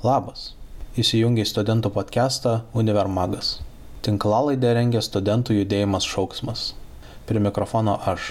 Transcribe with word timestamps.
Labas. 0.00 0.54
Įsijungia 0.96 1.44
į 1.44 1.48
studentų 1.50 1.90
podcastą 1.92 2.54
Univermagas. 2.72 3.58
Tinklalaidę 4.00 4.70
rengia 4.72 5.02
studentų 5.04 5.58
judėjimas 5.58 6.06
šauksmas. 6.08 6.62
Prie 7.28 7.42
mikrofono 7.44 7.98
aš, 8.08 8.30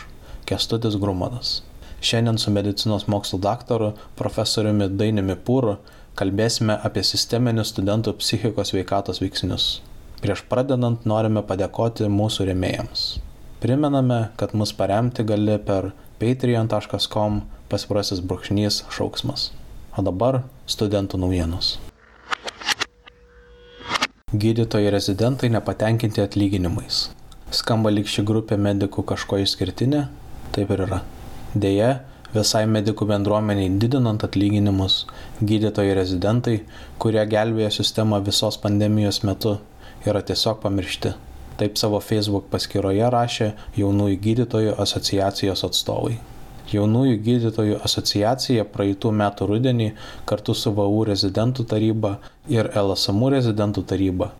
Kestutis 0.49 0.97
Grumanas. 0.97 1.59
Šiandien 2.01 2.41
su 2.41 2.49
medicinos 2.49 3.05
mokslo 3.05 3.37
daktaru 3.45 3.91
profesoriumi 4.17 4.87
Dainimi 4.89 5.37
Pūru 5.37 5.75
kalbėsime 6.17 6.79
apie 6.89 7.05
sisteminius 7.05 7.75
studentų 7.75 8.15
psichikos 8.17 8.73
veikatos 8.73 9.21
veiksnius. 9.21 9.69
Prieš 10.25 10.47
pradedant 10.49 11.05
norime 11.05 11.45
padėkoti 11.45 12.09
mūsų 12.09 12.49
remėjams. 12.49 13.07
Primename, 13.61 14.23
kad 14.41 14.57
mus 14.57 14.73
paremti 14.73 15.21
gali 15.21 15.61
per 15.69 15.91
patreon.com 16.17 17.43
pasvirasis 17.69 18.25
brūkšnys 18.25 18.87
šauksmas. 18.89 19.51
O 19.99 20.03
dabar 20.05 20.43
studentų 20.71 21.17
naujienos. 21.19 21.73
Gydytojai 24.31 24.93
rezidentai 24.95 25.49
nepatenkinti 25.51 26.23
atlyginimais. 26.23 26.99
Skamba 27.51 27.91
lyg 27.91 28.07
ši 28.07 28.23
grupė 28.29 28.55
medikų 28.63 29.03
kažko 29.09 29.41
išskirtinė? 29.43 30.05
Taip 30.55 30.71
ir 30.71 30.85
yra. 30.85 31.01
Deja, 31.65 31.89
visai 32.31 32.63
medikų 32.77 33.09
bendruomeniai 33.11 33.73
didinant 33.81 34.23
atlyginimus, 34.23 35.01
gydytojai 35.43 35.99
rezidentai, 35.99 36.55
kurie 37.01 37.27
gelbėjo 37.35 37.73
sistemą 37.81 38.23
visos 38.23 38.61
pandemijos 38.63 39.25
metu, 39.27 39.57
yra 40.07 40.23
tiesiog 40.23 40.63
pamiršti. 40.63 41.15
Taip 41.59 41.75
savo 41.81 41.99
Facebook 41.99 42.47
paskyroje 42.55 43.11
rašė 43.19 43.53
jaunųjų 43.83 44.25
gydytojų 44.29 44.79
asociacijos 44.79 45.67
atstovai. 45.67 46.21
Jaunųjų 46.73 47.15
gydytojų 47.25 47.79
asociacija 47.85 48.67
praeitų 48.73 49.13
metų 49.21 49.47
rudenį 49.53 49.93
kartu 50.29 50.53
su 50.53 50.73
VAU 50.75 51.07
rezidentų 51.09 51.65
taryba 51.71 52.17
ir 52.51 52.69
LSMU 52.77 53.33
rezidentų 53.37 53.85
taryba 53.89 54.33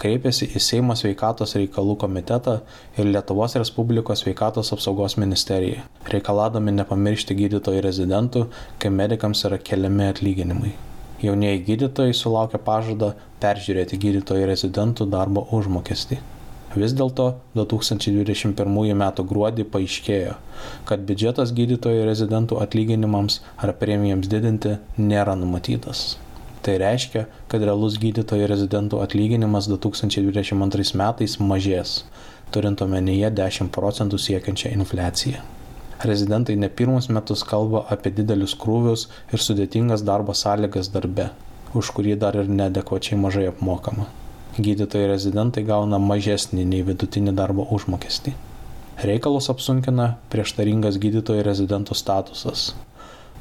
kreipėsi 0.00 0.48
į 0.50 0.62
Seimo 0.62 0.94
sveikatos 0.98 1.54
reikalų 1.58 1.96
komitetą 2.02 2.56
ir 2.98 3.08
Lietuvos 3.10 3.54
Respublikos 3.60 4.24
sveikatos 4.24 4.72
apsaugos 4.74 5.16
ministeriją, 5.20 5.84
reikaladami 6.10 6.74
nepamiršti 6.80 7.36
gydytojų 7.38 7.84
rezidentų, 7.86 8.46
kai 8.82 8.90
medikams 8.90 9.44
yra 9.48 9.60
keliami 9.70 10.08
atlyginimai. 10.10 10.74
Jaunieji 11.24 11.62
gydytojai 11.68 12.14
sulaukia 12.16 12.60
pažado 12.60 13.14
peržiūrėti 13.42 14.00
gydytojų 14.02 14.48
rezidentų 14.50 15.08
darbo 15.12 15.46
užmokestį. 15.56 16.18
Vis 16.74 16.90
dėlto 16.90 17.24
2021 17.54 18.94
m. 18.96 19.02
gruodį 19.30 19.64
paaiškėjo, 19.70 20.32
kad 20.88 21.04
biudžetas 21.06 21.52
gydytojų 21.54 22.02
rezidentų 22.08 22.58
atlyginimams 22.64 23.36
ar 23.62 23.70
premijams 23.78 24.26
didinti 24.32 24.72
nėra 24.98 25.36
numatytas. 25.38 26.16
Tai 26.66 26.74
reiškia, 26.82 27.28
kad 27.52 27.62
realus 27.62 28.00
gydytojų 28.02 28.48
rezidentų 28.50 28.98
atlyginimas 29.04 29.68
2022 29.70 30.98
metais 30.98 31.38
mažės, 31.38 31.94
turint 32.50 32.82
omenyje 32.82 33.30
10 33.42 33.70
procentų 33.70 34.18
siekiančią 34.26 34.74
infliaciją. 34.74 35.44
Rezidentai 36.02 36.58
ne 36.58 36.72
pirmus 36.80 37.06
metus 37.06 37.46
kalba 37.46 37.84
apie 37.94 38.10
didelius 38.18 38.56
krūvius 38.58 39.06
ir 39.30 39.46
sudėtingas 39.46 40.02
darbo 40.02 40.34
sąlygas 40.34 40.90
darbe, 40.90 41.30
už 41.70 41.94
kurį 41.94 42.18
dar 42.26 42.42
ir 42.42 42.50
nedekvačiai 42.50 43.20
mažai 43.20 43.46
apmokama 43.54 44.10
gydytojai 44.58 45.08
rezidentai 45.10 45.64
gauna 45.66 45.98
mažesnį 45.98 46.64
nei 46.70 46.82
vidutinį 46.86 47.34
darbo 47.34 47.66
užmokestį. 47.74 48.34
Reikalus 49.02 49.48
apsunkina 49.50 50.12
prieštaringas 50.30 51.00
gydytojų 51.02 51.42
rezidentų 51.48 51.96
statusas. 51.98 52.68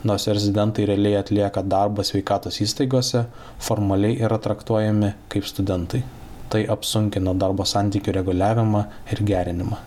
Nors 0.03 0.25
rezidentai 0.28 0.88
realiai 0.90 1.19
atlieka 1.19 1.62
darbą 1.62 2.03
sveikatos 2.03 2.57
įstaigose, 2.66 3.28
formaliai 3.62 4.18
yra 4.25 4.40
traktuojami 4.41 5.13
kaip 5.29 5.46
studentai. 5.46 6.01
Tai 6.50 6.66
apsunkina 6.74 7.35
darbo 7.38 7.66
santykių 7.69 8.18
reguliavimą 8.18 8.84
ir 9.13 9.22
gerinimą. 9.30 9.78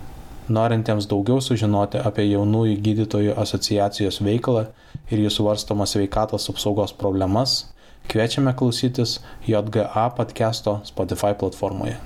Norintiems 0.47 1.09
daugiau 1.11 1.43
sužinoti 1.43 1.99
apie 1.99 2.29
jaunųjų 2.31 2.79
gydytojų 2.87 3.35
asociacijos 3.43 4.21
veiklą 4.23 4.69
ir 5.11 5.25
jų 5.25 5.33
svarstomas 5.35 5.97
sveikatos 5.97 6.47
apsaugos 6.53 6.95
problemas, 6.95 7.65
Kviečiame 8.07 8.55
klausytis 8.55 9.19
JGA 9.43 10.11
podcast'o 10.15 10.79
Spotify 10.87 11.35
platformoje. 11.35 11.97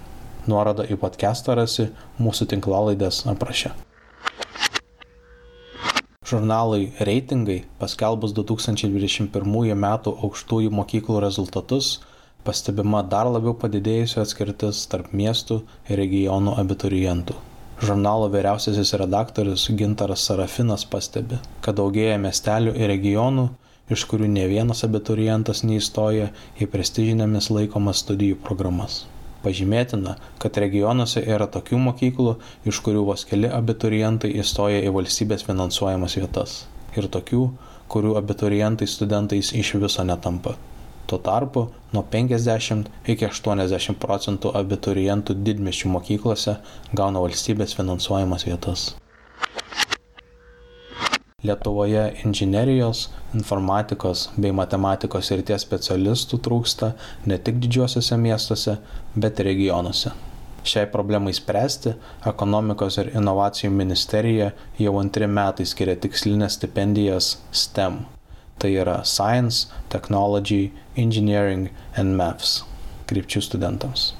Nuorodą 0.49 0.87
į 0.88 0.97
podcast'ą 0.97 1.53
rasi 1.59 1.91
mūsų 2.16 2.47
tinklalaidės 2.55 3.19
apraše. 3.28 3.75
Žurnalai 6.25 6.88
reitingai 7.05 7.59
paskelbus 7.77 8.33
2021 8.33 9.28
m. 9.77 9.87
aukštųjų 10.09 10.72
mokyklų 10.72 11.21
rezultatus 11.21 11.93
pastebima 12.49 13.05
dar 13.05 13.28
labiau 13.28 13.53
padidėjusi 13.53 14.22
atskirtis 14.25 14.87
tarp 14.88 15.12
miestų 15.12 15.61
ir 15.91 16.00
regionų 16.00 16.56
abiturientų. 16.65 17.37
Žurnalo 17.84 18.32
vyriausiasis 18.32 18.97
redaktorius 19.05 19.69
Gintaras 19.77 20.25
Sarafinas 20.25 20.88
pastebi, 20.88 21.37
kad 21.61 21.77
daugėja 21.77 22.17
miestelių 22.25 22.72
ir 22.77 22.88
regionų, 22.88 23.50
iš 23.94 24.04
kurių 24.10 24.28
ne 24.30 24.46
vienas 24.50 24.84
abiturientas 24.86 25.64
neįstoja 25.66 26.30
į 26.60 26.68
prestižinėmis 26.72 27.50
laikomas 27.54 28.04
studijų 28.04 28.38
programas. 28.46 29.04
Pažymėtina, 29.44 30.16
kad 30.42 30.58
regionuose 30.60 31.22
yra 31.24 31.46
tokių 31.48 31.78
mokyklų, 31.86 32.34
iš 32.68 32.80
kurių 32.84 33.06
vos 33.08 33.24
keli 33.28 33.48
abiturientai 33.48 34.34
įstoja 34.42 34.82
į 34.84 34.92
valstybės 34.96 35.46
finansuojamas 35.48 36.18
vietas. 36.20 36.56
Ir 36.96 37.08
tokių, 37.08 37.46
kurių 37.90 38.16
abiturientai 38.20 38.88
studentais 38.90 39.54
iš 39.56 39.74
viso 39.80 40.04
netampa. 40.04 40.58
Tuo 41.10 41.18
tarpu 41.18 41.66
nuo 41.94 42.04
50 42.12 42.90
iki 43.10 43.26
80 43.26 43.96
procentų 44.02 44.52
abiturientų 44.60 45.40
didmešių 45.46 45.94
mokyklose 45.96 46.60
gauna 46.94 47.24
valstybės 47.24 47.74
finansuojamas 47.78 48.46
vietas. 48.46 48.90
Lietuvoje 51.42 52.02
inžinerijos, 52.24 53.06
informatikos 53.34 54.26
bei 54.36 54.52
matematikos 54.52 55.30
srities 55.30 55.64
specialistų 55.64 56.40
trūksta 56.44 56.90
ne 57.30 57.38
tik 57.40 57.56
didžiuosiuose 57.62 58.18
miestuose, 58.20 58.76
bet 59.16 59.40
ir 59.40 59.48
regionuose. 59.48 60.12
Šiai 60.60 60.84
problemai 60.92 61.32
spręsti 61.32 61.94
ekonomikos 62.28 63.00
ir 63.00 63.12
inovacijų 63.16 63.72
ministerija 63.72 64.52
jau 64.76 64.94
antri 65.00 65.30
metai 65.40 65.64
skiria 65.64 65.96
tikslinės 65.96 66.60
stipendijas 66.60 67.38
STEM. 67.50 68.02
Tai 68.60 68.76
yra 68.76 69.00
Science, 69.08 69.72
Technology, 69.88 70.74
Engineering 70.96 71.70
and 71.96 72.20
Maths 72.20 72.60
krypčių 73.08 73.48
studentams 73.48 74.10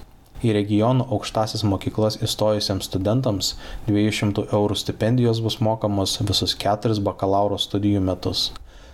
į 0.45 0.55
regionų 0.57 1.07
aukštąsias 1.15 1.65
mokyklas 1.69 2.19
įstojusiems 2.25 2.89
studentams 2.89 3.55
200 3.89 4.47
eurų 4.57 4.79
stipendijos 4.81 5.43
bus 5.45 5.61
mokamos 5.61 6.19
visus 6.25 6.57
keturis 6.59 7.01
bakalauro 7.05 7.59
studijų 7.61 8.03
metus, 8.11 8.51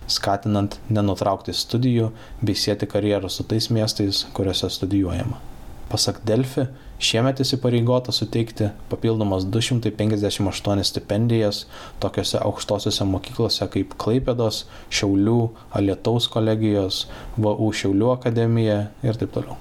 skatinant 0.07 0.79
nenutraukti 0.89 1.55
studijų 1.55 2.11
bei 2.41 2.55
sėti 2.55 2.89
karjerą 2.89 3.31
su 3.31 3.47
tais 3.47 3.69
miestais, 3.71 4.25
kuriuose 4.33 4.69
studijuojama. 4.73 5.39
Pasak 5.87 6.17
Delfi, 6.27 6.65
šiemet 6.99 7.39
įsipareigota 7.39 8.11
suteikti 8.11 8.73
papildomas 8.91 9.45
258 9.47 10.83
stipendijas 10.89 11.61
tokiuose 12.03 12.41
aukštosiuose 12.43 13.07
mokyklose 13.07 13.69
kaip 13.71 13.95
Klaipėdos, 14.03 14.65
Šiaulių, 14.91 15.37
Alietaus 15.79 16.27
kolegijos, 16.33 17.05
VU 17.39 17.71
Šiaulių 17.71 18.11
akademija 18.17 18.81
ir 19.07 19.21
taip 19.23 19.31
toliau. 19.37 19.55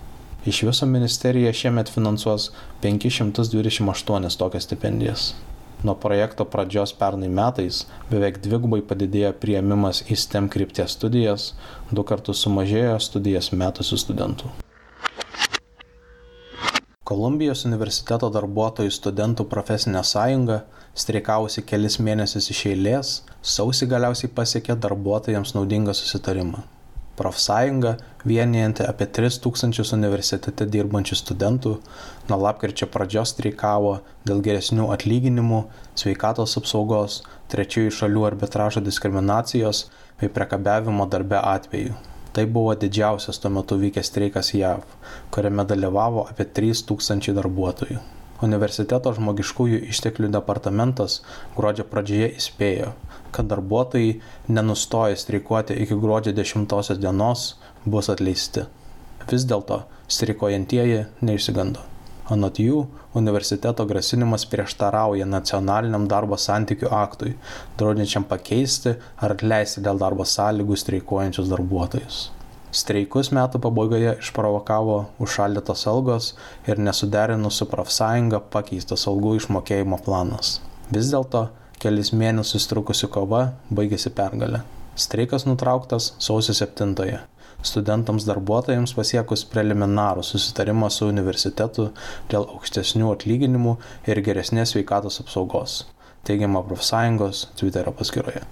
Iš 0.46 0.62
viso 0.62 0.86
ministerija 0.86 1.52
šiemet 1.52 1.88
finansuos 1.90 2.50
528 2.82 4.36
tokias 4.38 4.64
stipendijas. 4.64 5.34
Nuo 5.82 5.94
projekto 5.94 6.44
pradžios 6.44 6.92
pernai 6.92 7.28
metais 7.28 7.80
beveik 8.10 8.38
dvigubai 8.44 8.78
padidėjo 8.90 9.32
prieimimas 9.42 10.04
į 10.06 10.18
STEM 10.22 10.46
krypties 10.54 10.94
studijas, 10.94 11.48
du 11.90 12.04
kartus 12.06 12.44
sumažėjo 12.46 12.94
studijas 13.08 13.50
metusių 13.52 13.98
studentų. 14.04 14.52
Kolumbijos 17.06 17.66
universiteto 17.66 18.30
darbuotojų 18.38 18.94
studentų 18.94 19.48
profesinė 19.50 20.04
sąjunga, 20.06 20.62
streikavusi 20.94 21.66
kelis 21.66 21.98
mėnesius 21.98 22.50
iš 22.54 22.62
eilės, 22.70 23.12
sausį 23.42 23.90
galiausiai 23.96 24.30
pasiekė 24.30 24.78
darbuotojams 24.86 25.58
naudingą 25.58 25.94
susitarimą 25.94 26.62
profsąjunga 27.18 27.94
vienijanti 28.28 28.84
apie 28.86 29.06
tris 29.18 29.38
tūkstančius 29.44 29.92
universitete 29.96 30.66
dirbančių 30.72 31.18
studentų. 31.20 31.76
Nuo 32.30 32.40
lapkričio 32.46 32.88
pradžios 32.92 33.34
streikavo 33.34 33.94
dėl 34.28 34.42
geresnių 34.48 34.90
atlyginimų 34.96 35.62
sveikatos 35.94 36.58
apsaugos 36.60 37.22
trečiųjų 37.52 37.94
šalių 38.00 38.26
arbitražo 38.32 38.84
diskriminacijos 38.84 39.86
bei 40.20 40.32
priekabiavimo 40.32 41.08
darbe 41.12 41.40
atvejų 41.40 41.96
tai 42.36 42.44
buvo 42.44 42.74
didžiausias 42.76 43.38
tuo 43.40 43.48
metu 43.50 43.78
vykęs 43.80 44.10
streikas 44.10 44.52
jav 44.52 44.82
kuriame 45.32 45.64
dalyvavo 45.70 46.26
apie 46.30 46.44
trys 46.58 46.82
tūkstančiai 46.84 47.32
darbuotojų. 47.38 47.96
Universiteto 48.44 49.14
žmogiškųjų 49.16 49.78
išteklių 49.94 50.28
departamentas 50.34 51.22
gruodžio 51.56 51.86
pradžioje 51.88 52.28
įspėjo 52.36 52.90
kad 53.36 53.50
darbuotojai 53.52 54.14
nenustoja 54.48 55.16
streikuoti 55.20 55.76
iki 55.84 55.98
gruodžio 56.06 56.32
10 56.40 56.96
dienos 57.02 57.50
bus 57.84 58.08
atleisti. 58.12 58.64
Vis 59.30 59.44
dėlto 59.50 59.82
streikuojantieji 60.16 61.04
neišsigando. 61.26 61.82
Anot 62.30 62.58
jų, 62.58 62.80
universiteto 63.14 63.84
grasinimas 63.86 64.44
prieštarauja 64.50 65.26
nacionaliniam 65.30 66.08
darbo 66.10 66.34
santykių 66.42 66.88
aktui, 66.90 67.36
draudžiančiam 67.78 68.26
pakeisti 68.26 68.96
ar 69.22 69.36
atleisti 69.36 69.82
dėl 69.84 70.00
darbo 70.02 70.26
sąlygų 70.26 70.78
streikuojančius 70.82 71.52
darbuotojus. 71.52 72.18
Streikus 72.76 73.30
metų 73.32 73.60
pabaigoje 73.62 74.16
išprovokavo 74.20 74.96
užšaldytos 75.22 75.86
algos 75.92 76.32
ir 76.68 76.82
nesuderinus 76.82 77.60
su 77.62 77.68
profsąjunga 77.70 78.42
pakeistas 78.52 79.06
algų 79.08 79.36
išmokėjimo 79.38 80.00
planas. 80.04 80.58
Vis 80.90 81.14
dėlto 81.14 81.46
kelis 81.82 82.12
mėnesius 82.12 82.66
trukusi 82.70 83.08
kova 83.12 83.42
baigėsi 83.70 84.12
pergalė. 84.16 84.62
Streikas 84.96 85.44
nutrauktas 85.44 86.14
sausio 86.18 86.54
7-ąją. 86.56 87.22
Studentams 87.66 88.26
darbuotojams 88.28 88.92
pasiekus 88.96 89.42
preliminarų 89.52 90.22
susitarimą 90.24 90.90
su 90.92 91.08
universitetu 91.10 91.88
dėl 92.32 92.46
aukštesnių 92.56 93.10
atlyginimų 93.14 93.74
ir 94.12 94.20
geresnės 94.28 94.74
sveikatos 94.74 95.18
apsaugos, 95.24 95.80
teigiama 96.28 96.62
profsąjungos 96.68 97.48
Twitterio 97.58 97.92
paskyroje. 97.96 98.44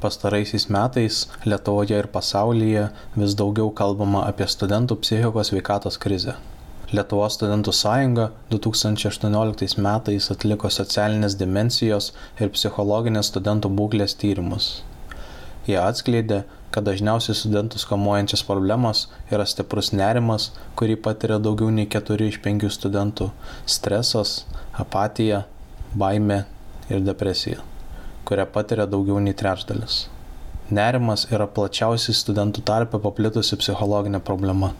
Pastaraisiais 0.00 0.70
metais 0.72 1.26
Lietuvoje 1.44 1.98
ir 2.00 2.08
pasaulyje 2.14 2.86
vis 3.20 3.36
daugiau 3.36 3.68
kalbama 3.82 4.24
apie 4.30 4.48
studentų 4.48 4.96
psichikos 5.02 5.52
veikatos 5.52 6.00
krizę. 6.00 6.38
Lietuvos 6.90 7.36
studentų 7.38 7.74
sąjunga 7.76 8.28
2018 8.50 9.78
metais 9.86 10.30
atliko 10.34 10.70
socialinės 10.74 11.36
dimensijos 11.38 12.10
ir 12.40 12.50
psichologinės 12.56 13.30
studentų 13.30 13.70
būklės 13.78 14.16
tyrimus. 14.22 14.70
Jie 15.68 15.78
atskleidė, 15.78 16.42
kad 16.74 16.86
dažniausiai 16.86 17.38
studentus 17.38 17.86
kamuojančias 17.86 18.44
problemos 18.46 19.06
yra 19.30 19.46
stiprus 19.46 19.92
nerimas, 19.94 20.50
kurį 20.78 20.98
patiria 21.06 21.38
daugiau 21.38 21.70
nei 21.74 21.86
4 21.86 22.30
iš 22.30 22.42
5 22.46 22.70
studentų, 22.80 23.32
stresas, 23.66 24.44
apatija, 24.84 25.44
baime 25.94 26.44
ir 26.90 27.04
depresija 27.06 27.66
kurią 28.30 28.46
patiria 28.54 28.86
daugiau 28.86 29.18
nei 29.18 29.34
trečdalis. 29.34 30.04
Nerimas 30.78 31.24
yra 31.34 31.48
plačiausiai 31.56 32.14
studentų 32.14 32.62
tarpe 32.68 33.00
paplitusi 33.02 33.58
psichologinė 33.58 34.20
problema. 34.28 34.70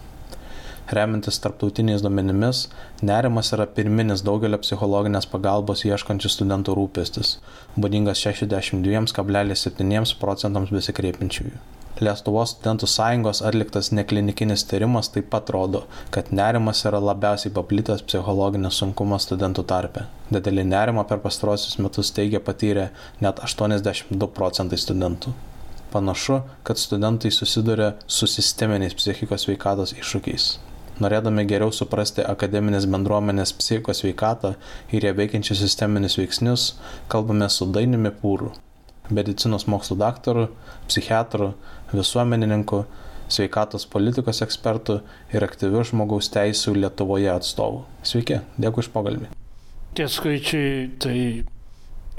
Remintis 0.90 1.38
tarptautiniais 1.38 2.02
duomenimis, 2.02 2.64
nerimas 3.06 3.52
yra 3.54 3.66
pirminis 3.74 4.24
daugelio 4.26 4.58
psichologinės 4.58 5.28
pagalbos 5.30 5.84
ieškančių 5.86 6.30
studentų 6.34 6.74
rūpestis, 6.74 7.36
būdingas 7.78 8.18
62,7 8.26 10.16
procentams 10.22 10.72
besikreipiančiųjų. 10.74 11.60
Lietuvos 12.00 12.54
studentų 12.56 12.88
sąjungos 12.90 13.42
atliktas 13.46 13.90
neklinikinis 13.92 14.64
tyrimas 14.66 15.12
taip 15.14 15.28
pat 15.30 15.52
rodo, 15.54 15.82
kad 16.14 16.32
nerimas 16.34 16.80
yra 16.88 16.98
labiausiai 17.04 17.52
paplitęs 17.54 18.02
psichologinis 18.08 18.80
sunkumas 18.80 19.28
studentų 19.28 19.64
tarpe. 19.70 20.06
Didelį 20.32 20.64
nerimą 20.72 21.04
per 21.10 21.20
pastarosius 21.22 21.76
metus 21.84 22.10
teigia 22.16 22.40
patyrę 22.46 22.88
net 23.20 23.44
82 23.46 24.30
procentai 24.40 24.80
studentų. 24.80 25.36
Panašu, 25.92 26.40
kad 26.66 26.82
studentai 26.82 27.30
susiduria 27.34 27.92
su 28.06 28.26
sisteminiais 28.30 28.96
psichikos 28.96 29.46
veikatos 29.50 29.94
iššūkiais. 29.98 30.50
Norėdami 31.00 31.46
geriau 31.48 31.72
suprasti 31.72 32.24
akademinės 32.28 32.84
bendruomenės 32.90 33.54
psichikos 33.56 34.02
veikatą 34.04 34.54
ir 34.92 35.06
ją 35.06 35.14
veikiančius 35.16 35.62
sisteminius 35.64 36.18
veiksnius, 36.20 36.64
kalbame 37.12 37.48
su 37.48 37.68
Dainiumi 37.72 38.12
Pūru, 38.20 38.50
medicinos 39.08 39.64
mokslų 39.70 39.96
daktaru, 40.02 40.48
psichiatru, 40.90 41.54
visuomenininku, 41.94 42.84
sveikatos 43.30 43.86
politikos 43.86 44.42
ekspertu 44.44 45.00
ir 45.32 45.46
aktyviu 45.46 45.86
žmogaus 45.86 46.28
teisų 46.34 46.74
Lietuvoje 46.82 47.30
atstovu. 47.32 47.84
Sveiki, 48.04 48.42
dėkui 48.60 48.84
iš 48.84 48.90
pokalbį. 48.92 49.30
Tie 49.96 50.06
skaičiai 50.10 50.84
tai 51.02 51.16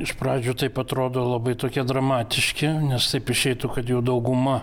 iš 0.02 0.16
pradžių 0.20 0.56
taip 0.64 0.80
atrodo 0.82 1.24
labai 1.28 1.54
tokie 1.60 1.84
dramatiški, 1.88 2.70
nes 2.90 3.10
taip 3.14 3.30
išeitų, 3.32 3.72
kad 3.76 3.90
jau 3.92 4.02
dauguma, 4.06 4.62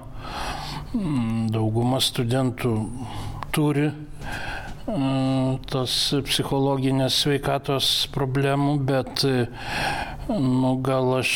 mm, 0.94 1.49
dauguma 1.55 2.00
studentų 2.03 2.75
turi 3.55 3.91
mm, 4.86 5.64
tas 5.70 5.96
psichologinės 6.28 7.22
sveikatos 7.25 7.88
problemų, 8.14 8.76
bet 8.88 9.25
nu, 10.28 10.76
gal 10.84 11.19
aš 11.20 11.32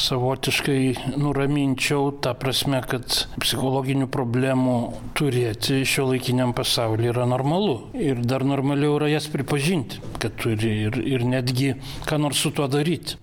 savotiškai 0.00 1.16
nuraminčiau 1.20 2.10
tą 2.22 2.34
prasme, 2.38 2.80
kad 2.88 3.24
psichologinių 3.42 4.08
problemų 4.12 4.76
turėti 5.18 5.82
šio 5.88 6.10
laikiniam 6.12 6.54
pasaulyje 6.56 7.12
yra 7.12 7.26
normalu. 7.28 7.76
Ir 7.98 8.22
dar 8.24 8.44
normaliau 8.46 8.96
yra 8.98 9.10
jas 9.12 9.28
pripažinti, 9.32 10.00
kad 10.22 10.36
turi 10.40 10.76
ir, 10.86 11.00
ir 11.00 11.26
netgi 11.26 11.74
ką 12.08 12.20
nors 12.22 12.40
su 12.40 12.54
tuo 12.54 12.68
daryti 12.70 13.18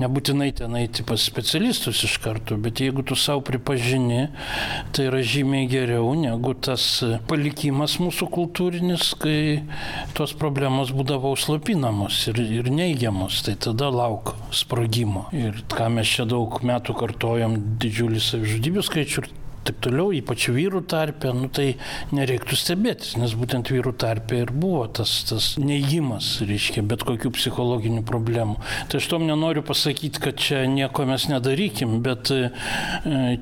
nebūtinai 0.00 0.50
ten 0.56 0.76
eiti 0.78 1.04
pas 1.06 1.20
specialistus 1.22 2.02
iš 2.06 2.16
karto, 2.24 2.56
bet 2.60 2.80
jeigu 2.82 3.04
tu 3.06 3.16
savo 3.18 3.42
pripažini, 3.46 4.28
tai 4.96 5.08
yra 5.10 5.20
žymiai 5.24 5.68
geriau 5.70 6.12
negu 6.18 6.54
tas 6.54 6.86
palikimas 7.30 7.98
mūsų 8.02 8.30
kultūrinis, 8.32 9.12
kai 9.20 9.60
tos 10.16 10.34
problemos 10.38 10.94
būdavo 10.96 11.34
užslapinamos 11.36 12.22
ir, 12.32 12.40
ir 12.60 12.72
neigiamos, 12.72 13.42
tai 13.46 13.56
tada 13.60 13.90
lauk 13.94 14.34
sprogimo. 14.56 15.28
Ir 15.36 15.62
ką 15.70 15.90
mes 15.94 16.16
čia 16.16 16.26
daug 16.28 16.60
metų 16.66 16.96
kartojam, 16.98 17.58
didžiulį 17.80 18.24
savižudybių 18.30 18.86
skaičių 18.88 19.24
ir 19.24 19.30
taip 19.66 19.80
toliau, 19.84 20.10
ypač 20.16 20.48
vyrų 20.52 20.82
tarpe, 20.90 21.32
nu, 21.36 21.48
tai 21.52 21.74
nereiktų 22.16 22.56
stebėtis, 22.58 23.16
nes 23.20 23.34
būtent 23.38 23.70
vyrų 23.72 23.92
tarpe 24.00 24.40
ir 24.42 24.52
buvo 24.52 24.86
tas, 25.00 25.12
tas 25.28 25.52
neįgymas, 25.60 26.32
reiškia, 26.48 26.84
bet 26.88 27.04
kokių 27.06 27.32
psichologinių 27.36 28.02
problemų. 28.08 28.56
Tai 28.90 29.00
aš 29.00 29.08
tom 29.12 29.26
nenoriu 29.28 29.62
pasakyti, 29.66 30.22
kad 30.22 30.40
čia 30.40 30.62
nieko 30.70 31.04
mes 31.08 31.26
nedarykim, 31.30 31.98
bet 32.04 32.32
e, 32.34 32.50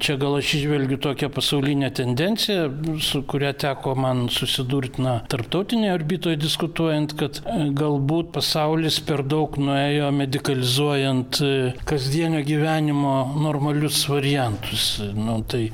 čia 0.03 0.19
gal 0.21 0.39
aš 0.41 0.55
išvelgiu 0.59 0.99
tokią 1.07 1.31
pasaulinę 1.35 1.93
tendenciją, 1.95 2.69
su 3.05 3.23
kuria 3.29 3.55
teko 3.57 3.95
man 3.99 4.27
susidurti, 4.33 5.05
na, 5.05 5.19
tarptautinėje 5.31 5.95
orbitoje 5.95 6.41
diskutuojant, 6.43 7.15
kad 7.21 7.43
e, 7.45 7.69
galbūt 7.79 8.33
pasaulis 8.35 8.99
per 9.07 9.23
daug 9.27 9.55
nuėjo 9.61 10.11
medicalizuojant 10.19 11.41
e, 11.45 11.55
kasdienio 11.89 12.43
gyvenimo 12.47 13.15
normalius 13.39 14.03
variantus. 14.11 14.91
Nu, 15.15 15.41
tai 15.49 15.69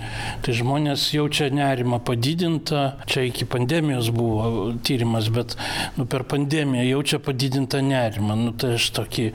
tai 0.45 0.55
žmonės 0.59 1.07
jaučia 1.15 1.49
nerimą 1.55 2.01
padidintą, 2.05 2.83
čia 3.09 3.25
iki 3.31 3.47
pandemijos 3.49 4.11
buvo 4.13 4.75
tyrimas, 4.85 5.31
bet 5.33 5.57
nu, 5.97 6.05
per 6.11 6.27
pandemiją 6.29 6.85
jaučia 6.85 7.21
padidintą 7.25 7.81
nerimą. 7.85 8.37
Nu, 8.43 8.53
tai 8.53 8.75
aš 8.79 8.91
tokį 8.99 9.27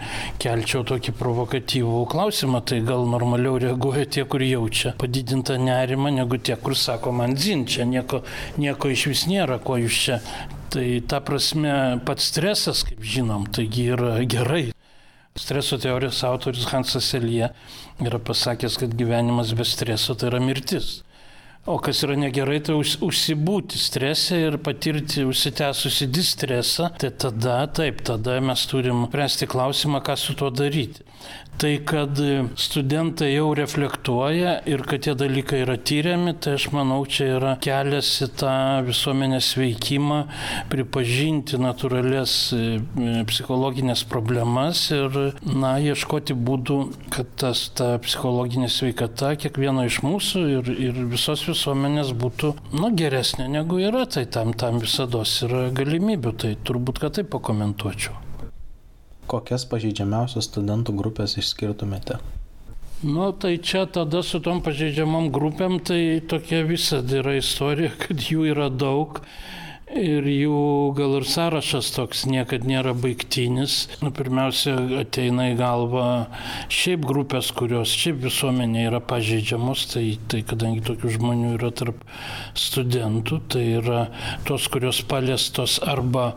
kelčiau 0.41 0.85
tokį 0.87 1.15
provokatyvų 1.17 2.03
klausimą, 2.13 2.61
tai 2.61 2.81
gal 2.85 3.07
normaliau 3.09 3.57
reaguoja 3.61 4.05
tie, 4.05 4.25
kur 4.29 4.45
jaučia 4.45 4.93
padidintą 5.01 5.57
nerimą, 5.61 6.13
negu 6.21 6.37
tie, 6.37 6.57
kur 6.61 6.77
sako, 6.77 7.15
man 7.15 7.37
zin, 7.37 7.65
čia 7.65 7.89
nieko, 7.89 8.21
nieko 8.61 8.93
iš 8.93 9.09
vis 9.09 9.25
nėra, 9.31 9.57
ko 9.63 9.81
jūs 9.81 10.01
čia. 10.05 10.21
Tai 10.69 10.85
ta 11.09 11.17
prasme, 11.25 11.71
pats 12.05 12.29
stresas, 12.29 12.85
kaip 12.85 13.01
žinom, 13.01 13.49
taigi 13.49 13.89
yra 13.95 14.19
gerai. 14.29 14.69
Streso 15.39 15.77
teorijos 15.79 16.23
autorius 16.27 16.67
Hansas 16.73 17.13
Elija 17.15 17.53
yra 18.03 18.19
pasakęs, 18.19 18.75
kad 18.81 18.95
gyvenimas 18.99 19.53
be 19.55 19.63
streso 19.63 20.15
tai 20.15 20.33
yra 20.33 20.41
mirtis. 20.43 20.99
O 21.69 21.77
kas 21.79 22.01
yra 22.03 22.15
negerai, 22.19 22.57
tai 22.65 22.75
už, 22.79 22.97
užsibūti 23.05 23.79
strese 23.79 24.39
ir 24.41 24.57
patirti 24.63 25.25
užsitęsusi 25.27 26.07
distresą, 26.11 26.89
tai 26.99 27.11
tada, 27.11 27.59
taip, 27.67 27.99
tada 28.07 28.39
mes 28.43 28.63
turim 28.71 29.05
spręsti 29.07 29.47
klausimą, 29.51 29.99
ką 30.03 30.15
su 30.17 30.35
tuo 30.39 30.49
daryti. 30.51 31.03
Tai 31.59 31.73
kad 31.83 32.15
studentai 32.55 33.33
jau 33.33 33.49
reflektuoja 33.57 34.53
ir 34.71 34.79
kad 34.87 35.01
tie 35.03 35.11
dalykai 35.19 35.57
yra 35.65 35.73
tyriami, 35.75 36.31
tai 36.39 36.53
aš 36.55 36.69
manau, 36.71 37.01
čia 37.03 37.25
yra 37.35 37.49
kelias 37.59 38.13
į 38.23 38.29
tą 38.39 38.53
visuomenės 38.87 39.49
veikimą, 39.59 40.19
pripažinti 40.71 41.59
natūralias 41.59 42.35
e, 42.55 42.61
psichologinės 43.27 44.05
problemas 44.07 44.85
ir, 44.95 45.19
na, 45.43 45.73
ieškoti 45.83 46.37
būdų, 46.47 46.79
kad 47.11 47.35
tas, 47.43 47.65
ta 47.75 47.89
psichologinė 48.07 48.71
sveikata 48.71 49.33
kiekvieno 49.43 49.83
iš 49.89 49.99
mūsų 50.07 50.45
ir, 50.53 50.73
ir 50.87 51.03
visos 51.11 51.43
visuomenės 51.49 52.15
būtų 52.23 52.53
nu, 52.79 52.93
geresnė 53.03 53.51
negu 53.59 53.83
yra, 53.83 54.07
tai 54.07 54.29
tam, 54.31 54.55
tam 54.55 54.79
visada 54.79 55.27
yra 55.43 55.67
galimybių, 55.75 56.35
tai 56.39 56.55
turbūt, 56.63 57.03
kad 57.03 57.19
taip 57.19 57.33
pakomentuočiau. 57.35 58.28
Kokias 59.29 59.65
pažeidžiamiausias 59.69 60.49
studentų 60.49 60.95
grupės 60.97 61.37
išskirtumėte? 61.37 62.17
Nu, 63.03 63.29
tai 63.31 63.53
čia 63.63 63.85
tada 63.87 64.19
su 64.27 64.41
tom 64.43 64.59
pažeidžiamom 64.65 65.29
grupėm 65.31 65.77
tai 65.79 66.19
tokia 66.27 66.65
visa 66.67 66.99
yra 66.99 67.37
istorija, 67.39 67.93
kad 68.01 68.25
jų 68.27 68.49
yra 68.51 68.67
daug 68.67 69.21
ir 69.95 70.25
jų 70.29 70.93
gal 70.97 71.15
ir 71.17 71.25
sąrašas 71.25 71.89
toks 71.95 72.25
niekad 72.29 72.65
nėra 72.67 72.93
baigtinis. 72.97 73.87
Nu, 74.03 74.11
pirmiausia, 74.15 74.75
ateina 75.01 75.49
į 75.51 75.55
galvą 75.59 76.05
šiaip 76.73 77.05
grupės, 77.09 77.49
kurios 77.57 77.93
šiaip 77.97 78.21
visuomenė 78.27 78.85
yra 78.89 79.01
pažeidžiamos, 79.01 79.87
tai, 79.93 80.03
tai 80.31 80.43
kadangi 80.47 80.83
tokių 80.85 81.13
žmonių 81.17 81.55
yra 81.57 81.71
tarp 81.81 82.03
studentų, 82.57 83.41
tai 83.53 83.65
yra 83.79 84.03
tos, 84.47 84.69
kurios 84.71 85.01
paliestos 85.09 85.79
arba 85.81 86.31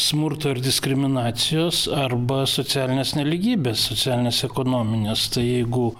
smurto 0.00 0.54
ir 0.54 0.62
diskriminacijos, 0.64 1.86
arba 1.92 2.44
socialinės 2.48 3.14
neligybės, 3.18 3.88
socialinės 3.92 4.44
ekonominės. 4.48 5.28
Tai 5.34 5.44
jeigu 5.44 5.92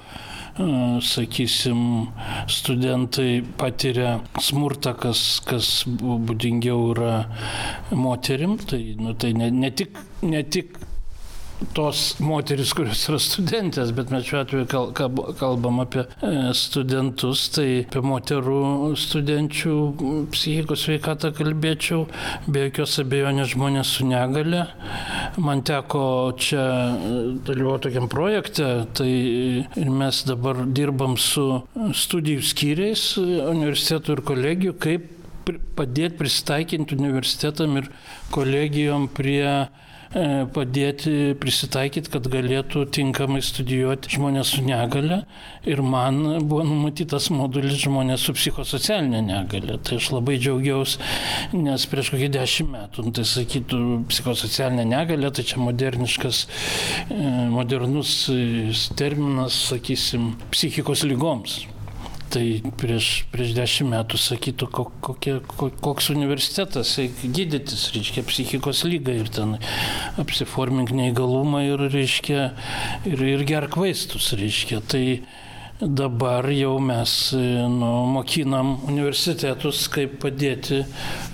sakysim, 0.59 2.09
studentai 2.51 3.43
patiria 3.59 4.19
smurtą, 4.43 4.95
kas, 4.99 5.23
kas 5.47 5.71
būdingiau 5.87 6.91
yra 6.95 7.13
moterim, 7.95 8.57
tai, 8.59 8.81
nu, 8.99 9.15
tai 9.15 9.35
ne, 9.39 9.53
ne, 9.55 9.71
tik, 9.71 9.99
ne 10.27 10.43
tik 10.43 10.78
tos 11.75 12.17
moteris, 12.23 12.73
kurios 12.77 13.01
yra 13.11 13.19
studentės, 13.23 13.91
bet 13.97 14.13
mes 14.15 14.27
šiuo 14.27 14.41
atveju 14.43 14.67
kalbam 15.39 15.81
apie 15.83 16.05
e, 16.05 16.31
studentus, 16.57 17.49
tai 17.55 17.67
apie 17.83 18.03
moterų 18.05 18.93
studenčių 18.99 19.75
psichikos 20.35 20.85
sveikatą 20.87 21.33
kalbėčiau, 21.37 22.05
be 22.47 22.69
jokios 22.69 22.99
abejonės 23.03 23.53
žmonės 23.55 23.95
su 23.99 24.07
negale. 24.09 24.65
Man 25.43 25.65
teko 25.67 26.05
čia 26.39 26.63
e, 26.63 27.19
dalyvauti 27.49 27.89
tokiam 27.89 28.09
projekte, 28.13 28.71
tai 28.99 29.13
mes 29.91 30.23
dabar 30.29 30.63
dirbam 30.67 31.19
su 31.19 31.47
studijų 31.75 32.47
skyriais 32.47 33.05
universitetų 33.19 34.17
ir 34.17 34.27
kolegijų, 34.33 34.79
kaip 34.79 35.15
padėti 35.79 36.19
pristaikinti 36.19 36.97
universitetam 36.99 37.79
ir 37.81 37.87
kolegijom 38.35 39.07
prie 39.17 39.45
padėti 40.55 41.35
prisitaikyti, 41.41 42.11
kad 42.13 42.29
galėtų 42.33 42.87
tinkamai 42.95 43.43
studijuoti 43.45 44.15
žmonės 44.17 44.55
su 44.57 44.65
negale. 44.65 45.23
Ir 45.69 45.83
man 45.85 46.21
buvo 46.49 46.65
numatytas 46.65 47.29
modulis 47.35 47.83
žmonės 47.83 48.25
su 48.25 48.35
psichosocialinė 48.37 49.23
negale. 49.27 49.79
Tai 49.85 49.99
aš 50.01 50.11
labai 50.17 50.39
džiaugiausi, 50.41 51.01
nes 51.59 51.87
prieš 51.91 52.13
kokį 52.15 52.31
dešimt 52.39 52.73
metų, 52.73 53.07
nu, 53.09 53.15
tai 53.17 53.27
sakytų, 53.29 53.81
psichosocialinė 54.09 54.87
negalė, 54.89 55.33
tai 55.35 55.45
čia 55.49 55.61
moderniškas, 55.63 56.45
e, 57.09 57.25
modernus 57.53 58.15
terminas, 58.99 59.59
sakysim, 59.73 60.33
psichikos 60.55 61.05
lygoms. 61.09 61.61
Tai 62.29 62.45
prieš, 62.77 63.25
prieš 63.33 63.55
dešimt 63.57 63.93
metų 63.95 64.19
sakytų, 64.21 64.67
kokie, 65.01 65.39
koks 65.81 66.11
universitetas, 66.13 66.91
gydytis, 67.25 67.87
reiškia, 67.95 68.25
psichikos 68.29 68.83
lygą 68.85 69.15
ir 69.23 69.31
ten 69.33 69.55
apsiformink 70.21 70.93
neįgalumą 70.93 71.63
ir, 71.71 71.87
reiškia, 71.89 72.51
ir, 73.09 73.23
ir 73.33 73.45
gerk 73.49 73.79
vaistus, 73.81 74.35
reiškia. 74.37 74.83
Tai 74.93 75.05
dabar 75.81 76.51
jau 76.53 76.75
mes 76.83 77.15
nu, 77.73 77.93
mokinam 78.13 78.75
universitetus, 78.91 79.87
kaip 79.95 80.19
padėti 80.21 80.83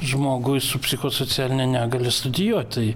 žmogui 0.04 0.60
su 0.62 0.78
psichosocialinė 0.84 1.72
negalė 1.74 2.12
studijuoti. 2.14 2.92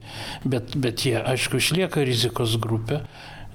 Bet, 0.47 0.77
bet 0.79 1.09
jie, 1.09 1.17
aišku, 1.19 1.59
išlieka 1.59 2.07
rizikos 2.07 2.55
grupė 2.63 3.03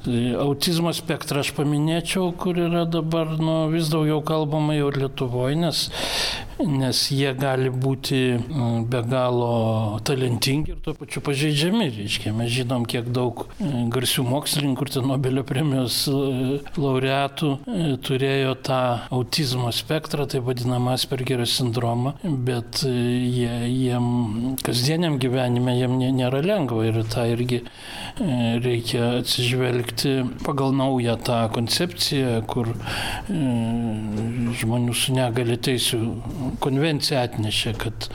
Autizmo 0.04 0.92
spektrą 0.92 1.40
aš 1.40 1.54
paminėčiau, 1.56 2.34
kur 2.36 2.58
yra 2.60 2.84
dabar 2.90 3.30
nu, 3.40 3.70
vis 3.72 3.88
daugiau 3.92 4.20
kalbama 4.26 4.76
jau 4.76 4.90
Lietuvoje, 4.92 5.56
nes, 5.56 5.84
nes 6.60 7.00
jie 7.16 7.32
gali 7.40 7.72
būti 7.72 8.20
mm, 8.36 8.82
be 8.92 9.00
galo 9.08 10.02
talentingi 10.04 10.74
ir 10.74 10.82
tuo 10.84 10.96
pačiu 10.98 11.24
pažeidžiami. 11.24 11.88
Reiškia, 11.96 12.34
mes 12.36 12.52
žinom, 12.52 12.84
kiek 12.90 13.08
daug 13.16 13.46
e, 13.56 13.70
garsių 13.94 14.26
mokslininkų 14.28 14.90
ir 14.90 15.08
Nobelio 15.08 15.46
premijos 15.48 16.02
e, 16.12 16.60
laureatų 16.76 17.54
turėjo 18.04 18.58
tą 18.68 18.82
autizmo 19.16 19.72
spektrą, 19.72 20.28
tai 20.28 20.44
vadinamą 20.44 20.98
Aspergerio 20.98 21.48
sindromą, 21.48 22.18
bet 22.24 22.84
jie, 22.84 23.56
jiem 23.72 24.60
kasdieniam 24.68 25.16
gyvenime 25.22 25.78
jiem 25.80 25.96
nėra 26.20 26.44
lengva 26.44 26.84
ir 26.90 27.02
tą 27.08 27.26
irgi 27.32 27.64
reikia 28.20 29.22
atsižvelgti 29.22 29.93
dirbti 29.94 30.44
pagal 30.46 30.74
naują 30.74 31.18
tą 31.18 31.50
koncepciją, 31.50 32.42
kur 32.48 32.68
e, 32.68 32.74
žmonių 34.54 34.94
su 34.94 35.14
negali 35.14 35.58
teisų 35.58 36.00
konvencija 36.60 37.24
atnešė, 37.28 37.74
kad 37.78 38.10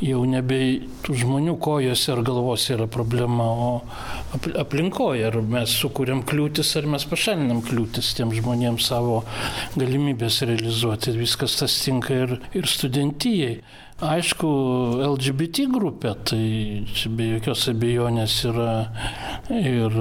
jau 0.00 0.22
nebe 0.26 0.80
tų 1.02 1.14
žmonių 1.22 1.56
kojose 1.58 2.12
ar 2.12 2.22
galvose 2.22 2.74
yra 2.76 2.86
problema, 2.86 3.44
o 3.44 3.82
aplinkoje. 4.58 5.26
Ar 5.26 5.40
mes 5.42 5.74
sukūrėm 5.74 6.22
kliūtis, 6.22 6.76
ar 6.78 6.86
mes 6.86 7.04
pašalinam 7.04 7.62
kliūtis 7.62 8.14
tiem 8.14 8.32
žmonėms 8.32 8.86
savo 8.86 9.24
galimybės 9.76 10.42
realizuoti. 10.46 11.16
Viskas 11.18 11.58
tas 11.58 11.80
tinka 11.82 12.14
ir, 12.14 12.38
ir 12.54 12.66
studentijai. 12.66 13.60
Aišku, 13.98 14.48
LGBT 15.02 15.64
grupė, 15.74 16.12
tai 16.30 16.42
čia 16.94 17.10
be 17.10 17.24
jokios 17.32 17.64
abejonės 17.72 18.36
yra 18.46 18.74
ir 19.50 19.96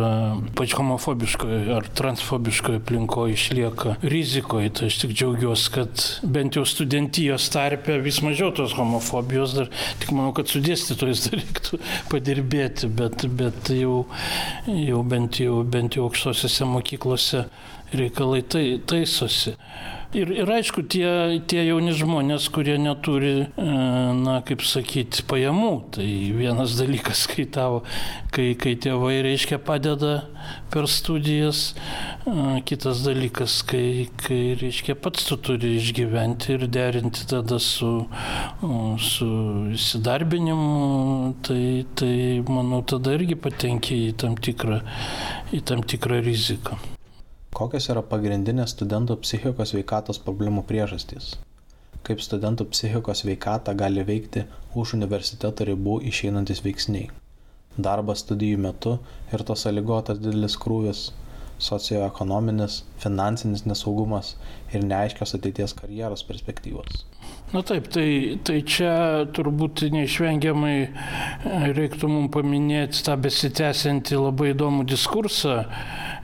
pač 0.54 0.76
homofobiškoje 0.78 1.64
ar 1.74 1.88
transfobiškoje 1.98 2.78
aplinkoje 2.78 3.34
išlieka 3.34 3.96
rizikoje. 4.06 4.70
Tai 4.78 4.92
aš 4.92 5.00
tik 5.02 5.16
džiaugiuosi, 5.18 5.74
kad 5.74 6.06
bent 6.22 6.60
jau 6.60 6.66
studentijos 6.70 7.50
tarpe 7.50 7.98
vis 8.06 8.22
mažiau 8.22 8.52
tos 8.54 8.78
homofobijos, 8.78 9.58
dar 9.58 9.74
tik 9.98 10.14
manau, 10.14 10.30
kad 10.38 10.54
su 10.54 10.62
dėstytojais 10.62 11.26
dar 11.26 11.42
reiktų 11.42 11.82
padirbėti, 12.14 12.94
bet, 13.02 13.26
bet 13.42 13.74
jau, 13.74 14.04
jau, 14.70 15.02
bent 15.10 15.42
jau 15.42 15.64
bent 15.66 15.98
jau 15.98 16.06
aukštosiuose 16.06 16.70
mokyklose 16.70 17.48
reikalai 17.98 18.46
tai, 18.46 18.68
taisosi. 18.78 19.58
Ir, 20.16 20.30
ir 20.32 20.48
aišku, 20.48 20.86
tie, 20.88 21.42
tie 21.52 21.66
jauni 21.68 21.92
žmonės, 21.92 22.46
kurie 22.56 22.78
neturi, 22.80 23.50
e, 23.60 23.66
na, 24.16 24.38
kaip 24.48 24.64
sakyti, 24.64 25.26
pajamų. 25.28 25.72
Tai 25.98 26.08
vienas 26.38 26.78
dalykas, 26.80 27.26
kai, 27.28 27.44
tavo, 27.44 27.82
kai, 28.32 28.54
kai 28.56 28.78
tėvai, 28.80 29.18
reiškia, 29.26 29.60
padeda 29.60 30.14
per 30.72 30.88
studijas, 30.88 31.74
e, 32.24 32.64
kitas 32.64 33.04
dalykas, 33.04 33.60
kai, 33.68 34.08
kai 34.24 34.56
reiškia, 34.64 34.96
pats 34.96 35.28
tu 35.28 35.36
turi 35.44 35.76
išgyventi 35.82 36.56
ir 36.56 36.68
derinti 36.72 37.28
tada 37.28 37.60
su, 37.60 37.94
su 39.12 39.32
įsidarbinimu, 39.76 41.34
tai, 41.44 41.64
tai 42.00 42.14
manau, 42.48 42.80
tada 42.88 43.20
irgi 43.20 43.36
patenki 43.36 44.06
į 44.08 44.14
tam 44.24 44.40
tikrą, 44.40 44.86
į 45.52 45.68
tam 45.68 45.84
tikrą 45.84 46.24
riziką. 46.24 46.97
Kokios 47.58 47.88
yra 47.90 48.04
pagrindinės 48.06 48.76
studentų 48.76 49.16
psichikos 49.24 49.72
veikatos 49.74 50.20
problemų 50.22 50.62
priežastys? 50.70 51.32
Kaip 52.06 52.20
studentų 52.22 52.68
psichikos 52.70 53.24
veikatą 53.26 53.74
gali 53.80 54.04
veikti 54.06 54.44
už 54.78 54.94
universiteto 55.00 55.66
ribų 55.66 55.96
išeinantis 56.12 56.62
veiksniai? 56.62 57.08
Darbas 57.88 58.22
studijų 58.22 58.60
metu 58.62 58.94
ir 59.34 59.42
tos 59.48 59.66
sąlygotas 59.66 60.22
didelis 60.22 60.54
krūvis, 60.62 61.02
socioekonominis, 61.58 62.84
finansinis 63.02 63.66
nesaugumas 63.66 64.36
ir 64.70 64.86
neaiškios 64.86 65.34
ateities 65.40 65.74
karjeros 65.80 66.22
perspektyvos. 66.30 67.08
Na 67.56 67.64
taip, 67.66 67.90
tai, 67.90 68.38
tai 68.46 68.60
čia 68.70 68.92
turbūt 69.34 69.88
neišvengiamai 69.98 70.76
reiktų 71.74 72.12
mums 72.12 72.36
paminėti 72.38 73.02
tą 73.08 73.18
besitęsiantį 73.26 74.22
labai 74.28 74.54
įdomų 74.54 74.86
diskursą 74.94 75.64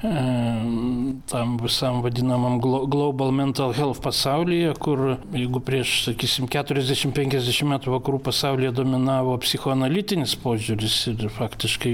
tam 0.04 1.58
visam 1.58 2.02
vadinamam 2.02 2.60
Global 2.60 3.32
Mental 3.32 3.72
Health 3.74 4.02
pasaulyje, 4.04 4.74
kur 4.76 5.18
jeigu 5.32 5.62
prieš, 5.64 5.94
sakysim, 6.10 6.50
40-50 6.52 7.70
metų 7.72 7.94
vakarų 7.94 8.20
pasaulyje 8.26 8.74
dominavo 8.76 9.38
psichoanalitinis 9.46 10.36
požiūris 10.44 10.98
ir 11.14 11.24
faktiškai 11.32 11.94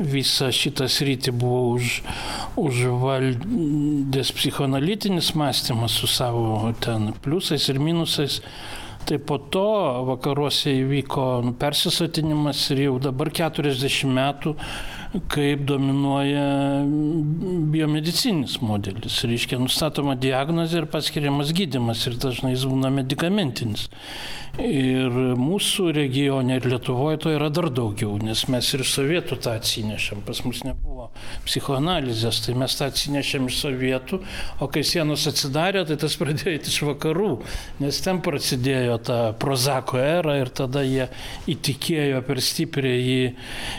visą 0.00 0.50
šitą 0.52 0.90
sritį 0.92 1.32
buvo 1.32 1.62
už, 1.78 2.02
užvaldęs 2.60 4.34
psichoanalitinis 4.36 5.32
mąstymas 5.32 5.96
su 5.96 6.10
savo 6.12 6.74
ten 6.84 7.14
pliusais 7.24 7.70
ir 7.72 7.80
minusais, 7.80 8.42
Tai 9.00 9.16
po 9.24 9.38
to 9.50 9.64
vakaruose 10.06 10.74
įvyko 10.84 11.54
persisotinimas 11.58 12.60
ir 12.74 12.84
jau 12.84 12.98
dabar 13.02 13.30
40 13.32 14.12
metų 14.12 14.52
kaip 15.10 15.64
dominuoja 15.66 16.44
biomedicininis 17.72 18.60
modelis. 18.62 19.18
Reiškia, 19.26 19.58
nustatoma 19.62 20.14
diagnozė 20.20 20.84
ir 20.84 20.90
paskiriamas 20.92 21.50
gydimas 21.56 22.04
ir 22.06 22.18
dažnai 22.20 22.54
jis 22.54 22.68
būna 22.70 22.92
medikamentinis. 22.94 23.88
Ir 24.60 25.14
mūsų 25.38 25.90
regione 25.96 26.58
ir 26.58 26.66
Lietuvoje 26.68 27.20
to 27.24 27.34
yra 27.34 27.50
dar 27.54 27.70
daugiau, 27.74 28.16
nes 28.22 28.44
mes 28.50 28.72
ir 28.76 28.84
sovietų 28.86 29.38
tą 29.42 29.56
atsinešėm. 29.58 30.22
Pas 30.26 30.42
mus 30.46 30.62
nebuvo 30.66 31.00
buvo 31.00 31.10
psichoanalizės, 31.46 32.42
tai 32.44 32.54
mes 32.58 32.74
tą 32.76 32.88
atsinešėm 32.90 33.48
iš 33.48 33.58
sovietų, 33.62 34.20
o 34.60 34.68
kai 34.72 34.82
sienos 34.84 35.26
atsidarė, 35.30 35.84
tai 35.88 35.96
tas 36.00 36.16
pradėjo 36.20 36.52
eiti 36.52 36.72
iš 36.72 36.80
vakarų, 36.88 37.30
nes 37.80 38.00
ten 38.04 38.20
prasidėjo 38.24 38.98
ta 39.06 39.18
prozako 39.40 40.00
era 40.02 40.36
ir 40.40 40.52
tada 40.52 40.82
jie 40.84 41.08
įtikėjo 41.50 42.20
per 42.26 42.42
stipriai 42.44 43.00
į, 43.00 43.20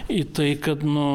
į 0.09 0.23
tai, 0.33 0.49
kad, 0.61 0.85
nu, 0.87 1.07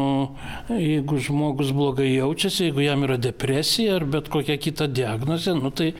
jeigu 0.70 1.18
žmogus 1.22 1.72
blogai 1.76 2.12
jaučiasi, 2.14 2.68
jeigu 2.68 2.84
jam 2.86 3.04
yra 3.06 3.18
depresija 3.20 3.98
ar 4.00 4.06
bet 4.16 4.30
kokia 4.32 4.58
kita 4.60 4.88
diagnozė, 4.90 5.56
nu, 5.60 5.72
tai 5.74 5.94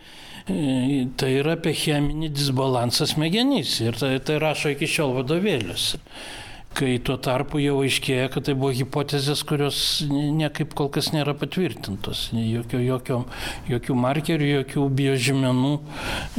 tai 0.46 1.32
yra 1.40 1.56
apie 1.56 1.72
cheminį 1.74 2.28
disbalansą 2.30 3.08
smegenys 3.10 3.80
ir 3.82 3.96
tai, 3.98 4.12
tai 4.22 4.36
rašo 4.38 4.70
iki 4.76 4.86
šiol 4.86 5.16
vadovėliuose 5.16 5.98
kai 6.76 6.96
tuo 7.00 7.16
tarpu 7.22 7.60
jau 7.62 7.78
aiškėja, 7.84 8.28
kad 8.34 8.46
tai 8.48 8.54
buvo 8.58 8.72
hipotezės, 8.76 9.42
kurios 9.48 9.78
niekaip 10.10 10.74
kol 10.76 10.90
kas 10.92 11.08
nėra 11.14 11.32
patvirtintos. 11.38 12.26
Jokio, 12.36 12.80
jokio, 12.84 13.20
jokių 13.70 13.96
markerių, 14.02 14.48
jokių 14.50 14.84
biožymenų, 14.98 15.72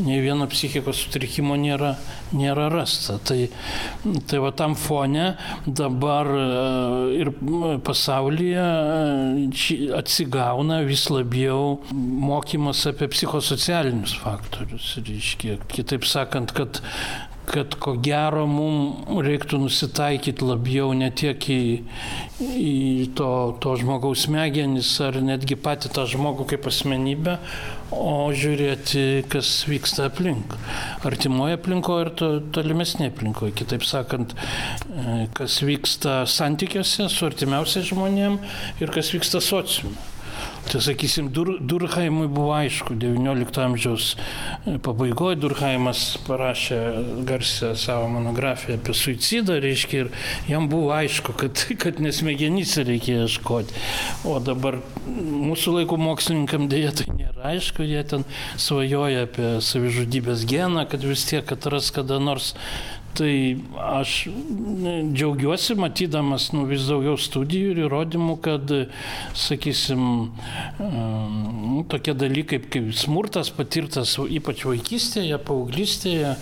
nei 0.05 0.19
vieno 0.21 0.45
psichikos 0.51 1.01
sutrikimo 1.01 1.57
nėra, 1.57 1.95
nėra 2.37 2.67
rasta. 2.73 3.17
Tai, 3.27 3.39
tai 4.29 4.41
va 4.43 4.51
tam 4.57 4.77
fone 4.77 5.31
dabar 5.65 6.29
e, 6.29 6.45
ir 7.23 7.33
pasaulyje 7.87 8.67
e, 8.67 9.79
atsigauna 9.97 10.83
vis 10.87 11.07
labiau 11.13 11.79
mokymas 11.97 12.85
apie 12.91 13.09
psichosocialinius 13.15 14.19
faktorius. 14.21 14.93
Reiškia, 15.01 15.57
kitaip 15.73 16.05
sakant, 16.05 16.53
kad 16.57 16.83
kad 17.47 17.77
ko 17.79 17.93
gero 18.03 18.43
mums 18.49 19.21
reiktų 19.23 19.61
nusitaikyti 19.61 20.43
labiau 20.43 20.91
ne 20.97 21.07
tiek 21.15 21.39
į, 21.51 21.61
į 22.43 22.73
to, 23.15 23.29
to 23.63 23.75
žmogaus 23.79 24.25
smegenis 24.27 24.89
ar 25.03 25.19
netgi 25.23 25.55
patį 25.55 25.93
tą 25.95 26.03
žmogų 26.11 26.49
kaip 26.51 26.67
asmenybę, 26.67 27.37
o 27.95 28.27
žiūrėti, 28.35 29.05
kas 29.31 29.51
vyksta 29.69 30.09
aplink. 30.11 30.57
Artimoje 31.07 31.55
aplinkoje 31.55 32.05
ir 32.05 32.11
to, 32.19 32.29
tolimesnėje 32.57 33.13
aplinkoje. 33.13 33.55
Kitaip 33.63 33.87
sakant, 33.87 34.35
e, 34.35 35.23
kas 35.37 35.61
vyksta 35.63 36.19
santykiuose 36.27 37.07
su 37.13 37.31
artimiausiais 37.31 37.87
žmonėm 37.93 38.41
ir 38.83 38.91
kas 38.91 39.15
vyksta 39.15 39.39
sociume. 39.43 39.95
Tai 40.67 40.81
sakysim, 40.83 41.29
Dur, 41.31 41.53
Durkheimui 41.63 42.27
buvo 42.27 42.51
aišku, 42.51 42.97
XIX 42.99 43.59
amžiaus 43.63 44.07
e, 44.67 44.73
pabaigoje 44.83 45.37
Durkheimas 45.39 46.01
parašė 46.25 46.79
garsę 47.27 47.69
savo 47.79 48.09
monografiją 48.11 48.75
apie 48.75 48.95
suicidą, 48.97 49.61
reiškia, 49.63 50.01
ir 50.03 50.09
jam 50.51 50.67
buvo 50.67 50.91
aišku, 50.97 51.37
kad, 51.39 51.63
kad 51.83 52.01
nesmegenyse 52.03 52.83
reikia 52.87 53.23
ieškoti. 53.23 53.79
O 54.27 54.41
dabar 54.43 54.81
mūsų 55.07 55.77
laikų 55.79 56.01
mokslininkam 56.03 56.67
dėja 56.71 56.91
tai 56.99 57.07
nėra 57.13 57.53
aišku, 57.53 57.87
jie 57.87 58.03
ten 58.11 58.27
svajoja 58.59 59.23
apie 59.29 59.53
savižudybės 59.63 60.43
geną, 60.51 60.83
kad 60.91 61.07
vis 61.07 61.23
tiek 61.31 61.47
atras 61.55 61.93
kada 61.95 62.19
nors 62.19 62.51
Tai 63.17 63.33
aš 63.81 64.11
džiaugiuosi 65.17 65.73
matydamas 65.79 66.51
nu, 66.53 66.67
vis 66.69 66.85
daugiau 66.85 67.17
studijų 67.17 67.71
ir 67.73 67.79
įrodymų, 67.87 68.35
kad, 68.45 68.73
sakysim, 69.33 70.03
nu, 70.77 71.81
tokie 71.89 72.13
dalykai 72.13 72.59
kaip 72.61 72.91
smurtas 72.93 73.49
patirtas 73.57 74.13
ypač 74.21 74.61
vaikystėje, 74.69 75.39
paauglystėje, 75.49 76.35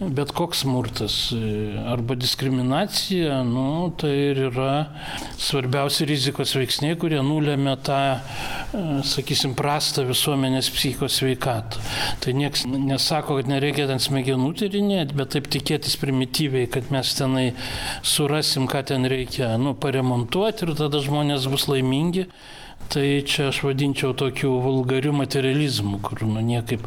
bet 0.00 0.32
koks 0.34 0.64
smurtas 0.64 1.32
e, 1.32 1.38
arba 1.86 2.14
diskriminacija, 2.18 3.42
nu, 3.46 3.92
tai 3.98 4.10
ir 4.30 4.40
yra 4.48 4.72
svarbiausi 5.38 6.06
rizikos 6.08 6.54
veiksniai, 6.58 6.96
kurie 6.98 7.20
nulėmė 7.22 7.76
tą, 7.86 8.00
e, 8.74 8.82
sakysim, 9.06 9.54
prastą 9.58 10.06
visuomenės 10.08 10.72
psichikos 10.74 11.20
sveikatą. 11.20 11.82
Tai 12.24 12.34
niekas 12.34 12.66
nesako, 12.66 13.38
kad 13.38 13.50
nereikia 13.50 13.86
ten 13.90 14.02
smegenų 14.02 14.50
tyrinėti, 14.64 15.16
bet 15.18 15.34
taip 15.36 15.48
tikėtis 15.54 15.96
primityviai, 16.02 16.66
kad 16.74 16.90
mes 16.94 17.14
tenai 17.18 17.46
surasim, 18.02 18.66
ką 18.70 18.82
ten 18.90 19.06
reikia, 19.10 19.54
nu, 19.62 19.76
paremontuoti 19.78 20.66
ir 20.66 20.76
tada 20.78 21.02
žmonės 21.04 21.48
bus 21.52 21.68
laimingi. 21.70 22.28
Tai 22.92 23.04
čia 23.26 23.48
aš 23.48 23.62
vadinčiau 23.64 24.12
tokiu 24.18 24.52
vulgariu 24.62 25.14
materializmu, 25.16 25.98
kur 26.04 26.20
nu, 26.28 26.42
niekaip, 26.44 26.84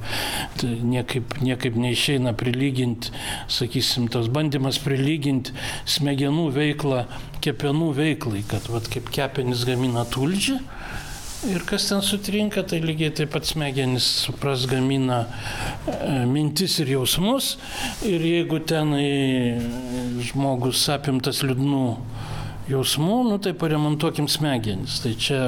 tai 0.59 0.75
niekaip, 0.79 1.39
niekaip 1.43 1.79
neišeina 1.79 2.35
prilyginti, 2.37 3.11
sakysim, 3.51 4.05
tas 4.11 4.29
bandymas 4.31 4.79
prilyginti 4.83 5.55
smegenų 5.89 6.47
veiklą 6.55 7.03
kepenų 7.43 7.89
veiklai, 7.97 8.43
kad 8.47 8.69
vat, 8.71 8.87
kaip 8.93 9.11
kepenis 9.13 9.65
gamina 9.67 10.05
tulžį. 10.07 10.59
Ir 11.45 11.61
kas 11.69 11.85
ten 11.85 12.01
sutrinka, 12.01 12.63
tai 12.65 12.79
lygiai 12.81 13.11
taip 13.13 13.29
pat 13.35 13.45
smegenys 13.45 14.05
supras 14.23 14.65
gamina 14.69 15.19
e, 15.85 16.23
mintis 16.25 16.79
ir 16.81 16.89
jausmus. 16.95 17.51
Ir 18.09 18.25
jeigu 18.25 18.57
ten 18.65 18.95
žmogus 20.25 20.87
apimtas 20.89 21.43
liūdnų 21.45 21.83
jausmų, 22.71 23.17
nu 23.29 23.37
tai 23.43 23.53
paremontuokim 23.57 24.27
smegenis. 24.31 24.99
Tai 25.03 25.13
čia 25.19 25.39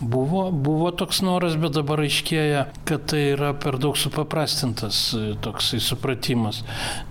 buvo, 0.00 0.46
buvo 0.52 0.90
toks 0.96 1.22
noras, 1.24 1.56
bet 1.60 1.76
dabar 1.76 2.02
aiškėja, 2.04 2.66
kad 2.88 3.06
tai 3.12 3.22
yra 3.34 3.52
per 3.58 3.78
daug 3.82 3.98
supaprastintas 4.00 5.02
e, 5.16 5.22
toksai 5.44 5.82
supratimas. 5.84 6.62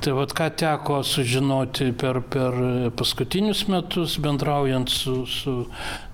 Tai 0.02 0.16
vad 0.20 0.36
ką 0.38 0.50
teko 0.62 1.02
sužinoti 1.08 1.92
per, 1.98 2.22
per 2.34 2.58
paskutinius 2.98 3.68
metus, 3.72 4.18
bendraujant 4.22 4.90
su, 4.92 5.22
su 5.30 5.58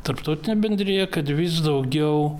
tarptautinė 0.05 0.55
bendryje, 0.61 1.07
kad 1.11 1.29
vis 1.37 1.59
daugiau, 1.65 2.37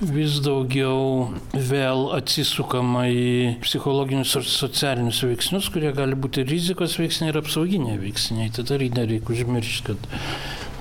vis 0.00 0.38
daugiau 0.44 1.28
vėl 1.52 2.08
atsisukama 2.16 3.06
į 3.12 3.28
psichologinius 3.64 4.34
ir 4.40 4.48
socialinius 4.48 5.22
veiksnius, 5.26 5.70
kurie 5.74 5.92
gali 5.96 6.18
būti 6.18 6.46
rizikos 6.48 6.96
veiksniai 7.00 7.32
ir 7.32 7.40
apsauginiai 7.42 8.00
veiksniai. 8.02 8.52
Dar 8.64 8.84
nereikia 8.98 9.36
užmiršti, 9.36 9.92
kad 9.92 10.08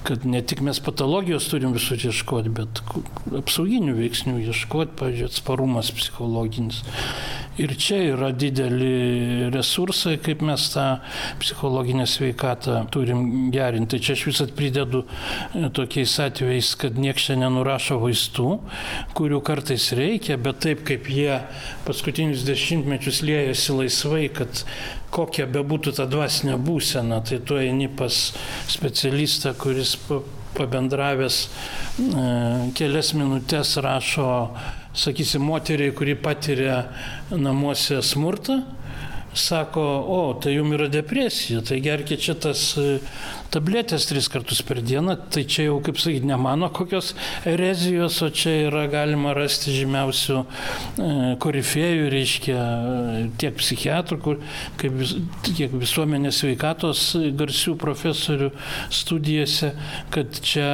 kad 0.03 0.25
ne 0.25 0.41
tik 0.41 0.61
mes 0.61 0.79
patologijos 0.83 1.47
turim 1.51 1.73
visur 1.75 1.99
ieškoti, 1.99 2.51
bet 2.53 2.81
apsauginių 3.39 3.95
veiksnių 3.97 4.39
ieškoti, 4.49 4.97
pavyzdžiui, 4.99 5.29
atsparumas 5.31 5.91
psichologinis. 5.95 6.83
Ir 7.61 7.75
čia 7.77 7.99
yra 8.15 8.31
dideli 8.33 9.49
resursai, 9.53 10.15
kaip 10.23 10.41
mes 10.41 10.63
tą 10.73 10.85
psichologinę 11.41 12.07
sveikatą 12.09 12.79
turim 12.93 13.51
gerinti. 13.53 13.99
Čia 14.01 14.15
aš 14.17 14.25
visat 14.31 14.55
pridedu 14.57 15.03
e, 15.05 15.67
tokiais 15.69 16.15
atvejais, 16.23 16.73
kad 16.81 16.97
nieks 16.97 17.29
čia 17.29 17.37
nenurašo 17.43 17.99
vaistų, 18.01 18.49
kurių 19.13 19.43
kartais 19.45 19.91
reikia, 19.93 20.39
bet 20.41 20.63
taip 20.65 20.81
kaip 20.87 21.05
jie 21.13 21.37
paskutinius 21.85 22.41
dešimtmečius 22.47 23.21
liejasi 23.21 23.77
laisvai, 23.77 24.25
kad 24.33 24.65
kokia 25.13 25.47
bebūtų 25.49 25.93
ta 25.97 26.08
dvasinė 26.10 26.58
būsena, 26.62 27.21
tai 27.26 27.39
tu 27.45 27.60
eini 27.62 27.89
pas 27.91 28.19
specialistą, 28.71 29.54
kuris 29.60 29.95
pabendravęs 30.58 31.38
e, 31.43 32.26
kelias 32.78 33.13
minutės 33.17 33.76
rašo 33.84 34.30
sakysim, 34.93 35.45
moteriai, 35.49 35.93
kuri 35.95 36.15
patiria 36.19 36.84
namuose 37.32 38.02
smurtą, 38.06 38.62
sako, 39.34 39.84
o, 40.08 40.19
tai 40.41 40.56
jums 40.58 40.78
yra 40.78 40.88
depresija, 40.91 41.62
tai 41.65 41.80
gerkite 41.84 42.22
čia 42.22 42.36
tas 42.39 42.63
tabletės 43.54 44.08
tris 44.10 44.28
kartus 44.32 44.62
per 44.65 44.82
dieną, 44.86 45.15
tai 45.34 45.43
čia 45.50 45.67
jau, 45.67 45.78
kaip 45.86 46.00
sakyti, 46.02 46.26
ne 46.30 46.38
mano 46.41 46.69
kokios 46.74 47.12
erezijos, 47.50 48.19
o 48.26 48.30
čia 48.34 48.56
yra 48.67 48.86
galima 48.91 49.34
rasti 49.38 49.74
žymiausių 49.76 50.39
e, 50.39 50.46
korifėjų, 51.43 52.08
reiškia, 52.13 52.58
tiek 53.41 53.58
psichiatrų, 53.60 54.19
kur, 54.26 54.41
kaip, 54.82 54.98
tiek 55.52 55.76
visuomenės 55.84 56.41
sveikatos 56.41 57.06
garsių 57.38 57.76
profesorių 57.82 58.50
studijose, 58.93 59.74
kad 60.13 60.41
čia 60.41 60.67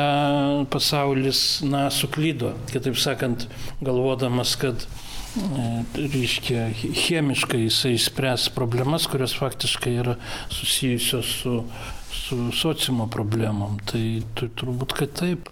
pasaulis, 0.71 1.43
na, 1.67 1.87
suklydo, 1.93 2.55
kitaip 2.71 2.99
sakant, 2.99 3.47
galvodamas, 3.83 4.55
kad 4.59 4.87
e, 4.87 5.08
reiškia, 5.95 6.67
chemiškai 7.03 7.63
jisai 7.65 7.95
spręs 8.01 8.49
problemas, 8.55 9.07
kurios 9.11 9.35
faktiškai 9.39 9.95
yra 10.03 10.19
susijusios 10.53 11.31
su 11.41 11.63
su 12.29 12.51
sociumo 12.51 13.07
problemom. 13.07 13.77
Tai, 13.89 14.03
tai 14.37 14.49
turbūt, 14.61 14.93
kad 14.97 15.13
taip. 15.21 15.49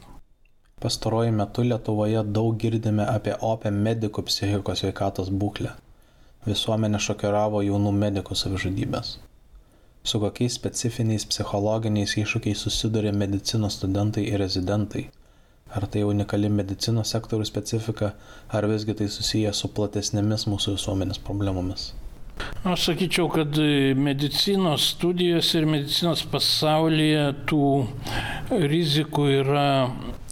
Pastaruoju 0.81 1.33
metu 1.33 1.63
Lietuvoje 1.65 2.21
daug 2.37 2.57
girdime 2.61 3.05
apie 3.09 3.33
opę 3.41 3.71
medikų 3.73 4.23
psichikos 4.27 4.83
veikatos 4.85 5.31
būklę. 5.43 5.71
Visuomenė 6.45 6.99
šokiravo 7.01 7.63
jaunų 7.65 7.93
medikų 8.03 8.37
savižudybės. 8.37 9.15
Su 10.07 10.21
kokiais 10.21 10.55
specifiniais 10.59 11.25
psichologiniais 11.31 12.13
iššūkiais 12.21 12.61
susiduria 12.67 13.11
medicinos 13.23 13.79
studentai 13.79 14.27
ir 14.29 14.39
rezidentai. 14.43 15.07
Ar 15.75 15.85
tai 15.91 16.05
unikali 16.07 16.49
medicinos 16.49 17.11
sektorių 17.11 17.45
specifika, 17.47 18.13
ar 18.49 18.67
visgi 18.71 18.95
tai 18.95 19.09
susiję 19.11 19.53
su 19.53 19.69
platesnėmis 19.75 20.47
mūsų 20.47 20.77
visuomenės 20.77 21.19
problemomis? 21.19 21.91
Aš 22.67 22.83
sakyčiau, 22.91 23.27
kad 23.33 23.57
medicinos 23.97 24.91
studijos 24.93 25.49
ir 25.57 25.65
medicinos 25.69 26.21
pasaulyje 26.29 27.23
tų 27.49 27.69
rizikų 28.51 29.25
yra 29.39 29.67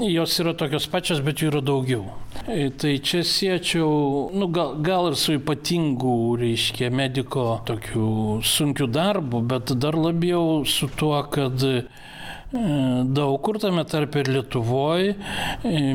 jos 0.03 0.39
yra 0.43 0.53
tokios 0.57 0.87
pačios, 0.91 1.21
bet 1.23 1.41
jų 1.41 1.49
yra 1.53 1.61
daugiau. 1.65 2.03
E, 2.51 2.69
tai 2.69 2.97
čia 2.99 3.23
siečiau, 3.25 4.29
nu, 4.35 4.49
gal, 4.53 4.75
gal 4.83 5.09
ir 5.11 5.15
su 5.19 5.37
ypatingu, 5.37 6.35
reiškia, 6.41 6.91
mediko 6.91 7.61
tokiu 7.67 8.41
sunkiu 8.43 8.89
darbu, 8.91 9.41
bet 9.47 9.71
dar 9.79 9.95
labiau 9.97 10.65
su 10.67 10.89
tuo, 10.99 11.17
kad 11.31 11.63
daug 12.53 13.39
kur 13.41 13.57
tame 13.59 13.83
tarp 13.89 14.15
ir 14.15 14.29
Lietuvoje 14.29 15.15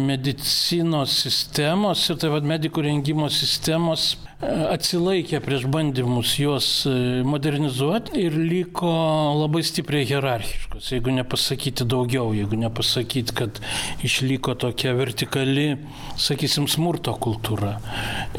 medicinos 0.02 1.14
sistemos 1.22 2.02
ir 2.10 2.18
taip 2.18 2.34
pat 2.34 2.48
medikų 2.54 2.82
rengimo 2.88 3.28
sistemos 3.30 4.16
atsilaikė 4.40 5.36
prieš 5.44 5.66
bandymus 5.68 6.32
juos 6.40 6.66
e, 6.88 6.92
modernizuoti 7.28 8.22
ir 8.22 8.36
liko 8.40 8.88
labai 9.36 9.60
stipriai 9.66 10.06
hierarchiškos, 10.08 10.86
jeigu 10.94 11.12
nepasakyti 11.12 11.84
daugiau, 11.84 12.30
jeigu 12.32 12.56
nepasakyti, 12.62 13.34
kad 13.36 13.60
išliko 14.06 14.54
tokia 14.60 14.94
vertikali, 14.96 15.66
sakysim, 16.20 16.70
smurto 16.72 17.12
kultūra. 17.20 17.74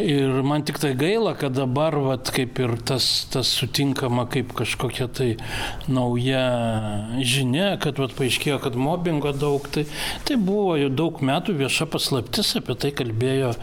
Ir 0.02 0.42
man 0.48 0.66
tik 0.66 0.82
tai 0.82 0.96
gaila, 0.98 1.36
kad 1.38 1.54
dabar, 1.58 2.00
vat, 2.02 2.34
kaip 2.34 2.58
ir 2.64 2.74
tas, 2.82 3.12
tas 3.30 3.54
sutinkama 3.62 4.26
kaip 4.32 4.56
kažkokia 4.58 5.06
tai 5.14 5.30
nauja 5.86 6.42
žinia, 7.22 7.76
kad 7.82 8.02
vat, 8.02 8.18
paaiškėjo, 8.18 8.58
kad 8.66 8.80
mobbingo 8.80 9.36
daug, 9.38 9.70
tai, 9.70 9.86
tai 10.26 10.40
buvo 10.42 10.80
jau 10.82 10.90
daug 10.90 11.22
metų 11.30 11.60
vieša 11.62 11.86
paslaptis, 11.94 12.56
apie 12.58 12.80
tai 12.82 12.94
kalbėjo 12.98 13.54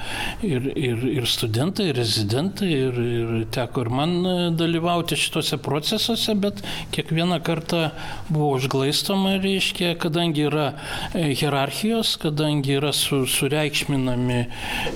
ir, 0.46 0.70
ir, 0.78 1.06
ir 1.18 1.30
studentai, 1.30 1.90
ir 1.90 1.98
rezidentai 1.98 2.27
prezidentai 2.28 2.68
ir, 2.68 2.94
ir 2.94 3.46
teko 3.50 3.82
ir 3.82 3.88
man 3.88 4.10
e, 4.24 4.32
dalyvauti 4.52 5.16
šituose 5.16 5.56
procesuose, 5.64 6.34
bet 6.36 6.60
kiekvieną 6.92 7.40
kartą 7.42 7.90
buvo 8.28 8.50
užglaistoma, 8.58 9.38
reiškia, 9.40 9.94
kadangi 9.98 10.44
yra 10.48 10.74
e, 11.14 11.32
hierarchijos, 11.34 12.18
kadangi 12.20 12.76
yra 12.76 12.92
su, 12.92 13.24
sureikšminami 13.26 14.40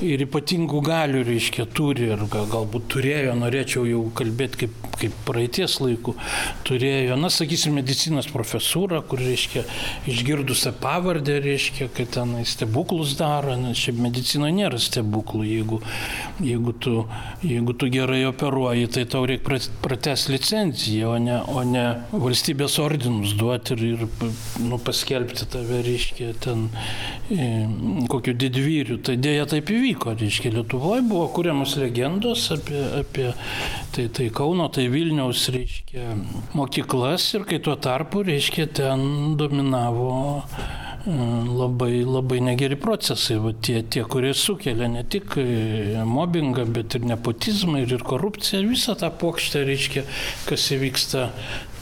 ir 0.05 0.25
ypatingų 0.27 0.83
galių, 0.85 1.25
reiškia, 1.31 1.67
turi 1.73 2.11
ir 2.13 2.27
gal, 2.33 2.47
galbūt 2.53 2.91
turėjo, 2.93 3.35
norėčiau 3.41 3.87
jau 3.89 4.05
kalbėti 4.15 4.65
kaip, 4.65 4.77
kaip 5.01 5.17
praeities 5.25 5.79
laikų, 5.81 6.15
turėjo, 6.69 7.17
na, 7.17 7.33
sakysim, 7.33 7.79
medicinos 7.81 8.29
profesūrą, 8.33 9.03
kur, 9.09 9.23
reiškia, 9.25 9.65
išgirdusią 10.11 10.75
pavardę, 10.83 11.41
reiškia, 11.43 11.89
kad 11.97 12.13
ten 12.19 12.37
stebuklus 12.45 13.17
daro, 13.17 13.57
nes 13.57 13.81
šiaip 13.81 14.05
medicinoje 14.11 14.59
nėra 14.61 14.81
stebuklų, 14.83 15.47
jeigu, 15.49 15.83
jeigu 16.43 16.77
tu 16.83 16.99
jeigu 17.43 17.73
tu 17.73 17.89
gerai 17.91 18.25
operuoji, 18.27 18.87
tai 18.95 19.05
tau 19.11 19.25
reikia 19.27 19.59
prates 19.83 20.29
licenciją, 20.31 21.15
o 21.15 21.19
ne, 21.19 21.39
o 21.51 21.65
ne 21.67 21.85
valstybės 22.13 22.79
ordinus 22.83 23.35
duoti 23.39 23.75
ir, 23.75 23.83
ir 23.93 24.33
nu, 24.63 24.79
paskelbti 24.83 25.49
tave, 25.51 25.81
reiškia, 25.87 26.33
ten 26.43 26.69
e, 27.31 27.49
kokiu 28.13 28.37
didvyriu. 28.39 29.01
Tai 29.03 29.17
dėja 29.23 29.49
taip 29.55 29.73
įvyko, 29.75 30.15
reiškia, 30.21 30.55
Lietuvoje 30.57 31.03
buvo 31.09 31.27
kuriamos 31.35 31.75
legendos 31.81 32.47
apie, 32.55 32.85
apie 33.03 33.29
tai, 33.95 34.07
tai 34.15 34.29
Kauno, 34.35 34.69
tai 34.73 34.87
Vilniaus, 34.93 35.49
reiškia, 35.55 36.15
mokyklas 36.59 37.27
ir 37.37 37.49
kai 37.49 37.59
tuo 37.65 37.77
tarpu, 37.81 38.23
reiškia, 38.29 38.71
ten 38.79 39.37
dominavo 39.41 40.13
labai, 41.07 42.05
labai 42.05 42.41
negeri 42.41 42.77
procesai, 42.77 43.39
va, 43.43 43.53
tie, 43.53 43.83
tie, 43.83 44.05
kurie 44.07 44.33
sukelia 44.35 44.89
ne 44.89 45.03
tik 45.03 45.37
e, 45.41 46.05
mobbingą, 46.07 46.67
bet 46.71 46.95
ir 46.99 47.07
nepotizmą 47.11 47.83
ir, 47.83 47.97
ir 47.99 48.07
korupciją, 48.07 48.63
visą 48.71 48.95
tą 48.99 49.11
pokštę 49.11 49.65
reiškia, 49.67 50.07
kas 50.47 50.71
įvyksta 50.77 51.29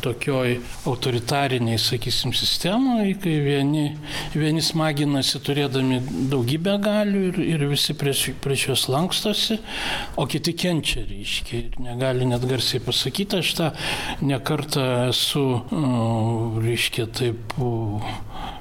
tokioj 0.00 0.54
autoritariniai, 0.88 1.78
sakysim, 1.78 2.32
sistemoje, 2.32 3.18
kai 3.20 3.34
vieni, 3.44 3.82
vieni 4.32 4.62
smaginasi 4.64 5.42
turėdami 5.44 5.98
daugybę 6.32 6.78
galių 6.80 7.24
ir, 7.28 7.40
ir 7.44 7.64
visi 7.68 7.92
prieš, 7.98 8.30
prieš 8.40 8.70
juos 8.70 8.86
lankstosi, 8.92 9.58
o 10.16 10.24
kiti 10.30 10.54
kenčia, 10.56 11.04
reiškia, 11.08 11.60
ir 11.60 11.76
negali 11.84 12.28
net 12.28 12.46
garsiai 12.48 12.80
pasakyti, 12.84 13.42
aš 13.42 13.52
tą 13.58 13.68
nekartą 14.24 14.86
esu, 15.10 15.44
reiškia, 16.64 17.10
taip 17.20 17.60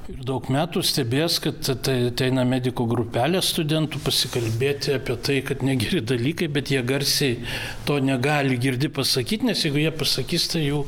daug 0.10 0.48
metų 0.50 0.82
stebės, 0.86 1.38
kad 1.44 1.62
tai 1.86 1.96
ateina 2.08 2.44
medikų 2.48 2.88
grupelė 2.90 3.42
studentų 3.46 4.02
pasikalbėti 4.06 4.96
apie 4.98 5.16
tai, 5.22 5.38
kad 5.46 5.62
negeri 5.66 6.02
dalykai, 6.02 6.50
bet 6.54 6.72
jie 6.74 6.82
garsiai 6.86 7.38
to 7.86 8.00
negali 8.02 8.58
girdi 8.62 8.90
pasakyti, 8.90 9.50
nes 9.52 9.62
jeigu 9.66 9.84
jie 9.84 9.92
pasakys, 9.94 10.48
tai 10.54 10.66
jų 10.66 10.84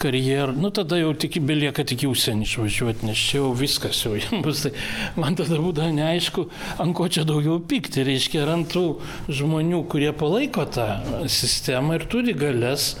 karjerą, 0.00 0.54
nu 0.58 0.70
tada 0.74 0.96
jau 0.98 1.12
tik 1.14 1.36
belieka 1.46 1.84
tik 1.86 2.06
į 2.06 2.10
užsienį 2.10 2.48
išvažiuoti, 2.48 3.06
nes 3.06 3.20
čia 3.28 3.38
jau 3.38 3.50
viskas 3.58 4.00
jau 4.02 4.14
bus. 4.44 4.64
Tai 4.64 4.72
man 5.20 5.36
tada 5.38 5.60
būdavo 5.60 5.92
neaišku, 5.94 6.46
ant 6.82 6.96
ko 6.96 7.06
čia 7.12 7.26
daugiau 7.28 7.60
pykti, 7.62 8.02
reiškia, 8.08 8.46
ant 8.50 8.72
tų 8.72 8.86
žmonių, 9.28 9.84
kurie 9.92 10.10
palaiko 10.16 10.66
tą 10.66 10.88
sistemą 11.30 12.00
ir 12.00 12.08
turi 12.10 12.34
galės 12.38 12.94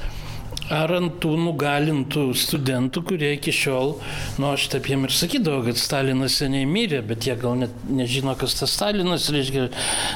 ar 0.72 0.94
ant 0.96 1.18
tų 1.20 1.34
nugalintų 1.36 2.24
studentų, 2.38 3.02
kurie 3.10 3.34
iki 3.36 3.52
šiol, 3.52 3.94
nu 4.40 4.48
aš 4.54 4.68
taip 4.72 4.88
jiem 4.88 5.04
ir 5.04 5.12
sakydavau, 5.12 5.64
kad 5.66 5.80
Stalinas 5.80 6.38
seniai 6.40 6.64
mirė, 6.68 7.02
bet 7.04 7.26
jie 7.28 7.34
gal 7.40 7.58
net 7.60 7.74
nežino, 7.84 8.32
kas 8.40 8.56
tas 8.56 8.72
Stalinas, 8.72 9.28
reiškia, 9.34 9.66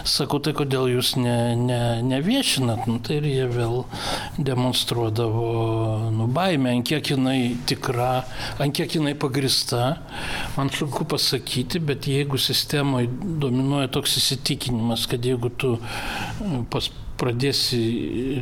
sakau, 0.08 0.40
tai 0.40 0.54
kodėl 0.56 0.88
jūs 0.94 1.14
ne, 1.20 1.36
ne, 1.60 1.80
neviešinat, 2.08 2.86
nu 2.88 2.96
tai 3.04 3.18
ir 3.20 3.28
jie 3.28 3.48
vėl 3.52 3.82
demonstruodavo 4.40 5.48
nu, 6.16 6.30
baimę, 6.32 6.72
ant 6.78 6.88
kiek 6.88 7.12
jinai 7.12 7.40
tikra, 7.68 8.24
ant 8.62 8.76
kiek 8.76 8.96
jinai 8.98 9.12
pagrista, 9.18 9.98
man 10.56 10.72
sunku 10.72 11.04
pasakyti, 11.08 11.82
bet 11.84 12.08
jeigu 12.08 12.40
sistemoje 12.40 13.10
dominuoja 13.44 13.92
toks 13.98 14.16
įsitikinimas, 14.22 15.04
kad 15.10 15.28
jeigu 15.28 15.52
tu 15.60 15.76
pas, 16.72 16.88
pradėsi, 17.18 17.80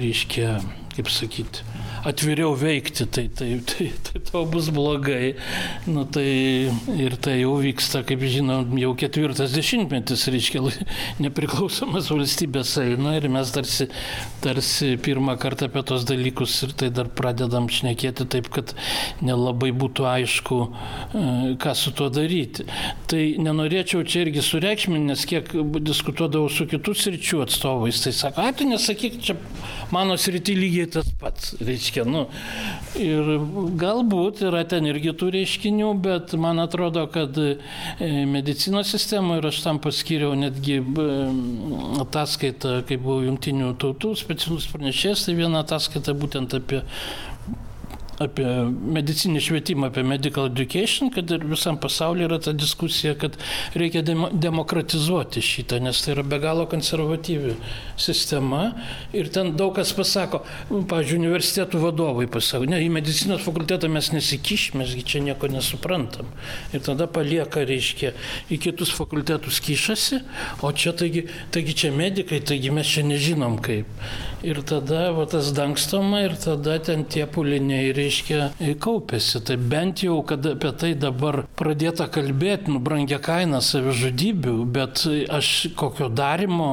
reiškia, 0.00 0.56
kaip 0.96 1.10
sakyti, 1.12 1.64
atviriau 2.04 2.54
veikti, 2.58 3.06
tai, 3.06 3.28
tai, 3.28 3.60
tai, 3.64 3.88
tai 4.06 4.20
tau 4.30 4.44
bus 4.50 4.68
blogai. 4.74 5.34
Nu, 5.86 6.04
tai, 6.04 6.26
ir 6.96 7.16
tai 7.22 7.38
jau 7.40 7.56
vyksta, 7.62 8.02
kaip 8.06 8.22
žinom, 8.26 8.76
jau 8.80 8.92
ketvirtas 8.98 9.54
dešimtmetis, 9.56 10.26
reiškia, 10.32 10.62
nepriklausomas 11.24 12.10
valstybės 12.12 12.74
eina 12.82 13.16
ir 13.18 13.28
mes 13.32 13.52
tarsi, 13.54 13.88
tarsi 14.44 14.94
pirmą 15.02 15.36
kartą 15.40 15.70
apie 15.70 15.82
tos 15.86 16.06
dalykus 16.08 16.58
ir 16.66 16.74
tai 16.78 16.90
dar 16.94 17.08
pradedam 17.08 17.70
šnekėti 17.72 18.26
taip, 18.32 18.50
kad 18.54 18.74
nelabai 19.24 19.72
būtų 19.76 20.06
aišku, 20.10 20.60
e, 20.66 21.24
ką 21.62 21.74
su 21.78 21.94
tuo 21.96 22.10
daryti. 22.12 22.66
Tai 23.10 23.22
nenorėčiau 23.46 24.04
čia 24.06 24.26
irgi 24.26 24.44
sureikšminti, 24.44 25.06
nes 25.12 25.24
kiek 25.28 25.52
diskutuodavau 25.86 26.50
su 26.52 26.66
kitų 26.68 26.96
sričių 26.96 27.42
atstovais, 27.46 28.02
tai 28.04 28.12
sako, 28.16 28.44
ai, 28.44 28.54
tu 28.56 28.66
nesakyk, 28.68 29.20
čia 29.22 29.36
mano 29.94 30.16
srity 30.20 30.56
lygiai 30.58 30.90
tas 30.98 31.10
pats. 31.20 31.54
Reiškia, 31.60 31.95
reiškia. 31.96 32.04
Nu, 32.04 32.26
ir 32.98 33.40
galbūt 33.78 34.42
yra 34.46 34.64
ten 34.68 34.86
irgi 34.86 35.14
tų 35.16 35.30
reiškinių, 35.34 35.92
bet 36.02 36.34
man 36.34 36.58
atrodo, 36.58 37.06
kad 37.08 37.36
e, 37.38 37.56
medicinos 38.26 38.90
sistemoje 38.90 39.40
ir 39.40 39.48
aš 39.50 39.62
tam 39.64 39.78
paskiriau 39.78 40.34
netgi 40.34 40.80
ataskaitą, 42.00 42.82
kai 42.86 42.96
buvau 42.96 43.24
jungtinių 43.26 43.76
tautų 43.80 44.16
specialus 44.16 44.68
pranešėjas, 44.72 45.26
tai 45.26 45.36
viena 45.36 45.62
ataskaita 45.64 46.14
būtent 46.14 46.54
apie 46.56 46.82
apie 48.22 48.46
medicinį 48.96 49.40
švietimą, 49.44 49.90
apie 49.90 50.04
medical 50.06 50.48
education, 50.50 51.10
kad 51.14 51.30
ir 51.34 51.44
visam 51.48 51.78
pasaulyje 51.80 52.28
yra 52.28 52.38
ta 52.42 52.54
diskusija, 52.56 53.14
kad 53.20 53.36
reikia 53.76 54.02
demokratizuoti 54.06 55.42
šitą, 55.44 55.80
nes 55.84 56.00
tai 56.04 56.14
yra 56.14 56.24
be 56.26 56.38
galo 56.42 56.66
konservatyvi 56.70 57.56
sistema. 58.00 58.70
Ir 59.16 59.28
ten 59.32 59.52
daug 59.58 59.74
kas 59.76 59.92
pasako, 59.96 60.42
pavyzdžiui, 60.70 61.20
universitetų 61.20 61.80
vadovai 61.82 62.28
pasako, 62.32 62.68
ne, 62.70 62.80
į 62.84 62.90
medicinos 62.94 63.44
fakultetą 63.44 63.90
mes 63.92 64.12
nesikišim, 64.14 64.80
mesgi 64.80 65.04
čia 65.06 65.22
nieko 65.24 65.50
nesuprantam. 65.52 66.30
Ir 66.72 66.84
tada 66.86 67.08
palieka, 67.10 67.64
reiškia, 67.68 68.14
į 68.52 68.60
kitus 68.68 68.94
fakultetus 68.96 69.60
kišasi, 69.64 70.22
o 70.64 70.72
čia 70.72 70.94
taigi, 70.96 71.26
taigi 71.54 71.76
čia 71.84 71.92
medikai, 71.94 72.40
taigi 72.40 72.72
mes 72.74 72.88
čia 72.96 73.04
nežinom 73.06 73.60
kaip. 73.64 73.90
Ir 74.44 74.60
tada 74.68 75.10
va, 75.16 75.24
tas 75.30 75.48
dangstoma 75.56 76.20
ir 76.26 76.34
tada 76.36 76.76
ten 76.84 77.06
tie 77.08 77.24
puliniai 77.30 77.92
reiškia 77.96 78.50
kaupėsi. 78.82 79.40
Tai 79.46 79.56
bent 79.56 80.02
jau, 80.04 80.18
kad 80.28 80.44
apie 80.50 80.72
tai 80.76 80.90
dabar 80.98 81.44
pradėta 81.56 82.04
kalbėti, 82.12 82.70
nu, 82.74 82.80
brangia 82.84 83.18
kaina 83.22 83.62
savižudybių, 83.64 84.56
bet 84.76 85.06
aš 85.32 85.52
kokio 85.78 86.10
darimo, 86.12 86.68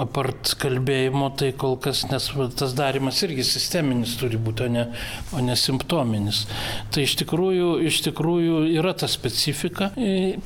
apart 0.00 0.54
kalbėjimo, 0.60 1.32
tai 1.40 1.50
kol 1.58 1.74
kas, 1.82 2.04
nes 2.12 2.30
tas 2.60 2.76
darimas 2.78 3.18
irgi 3.26 3.44
sisteminis 3.48 4.14
turi 4.20 4.38
būti, 4.38 4.68
o 4.68 4.74
ne, 4.76 4.86
o 5.34 5.42
ne 5.42 5.58
simptominis. 5.58 6.44
Tai 6.94 7.04
iš 7.08 7.16
tikrųjų, 7.24 7.72
iš 7.90 8.00
tikrųjų 8.06 8.62
yra 8.76 8.94
ta 8.94 9.10
specifika. 9.10 9.90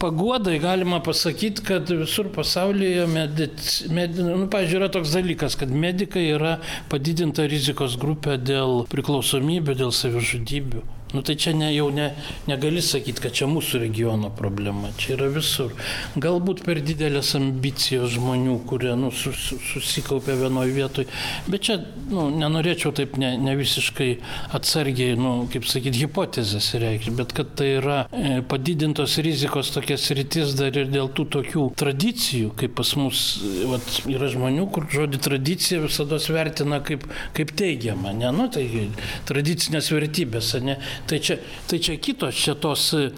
Paguodai 0.00 0.56
galima 0.62 1.02
pasakyti, 1.04 1.66
kad 1.68 1.92
visur 1.92 2.32
pasaulyje, 2.34 3.04
medic, 3.12 3.60
med, 3.92 4.16
nu, 4.16 4.48
pažiūrėjau, 4.48 4.80
yra 4.80 4.90
toks 4.96 5.12
dalykas, 5.14 5.58
kad 5.60 5.70
medikai 5.70 6.24
yra 6.32 6.53
padidinta 6.92 7.46
rizikos 7.50 7.98
grupė 8.00 8.38
dėl 8.40 8.84
priklausomybių, 8.92 9.78
dėl 9.84 9.94
savižudybių. 9.94 10.84
Nu 11.14 11.22
tai 11.22 11.36
čia 11.38 11.52
ne, 11.54 11.68
jau 11.70 11.90
ne, 11.94 12.08
negali 12.50 12.82
sakyti, 12.82 13.22
kad 13.22 13.34
čia 13.38 13.46
mūsų 13.46 13.78
regiono 13.84 14.32
problema, 14.34 14.90
čia 14.98 15.14
yra 15.14 15.28
visur. 15.30 15.70
Galbūt 16.18 16.64
per 16.66 16.80
didelės 16.82 17.36
ambicijos 17.38 18.16
žmonių, 18.16 18.56
kurie 18.66 18.96
nu, 18.98 19.12
sus, 19.14 19.52
susikaupė 19.70 20.34
vienoje 20.40 20.74
vietoje, 20.74 21.06
bet 21.46 21.62
čia 21.68 21.76
nu, 22.10 22.26
nenorėčiau 22.34 22.90
taip 22.98 23.14
ne, 23.22 23.30
ne 23.38 23.54
visiškai 23.60 24.08
atsargiai, 24.58 25.14
nu, 25.20 25.34
kaip 25.52 25.68
sakyti, 25.70 26.02
hipotezės 26.02 26.72
reikšti, 26.82 27.14
bet 27.20 27.36
kad 27.36 27.54
tai 27.60 27.70
yra 27.76 28.00
e, 28.10 28.40
padidintos 28.50 29.14
rizikos 29.22 29.70
tokias 29.76 30.08
rytis 30.18 30.56
dar 30.58 30.74
ir 30.74 30.90
dėl 30.90 31.12
tų 31.14 31.28
tokių 31.38 31.68
tradicijų, 31.78 32.50
kaip 32.58 32.74
pas 32.80 32.90
mus 32.98 33.22
vat, 33.70 33.86
yra 34.10 34.32
žmonių, 34.34 34.66
kur 34.74 34.90
žodį 34.90 35.22
tradicija 35.28 35.78
visada 35.86 36.18
vertina 36.34 36.82
kaip, 36.82 37.06
kaip 37.38 37.54
teigiamą, 37.54 38.16
ne, 38.18 38.34
nu, 38.34 38.50
tai 38.50 38.66
tradicinės 39.30 39.94
vertybės, 39.94 40.54
ne, 40.64 40.80
tai 41.08 41.20
čia, 41.20 41.38
tai 41.68 41.78
čia 41.82 41.96
kitos, 42.00 42.34
čia 42.38 42.54
tos 42.58 42.86
e, 42.96 43.10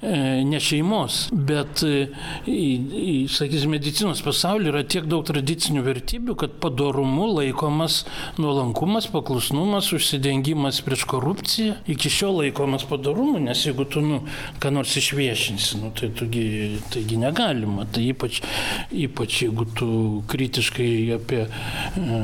ne 0.46 0.61
šeimos, 0.62 1.27
bet, 1.33 1.83
e, 1.87 2.07
į, 2.51 2.68
į, 2.87 3.16
sakys, 3.33 3.66
medicinos 3.70 4.22
pasaulyje 4.25 4.72
yra 4.72 4.83
tiek 4.87 5.07
daug 5.11 5.25
tradicinių 5.29 5.85
vertybių, 5.87 6.37
kad 6.40 6.57
padorumu 6.62 7.29
laikomas 7.37 8.03
nuolankumas, 8.40 9.09
paklusnumas, 9.12 9.92
užsidengimas 9.96 10.83
prieš 10.87 11.07
korupciją, 11.11 11.79
iki 11.90 12.12
šiol 12.12 12.42
laikomas 12.42 12.87
padorumu, 12.88 13.38
nes 13.42 13.64
jeigu 13.66 13.87
tu, 13.90 14.03
nu, 14.05 14.22
ką 14.62 14.72
nors 14.75 14.96
išviešinsi, 14.99 15.81
nu, 15.83 15.92
tai 15.96 16.11
tugi, 16.16 16.46
taigi 16.94 17.20
negalima, 17.20 17.87
tai 17.92 18.09
ypač, 18.11 18.42
ypač 18.90 19.42
jeigu 19.46 19.68
tu 19.77 19.90
kritiškai 20.31 20.90
apie 21.16 21.44
e, 21.46 22.20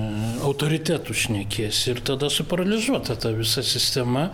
autoritetų 0.47 1.17
šnekėsi 1.25 1.93
ir 1.93 2.03
tada 2.07 2.31
suparaližuota 2.33 3.17
ta 3.21 3.33
visa 3.37 3.65
sistema. 3.67 4.29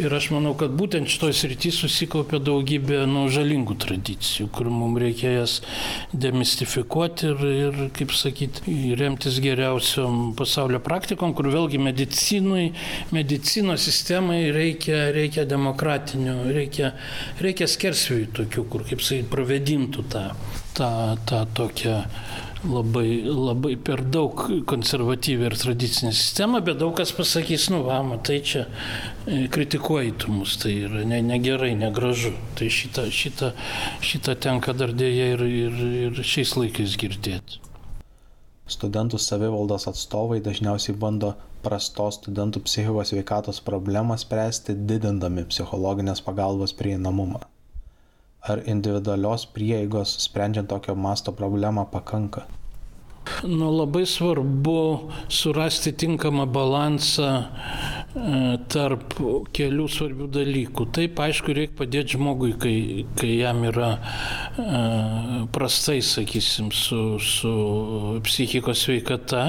Ir 0.00 0.12
aš 0.14 0.30
manau, 0.34 0.54
kad 0.58 0.71
būtent 0.76 1.10
šitoje 1.10 1.36
srityje 1.36 1.74
susikaupė 1.76 2.40
daugybė 2.42 3.02
nu, 3.10 3.24
žalingų 3.32 3.76
tradicijų, 3.82 4.48
kur 4.54 4.70
mums 4.72 5.00
reikia 5.02 5.34
jas 5.34 5.58
demistifikuoti 6.12 7.30
ir, 7.30 7.44
ir 7.66 7.78
kaip 7.96 8.14
sakyti, 8.16 8.76
remtis 8.98 9.38
geriausiom 9.44 10.32
pasaulio 10.38 10.82
praktikom, 10.84 11.36
kur 11.36 11.50
vėlgi 11.52 11.80
medicinui, 11.82 12.70
medicinos 13.14 13.86
sistemai 13.88 14.42
reikia, 14.54 15.04
reikia 15.14 15.46
demokratinių, 15.48 16.36
reikia, 16.52 16.94
reikia 17.42 17.70
skersvių 17.70 18.20
tokių, 18.42 18.66
kur, 18.72 18.86
kaip 18.88 19.04
sakyti, 19.04 19.30
pravedintų 19.32 20.06
tą, 20.12 20.26
tą, 20.76 21.16
tą 21.28 21.44
tokią 21.54 21.96
labai, 22.64 23.22
labai 23.26 23.76
per 23.76 24.02
daug 24.04 24.44
konservatyvę 24.66 25.46
ir 25.46 25.56
tradicinę 25.58 26.12
sistemą, 26.12 26.60
bet 26.60 26.78
daug 26.78 26.94
kas 26.96 27.12
pasakys, 27.12 27.68
nu, 27.70 27.82
va, 27.86 28.00
matai, 28.06 28.40
čia 28.46 28.64
e, 29.26 29.48
kritikuoji 29.52 30.12
tu 30.18 30.32
mus, 30.32 30.56
tai 30.62 30.74
yra 30.86 31.04
ne, 31.08 31.22
negerai, 31.26 31.74
negražu. 31.78 32.34
Tai 32.58 32.70
šitą, 32.70 33.08
šitą, 33.10 33.52
šitą 34.00 34.36
tenka 34.46 34.74
dar 34.76 34.94
dėja 34.94 35.32
ir, 35.34 35.46
ir, 35.46 35.78
ir 36.06 36.22
šiais 36.22 36.56
laikais 36.58 36.98
girdėti. 37.00 37.60
Studentų 38.72 39.18
savivaldos 39.20 39.88
atstovai 39.90 40.38
dažniausiai 40.44 40.94
bando 40.96 41.34
prastos 41.62 42.20
studentų 42.20 42.62
psichikos 42.66 43.12
veikatos 43.14 43.60
problemą 43.62 44.16
spręsti 44.18 44.78
didindami 44.88 45.44
psichologinės 45.50 46.22
pagalbos 46.24 46.74
prieinamumą 46.78 47.42
ar 48.42 48.64
individualios 48.66 49.46
prieigos 49.46 50.16
sprendžiant 50.24 50.68
tokio 50.68 50.94
masto 50.98 51.32
problemą 51.32 51.86
pakanka? 51.92 52.48
Nu, 53.42 53.70
labai 53.70 54.06
svarbu 54.06 55.10
surasti 55.28 55.92
tinkamą 55.92 56.46
balansą 56.50 57.28
e, 57.38 57.44
tarp 58.70 59.14
kelių 59.54 59.86
svarbių 59.90 60.26
dalykų. 60.36 60.86
Taip, 60.94 61.22
aišku, 61.22 61.54
reikia 61.54 61.76
padėti 61.78 62.16
žmogui, 62.16 62.52
kai, 62.62 62.74
kai 63.18 63.30
jam 63.38 63.62
yra 63.70 63.92
e, 63.94 64.82
prastai, 65.54 66.00
sakysim, 66.06 66.72
su, 66.74 67.00
su 67.22 67.54
psichikos 68.26 68.82
sveikata. 68.88 69.44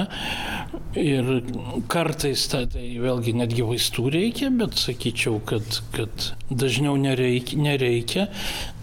Ir 0.98 1.32
kartais 1.90 2.46
tai, 2.50 2.68
vėlgi 3.02 3.34
netgi 3.42 3.66
vaistų 3.66 4.06
reikia, 4.14 4.52
bet 4.54 4.78
sakyčiau, 4.78 5.40
kad, 5.50 5.82
kad 5.94 6.30
dažniau 6.50 6.96
nereikia, 7.00 7.58
nereikia. 7.60 8.28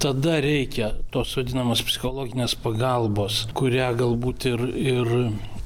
Tada 0.02 0.40
reikia 0.42 0.94
tos 1.14 1.36
vadinamos 1.38 1.84
psichologinės 1.86 2.58
pagalbos, 2.64 3.46
kurią 3.58 3.92
galbūt 4.02 4.50
ir 4.52 4.68
ir 4.82 5.16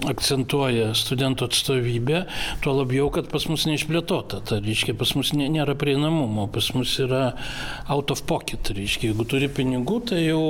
akcentuoja 0.06 0.90
studentų 0.98 1.48
atstovybė, 1.48 2.26
tuo 2.64 2.74
labiau, 2.76 3.08
kad 3.14 3.30
pas 3.32 3.46
mus 3.50 3.64
neišplėtota. 3.70 4.42
Tai 4.46 4.60
reiškia, 4.66 4.96
pas 5.00 5.14
mus 5.18 5.32
nėra 5.38 5.78
prieinamumo, 5.80 6.50
pas 6.52 6.68
mus 6.76 6.98
yra 7.02 7.30
out 7.88 8.12
of 8.14 8.26
pocket. 8.28 8.74
Reiškia, 8.76 9.14
jeigu 9.14 9.28
turi 9.30 9.50
pinigų, 9.50 10.02
tai 10.12 10.26
jau 10.28 10.44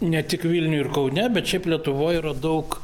ne 0.00 0.22
tik 0.22 0.44
Vilniuje 0.44 0.84
ir 0.84 0.88
Kaune, 0.92 1.24
bet 1.32 1.48
šiaip 1.48 1.66
Lietuvoje 1.70 2.20
yra 2.20 2.32
daug, 2.36 2.76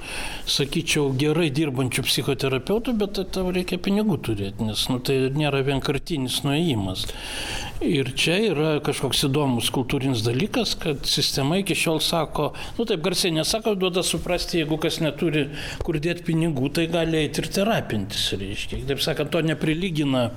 sakyčiau, 0.48 1.10
gerai 1.18 1.50
dirbančių 1.54 2.04
psichoterapeutų, 2.06 2.94
bet 3.00 3.20
tau 3.34 3.52
reikia 3.52 3.78
pinigų 3.82 4.18
turėti, 4.28 4.66
nes 4.68 4.84
nu, 4.90 4.98
tai 5.04 5.18
nėra 5.36 5.60
vienkartinis 5.66 6.40
nuėjimas. 6.46 7.04
Ir 7.84 8.12
čia 8.18 8.38
yra 8.52 8.70
kažkoks 8.84 9.24
įdomus 9.28 9.68
kultūrinis 9.74 10.22
dalykas, 10.24 10.76
kad 10.80 11.04
sistema 11.08 11.58
iki 11.60 11.76
šiol 11.78 12.00
sako, 12.04 12.52
nu 12.78 12.86
taip 12.88 13.02
garsiai 13.04 13.34
nesako, 13.36 13.74
duoda 13.78 14.04
suprasti, 14.06 14.62
jeigu 14.62 14.78
kas 14.80 15.00
neturi 15.02 15.48
kur 15.84 15.98
dėti 16.00 16.24
pinigų, 16.30 16.72
tai 16.78 16.88
gali 16.92 17.20
eiti 17.24 17.42
ir 17.42 17.50
terapintis, 17.58 18.30
reiškia. 18.38 18.84
Taip 18.88 19.04
sakant, 19.04 19.32
to 19.34 19.42
neprilygina 19.44 20.30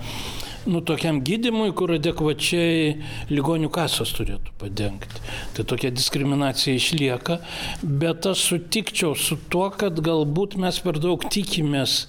nu, 0.66 0.82
tokiam 0.86 1.22
gydimui, 1.26 1.70
kur 1.78 1.94
adekvačiai 1.96 2.96
ligonių 3.32 3.70
kasos 3.74 4.14
turėtų 4.18 4.56
padengti. 4.62 5.22
Tai 5.56 5.66
tokia 5.70 5.92
diskriminacija 5.94 6.80
išlieka, 6.80 7.40
bet 7.84 8.28
aš 8.32 8.48
sutikčiau 8.50 9.16
su 9.20 9.38
tuo, 9.52 9.70
kad 9.74 10.02
galbūt 10.06 10.58
mes 10.62 10.82
per 10.84 11.00
daug 11.02 11.24
tikimės 11.32 12.06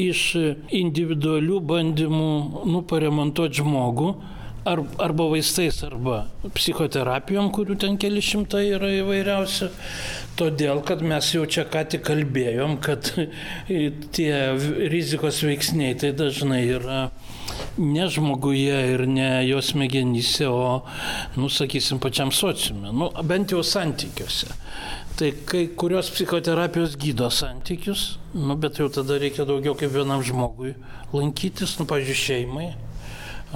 iš 0.00 0.28
individualių 0.72 1.58
bandymų 1.68 2.30
nu, 2.68 2.84
paremontuoti 2.88 3.60
žmogų 3.60 4.12
ar, 4.64 4.82
arba 5.02 5.26
vaistais, 5.32 5.82
arba 5.86 6.24
psichoterapijom, 6.54 7.50
kurių 7.54 7.76
ten 7.82 7.98
keli 8.00 8.22
šimtai 8.24 8.64
yra 8.76 8.90
įvairiausių. 9.00 9.68
Todėl, 10.38 10.80
kad 10.86 11.02
mes 11.04 11.32
jau 11.34 11.44
čia 11.50 11.66
ką 11.68 11.84
tik 11.92 12.06
kalbėjom, 12.06 12.78
kad 12.84 13.12
tie 14.16 14.32
rizikos 14.92 15.42
veiksniai 15.46 15.98
tai 15.98 16.14
dažnai 16.16 16.64
yra 16.78 17.02
ne 17.78 18.06
žmoguje 18.08 18.78
ir 18.94 19.06
ne 19.08 19.28
jos 19.48 19.72
smegenyse, 19.72 20.48
o, 20.48 20.82
nu, 21.36 21.48
sakysim, 21.48 22.00
pačiam 22.02 22.32
sociume, 22.32 22.92
nu, 22.92 23.10
bent 23.24 23.52
jau 23.54 23.62
santykiuose. 23.64 24.52
Tai 25.16 25.28
kai 25.46 25.66
kurios 25.76 26.08
psichoterapijos 26.10 26.96
gydo 27.00 27.28
santykius, 27.30 28.16
nu, 28.34 28.56
bet 28.56 28.80
jau 28.80 28.88
tada 28.92 29.18
reikia 29.20 29.46
daugiau 29.48 29.76
kaip 29.78 29.92
vienam 29.94 30.24
žmogui 30.24 30.74
lankytis, 31.12 31.76
nu, 31.80 31.88
pažiūrėjau, 31.88 32.24
šeimai 32.26 32.70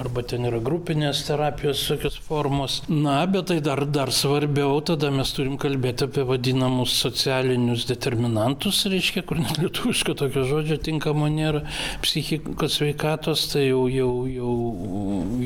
arba 0.01 0.21
ten 0.29 0.45
yra 0.45 0.59
grupinės 0.63 1.23
terapijos 1.27 1.81
tokios 1.89 2.17
formos. 2.27 2.79
Na, 2.89 3.19
bet 3.29 3.49
tai 3.49 3.57
dar, 3.65 3.81
dar 3.89 4.11
svarbiau, 4.13 4.77
tada 4.85 5.09
mes 5.13 5.31
turim 5.33 5.57
kalbėti 5.61 6.05
apie 6.05 6.25
vadinamus 6.27 6.93
socialinius 7.01 7.87
determinantus, 7.89 8.83
reiškia, 8.91 9.25
kur 9.27 9.41
net 9.41 9.57
lietuviško 9.61 10.17
tokio 10.21 10.45
žodžio 10.49 10.77
tinkamo 10.87 11.29
nėra, 11.33 11.63
psichikos 12.05 12.79
veikatos, 12.83 13.47
tai 13.53 13.67
jau, 13.69 13.87
jau, 13.91 14.11
jau, 14.29 14.55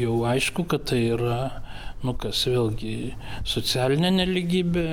jau 0.02 0.18
aišku, 0.34 0.68
kad 0.72 0.90
tai 0.92 1.06
yra 1.16 1.42
nu 2.02 2.16
kas 2.18 2.42
vėlgi 2.50 3.14
socialinė 3.48 4.10
neligybė, 4.16 4.86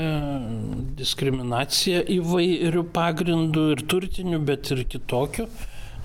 diskriminacija 0.98 2.02
įvairių 2.18 2.84
pagrindų 2.94 3.64
ir 3.74 3.84
turtinių, 3.88 4.42
bet 4.44 4.72
ir 4.74 4.84
kitokių. 4.92 5.48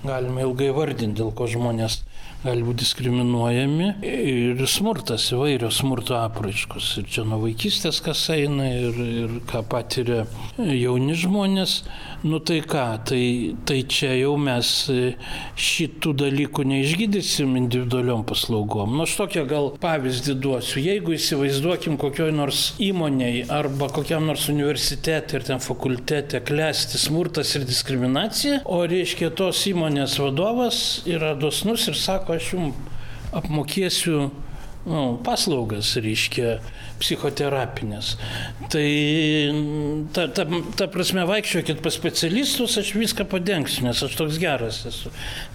Galime 0.04 0.44
ilgai 0.44 0.70
vardinti, 0.76 1.20
dėl 1.20 1.30
ko 1.36 1.46
žmonės 1.48 2.02
gali 2.44 2.64
būti 2.64 2.82
diskriminuojami 2.84 3.90
ir 4.04 4.60
smurtas, 4.68 5.30
įvairios 5.32 5.80
smurto 5.80 6.18
apraiškos. 6.20 6.90
Ir 7.00 7.08
čia 7.16 7.24
nuo 7.28 7.40
vaikystės 7.44 8.02
kas 8.04 8.26
eina 8.34 8.68
ir, 8.68 8.98
ir 9.24 9.38
ką 9.48 9.64
patiria 9.70 10.24
jauni 10.58 11.16
žmonės. 11.18 11.80
Nu 12.24 12.38
tai 12.40 12.62
ką, 12.64 12.84
tai, 13.04 13.24
tai 13.68 13.82
čia 13.88 14.14
jau 14.16 14.34
mes 14.40 14.68
šitų 15.60 16.14
dalykų 16.22 16.64
neišgydysim 16.70 17.56
individualiom 17.60 18.24
paslaugom. 18.28 18.94
Nu 18.96 19.04
aš 19.04 19.16
tokią 19.18 19.44
gal 19.48 19.68
pavyzdį 19.80 20.36
duosiu. 20.40 20.80
Jeigu 20.84 21.16
įsivaizduokim 21.18 21.98
kokioj 22.00 22.32
nors 22.32 22.62
įmoniai 22.80 23.44
arba 23.52 23.90
kokiam 23.92 24.24
nors 24.28 24.48
universitete 24.52 25.36
ir 25.36 25.44
ten 25.48 25.60
fakultete 25.64 26.40
klesti 26.44 27.00
smurtas 27.00 27.52
ir 27.58 27.66
diskriminacija, 27.68 28.62
o 28.64 28.80
reiškia 28.88 29.28
tos 29.36 29.60
įmonės 29.68 30.16
vadovas 30.22 30.80
yra 31.04 31.34
dosnus 31.36 31.84
ir 31.92 32.00
sako, 32.00 32.33
aš 32.36 32.52
jums 32.54 32.76
apmokėsiu 33.34 34.28
nu, 34.86 35.02
paslaugas, 35.24 35.94
reiškia, 36.00 36.58
psichoterapinės. 37.00 38.14
Tai 38.72 38.84
ta, 40.14 40.26
ta, 40.34 40.46
ta 40.78 40.88
prasme 40.92 41.24
vaikščiokit 41.28 41.82
pas 41.84 41.94
specialistus, 41.96 42.76
aš 42.80 42.92
viską 42.96 43.26
padengsiu, 43.30 43.84
nes 43.88 44.02
aš 44.06 44.16
toks 44.18 44.38
geras 44.42 44.82
esu. 44.88 45.12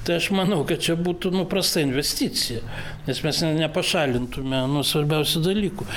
Tai 0.07 0.17
aš 0.19 0.29
manau, 0.35 0.61
kad 0.67 0.83
čia 0.83 0.97
būtų 0.99 1.31
nu, 1.35 1.45
prasta 1.49 1.83
investicija, 1.83 2.61
nes 3.07 3.21
mes 3.25 3.41
nepašalintume 3.59 4.63
nu, 4.71 4.83
svarbiausių 4.85 5.43
dalykų. 5.47 5.87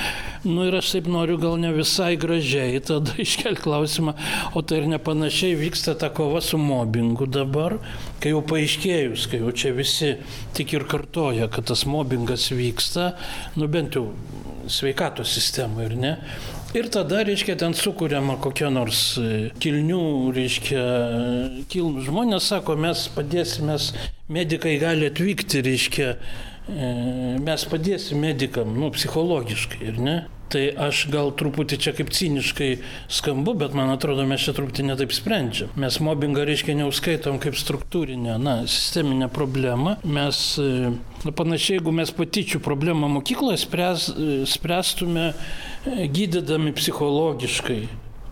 Nu 0.47 0.67
ir 0.67 0.79
aš 0.79 0.95
taip 0.95 1.09
noriu 1.11 1.37
gal 1.41 1.59
ne 1.61 1.73
visai 1.75 2.13
gražiai 2.19 2.81
tada 2.83 3.15
iškelti 3.25 3.63
klausimą, 3.63 4.15
o 4.55 4.63
tai 4.65 4.81
ir 4.81 4.89
nepanašiai 4.95 5.59
vyksta 5.59 5.97
ta 5.99 6.11
kova 6.13 6.41
su 6.43 6.59
mobbingu 6.61 7.27
dabar, 7.29 7.77
kai 8.23 8.33
jau 8.33 8.43
paaiškėjus, 8.47 9.27
kai 9.31 9.43
jau 9.43 9.53
čia 9.55 9.73
visi 9.75 10.15
tik 10.57 10.75
ir 10.77 10.87
kartoja, 10.89 11.49
kad 11.51 11.67
tas 11.71 11.85
mobbingas 11.89 12.49
vyksta, 12.55 13.13
nu 13.59 13.69
bent 13.71 13.99
jau 13.99 14.09
sveikatos 14.71 15.33
sistemoje, 15.35 15.91
ir 15.91 15.97
ne? 15.99 16.13
Ir 16.73 16.87
tada, 16.93 17.21
reiškia, 17.27 17.55
ten 17.61 17.75
sukūriama 17.77 18.39
kokia 18.41 18.71
nors 18.73 19.01
e, 19.21 19.49
kilnių, 19.61 20.03
reiškia, 20.33 20.83
kilnų 21.69 22.05
žmonės 22.07 22.47
sako, 22.49 22.77
mes 22.81 23.05
padėsime, 23.13 23.77
medikai 24.33 24.79
gali 24.81 25.11
atvykti, 25.11 25.61
reiškia, 25.67 26.07
e, 26.65 26.93
mes 27.43 27.67
padėsim 27.69 28.23
medikam, 28.25 28.73
nu, 28.79 28.89
psichologiškai, 28.95 29.83
ir 29.91 30.01
ne? 30.01 30.17
Tai 30.53 30.61
aš 30.85 31.07
gal 31.09 31.31
truputį 31.33 31.79
čia 31.81 31.91
kaip 31.97 32.11
ciniškai 32.13 32.69
skambu, 33.09 33.55
bet 33.57 33.73
man 33.77 33.89
atrodo, 33.89 34.25
mes 34.29 34.43
čia 34.45 34.53
truputį 34.53 34.85
netaip 34.85 35.15
sprendžiam. 35.15 35.71
Mes 35.81 35.97
mobbingą 36.03 36.45
reiškia 36.45 36.75
neuskaitom 36.77 37.39
kaip 37.41 37.57
struktūrinę, 37.57 38.37
na, 38.37 38.55
sisteminę 38.69 39.31
problemą. 39.33 39.95
Mes, 40.05 40.43
na, 40.59 40.93
e, 41.31 41.33
panašiai, 41.33 41.79
jeigu 41.79 41.95
mes 41.97 42.13
patyčių 42.13 42.61
problemą 42.61 43.09
mokykloje 43.15 43.63
spręs, 43.65 44.07
e, 44.13 44.39
spręstume 44.53 45.31
e, 45.33 46.07
gydydami 46.13 46.75
psichologiškai 46.77 47.81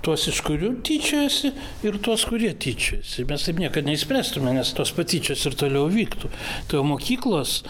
tuos, 0.06 0.28
iš 0.32 0.42
kurių 0.48 0.74
tyčiojasi 0.86 1.54
ir 1.88 2.00
tuos, 2.04 2.26
kurie 2.30 2.52
tyčiojasi. 2.54 3.28
Mes 3.30 3.48
taip 3.48 3.62
niekada 3.62 3.90
neįspręstume, 3.90 4.54
nes 4.58 4.74
tos 4.78 4.94
patyčios 4.98 5.46
ir 5.48 5.58
toliau 5.60 5.88
vyktų. 5.92 6.32
Tai 6.72 6.84
mokyklos 6.88 7.62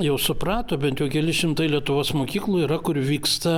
jau 0.00 0.16
suprato, 0.18 0.76
bent 0.80 1.00
jau 1.00 1.08
keli 1.12 1.32
šimtai 1.36 1.66
Lietuvos 1.68 2.14
mokyklų 2.16 2.62
yra, 2.64 2.78
kur 2.84 2.96
vyksta 3.04 3.54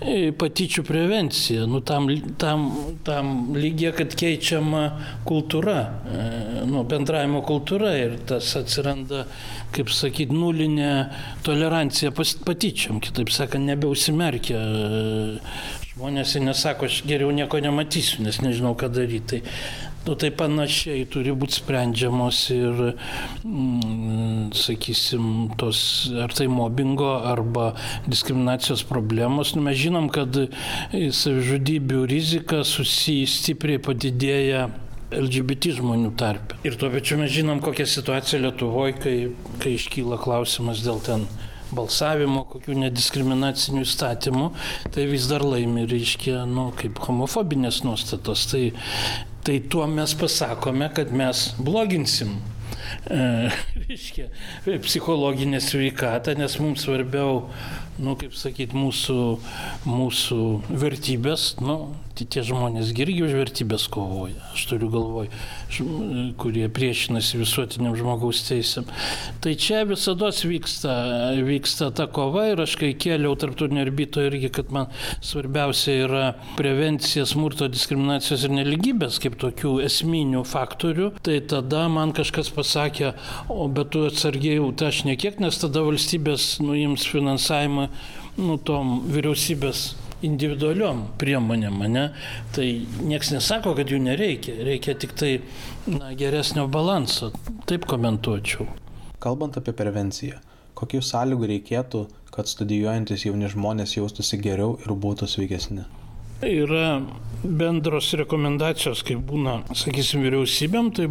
e, 0.00 0.30
patyčių 0.36 0.84
prevencija. 0.88 1.66
Nu, 1.68 1.82
tam, 1.84 2.08
tam, 2.40 2.64
tam 3.04 3.52
lygiai, 3.56 3.92
kad 3.98 4.16
keičiama 4.18 4.84
kultūra, 5.28 5.78
e, 6.08 6.26
nu, 6.68 6.84
bendravimo 6.88 7.42
kultūra 7.46 7.92
ir 8.00 8.16
tas 8.28 8.54
atsiranda, 8.58 9.26
kaip 9.76 9.92
sakyti, 9.92 10.32
nulinė 10.32 10.92
tolerancija 11.46 12.14
patyčiam, 12.16 13.02
kitaip 13.04 13.32
sakant, 13.34 13.68
nebeusimerkia 13.68 14.62
Žmonės 15.98 16.36
nesako, 16.38 16.86
aš 16.86 17.00
geriau 17.10 17.32
nieko 17.34 17.58
nematysiu, 17.58 18.20
nes 18.22 18.36
nežinau, 18.38 18.70
ką 18.78 18.86
daryti. 18.94 19.40
Tai, 19.40 19.54
nu, 20.06 20.12
tai 20.14 20.28
panašiai 20.30 21.08
turi 21.10 21.32
būti 21.34 21.56
sprendžiamos 21.58 22.42
ir, 22.54 22.82
mm, 23.42 24.52
sakysim, 24.54 25.24
tos 25.58 25.80
ar 26.22 26.30
tai 26.38 26.46
mobbingo 26.46 27.16
arba 27.26 27.72
diskriminacijos 28.06 28.86
problemos. 28.86 29.56
Nu, 29.56 29.64
mes 29.66 29.74
žinom, 29.82 30.06
kad 30.14 30.38
savižudybių 30.94 32.04
rizika 32.14 32.62
susiję 32.62 33.26
stipriai 33.34 33.82
padidėja 33.82 34.68
LGBT 35.18 35.74
žmonių 35.80 36.14
tarp. 36.14 36.54
Ir 36.62 36.78
tuo 36.78 36.94
pačiu 36.94 37.18
mes 37.18 37.34
žinom, 37.34 37.58
kokia 37.64 37.90
situacija 37.90 38.44
Lietuvoje, 38.46 38.94
kai, 39.02 39.18
kai 39.58 39.74
iškyla 39.74 40.22
klausimas 40.22 40.86
dėl 40.86 41.02
ten 41.02 41.26
balsavimo, 41.74 42.44
kokių 42.48 42.76
nediskriminacinių 42.84 43.84
įstatymų, 43.86 44.50
tai 44.94 45.06
vis 45.10 45.28
dar 45.30 45.44
laimi, 45.46 45.86
reiškia, 45.90 46.42
nu, 46.48 46.68
kaip 46.78 47.00
homofobinės 47.06 47.82
nuostatos. 47.86 48.46
Tai, 48.52 48.62
tai 49.46 49.58
tuo 49.72 49.86
mes 49.90 50.14
pasakome, 50.18 50.90
kad 50.96 51.12
mes 51.14 51.48
bloginsim 51.58 52.38
e, 53.10 53.50
reiškia, 53.88 54.28
psichologinę 54.84 55.60
sveikatą, 55.64 56.36
nes 56.38 56.58
mums 56.62 56.86
svarbiau, 56.86 57.46
nu, 58.02 58.14
kaip 58.18 58.36
sakyti, 58.38 58.76
mūsų, 58.78 59.20
mūsų 59.88 60.42
vertybės, 60.68 61.54
nu, 61.62 61.78
tie 62.26 62.42
žmonės 62.42 62.90
irgi 62.96 63.22
už 63.26 63.34
vertybės 63.36 63.86
kovoja, 63.92 64.40
aš 64.54 64.64
turiu 64.70 64.88
galvoj, 64.90 65.28
kurie 66.40 66.66
priešinasi 66.72 67.38
visuotiniam 67.38 67.94
žmogaus 67.98 68.40
teisėm. 68.48 68.88
Tai 69.44 69.52
čia 69.60 69.84
visada 69.86 70.32
vyksta, 70.32 70.94
vyksta 71.46 71.90
ta 71.94 72.08
kova 72.10 72.48
ir 72.52 72.62
aš 72.64 72.74
kai 72.80 72.90
kėliau 72.98 73.36
tarptautinio 73.38 73.84
arbito 73.84 74.24
irgi, 74.24 74.50
kad 74.54 74.72
man 74.74 74.88
svarbiausia 75.24 75.96
yra 76.06 76.24
prevencija 76.58 77.26
smurto, 77.28 77.68
diskriminacijos 77.70 78.46
ir 78.48 78.56
neligybės 78.56 79.20
kaip 79.22 79.38
tokių 79.40 79.76
esminių 79.86 80.44
faktorių, 80.48 81.12
tai 81.26 81.38
tada 81.46 81.86
man 81.92 82.14
kažkas 82.16 82.50
pasakė, 82.54 83.12
o 83.52 83.68
bet 83.72 83.92
tu 83.94 84.06
atsargiai, 84.08 84.58
tai 84.78 84.90
aš 84.92 85.04
nekiek, 85.08 85.38
nes 85.42 85.60
tada 85.60 85.84
valstybės 85.86 86.56
nuims 86.64 87.06
finansavimą 87.08 87.87
nu, 88.38 88.58
tom 88.58 89.00
vyriausybės 89.10 89.88
individualiom 90.26 91.04
priemonėm, 91.20 91.78
ne? 91.92 92.08
tai 92.54 92.66
niekas 93.06 93.30
nesako, 93.34 93.74
kad 93.78 93.90
jų 93.90 94.00
nereikia, 94.02 94.56
reikia 94.66 94.96
tik 94.98 95.14
tai 95.18 95.32
na, 95.86 96.12
geresnio 96.18 96.66
balanso, 96.70 97.30
taip 97.70 97.86
komentuočiau. 97.90 98.66
Kalbant 99.22 99.58
apie 99.58 99.74
prevenciją, 99.78 100.40
kokių 100.78 101.02
sąlygų 101.02 101.52
reikėtų, 101.54 102.04
kad 102.34 102.50
studijuojantis 102.50 103.26
jauni 103.26 103.50
žmonės 103.50 103.96
jaustųsi 103.98 104.38
geriau 104.42 104.76
ir 104.84 104.94
būtų 104.94 105.30
sveikesni? 105.30 105.86
Yra 106.42 107.00
bendros 107.42 108.10
rekomendacijos, 108.18 109.00
kaip 109.06 109.20
būna, 109.28 109.60
sakysim, 109.76 110.24
vyriausybėm, 110.26 110.88
tai 110.94 111.06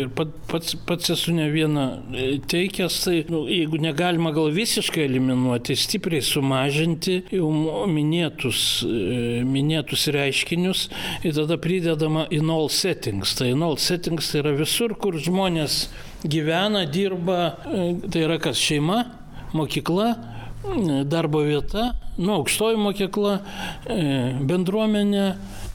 ir 0.00 0.10
pats, 0.14 0.74
pats 0.88 1.12
esu 1.14 1.34
ne 1.36 1.46
vieną 1.52 1.84
e, 2.10 2.26
teikęs, 2.50 2.96
tai 3.04 3.16
nu, 3.30 3.44
jeigu 3.50 3.78
negalima 3.82 4.32
gal 4.34 4.50
visiškai 4.54 5.04
eliminuoti, 5.06 5.76
stipriai 5.78 6.24
sumažinti 6.24 7.20
jau 7.34 7.50
minėtus, 7.90 8.62
e, 8.86 9.44
minėtus 9.46 10.08
reiškinius 10.14 10.88
ir 11.22 11.36
tada 11.38 11.60
pridedama 11.62 12.26
in 12.34 12.50
all 12.50 12.70
settings. 12.70 13.36
Tai 13.38 13.52
in 13.54 13.62
all 13.66 13.78
settings 13.82 14.32
tai 14.32 14.42
yra 14.42 14.56
visur, 14.58 14.96
kur 14.98 15.18
žmonės 15.22 15.86
gyvena, 16.26 16.86
dirba, 16.90 17.54
e, 17.70 17.92
tai 18.10 18.26
yra 18.26 18.40
kas 18.42 18.58
šeima, 18.62 19.04
mokykla, 19.54 20.10
darbo 21.04 21.42
vieta, 21.46 21.92
nu, 22.18 22.32
aukštoji 22.38 22.78
mokykla, 22.82 23.38
e, 23.86 23.98
bendruomenė 24.48 25.26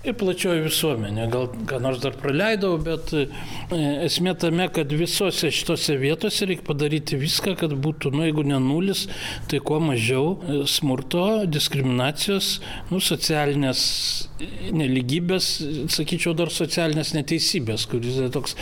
ir 0.04 0.16
plačioji 0.20 0.66
visuomenė. 0.66 1.28
Gal 1.32 1.48
ką 1.70 1.80
nors 1.84 2.02
dar 2.04 2.16
praleidau, 2.20 2.76
bet 2.84 3.14
e, 3.16 3.26
esmė 4.06 4.36
tame, 4.40 4.68
kad 4.74 4.92
visose 4.92 5.52
šitose 5.54 5.96
vietose 6.02 6.48
reikia 6.50 6.68
padaryti 6.68 7.20
viską, 7.20 7.56
kad 7.60 7.76
būtų, 7.86 8.12
nu 8.16 8.26
jeigu 8.28 8.44
ne 8.48 8.60
nulis, 8.64 9.06
tai 9.52 9.62
kuo 9.64 9.80
mažiau 9.84 10.36
e, 10.36 10.60
smurto, 10.70 11.26
diskriminacijos, 11.48 12.58
nu, 12.92 13.00
socialinės 13.04 13.84
neligybės, 14.74 15.50
sakyčiau, 15.94 16.34
dar 16.38 16.52
socialinės 16.52 17.14
neteisybės, 17.16 17.86
kuris 17.92 18.20
yra 18.20 18.32
toks 18.34 18.58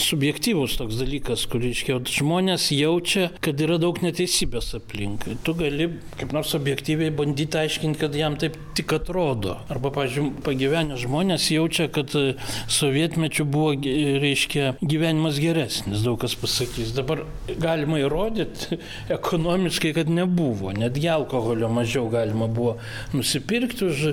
subjektyvus 0.00 0.78
toks 0.80 0.98
dalykas, 0.98 1.46
kur, 1.50 1.62
reiškia, 1.62 2.00
žmonės 2.18 2.70
jaučia, 2.74 3.28
kad 3.44 3.60
yra 3.62 3.78
daug 3.82 4.00
neteisybės 4.02 4.72
aplink. 4.78 5.28
Tu 5.46 5.54
gali 5.58 5.88
kaip 6.18 6.34
nors 6.34 6.54
objektyviai 6.58 7.14
bandyti 7.14 7.60
aiškinti, 7.62 8.00
kad 8.00 8.18
jam 8.18 8.38
taip 8.40 8.58
tik 8.74 8.96
atrodo. 8.96 9.58
Arba, 9.72 9.92
pažiūrėjau, 9.94 10.32
pagyvenę 10.64 10.96
žmonės 10.96 11.50
jaučia, 11.52 11.88
kad 11.92 12.14
e, 12.16 12.34
sovietmečių 12.72 13.44
buvo, 13.44 13.74
reiškia, 14.22 14.70
gyvenimas 14.80 15.36
geresnis, 15.42 16.00
daug 16.00 16.16
kas 16.22 16.32
pasakys. 16.40 16.94
Dabar 16.96 17.26
galima 17.60 17.98
įrodyti 18.00 18.78
ekonomiškai, 19.18 19.92
kad 19.98 20.08
nebuvo, 20.08 20.72
netgi 20.72 21.10
alkoholio 21.12 21.68
mažiau 21.68 22.08
galima 22.08 22.48
buvo 22.48 22.78
nusipirkti 23.12 23.84
už 23.90 24.06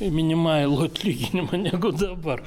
minimalų 0.00 0.84
atlyginimą 0.86 1.58
negu 1.62 1.90
dabar. 1.96 2.42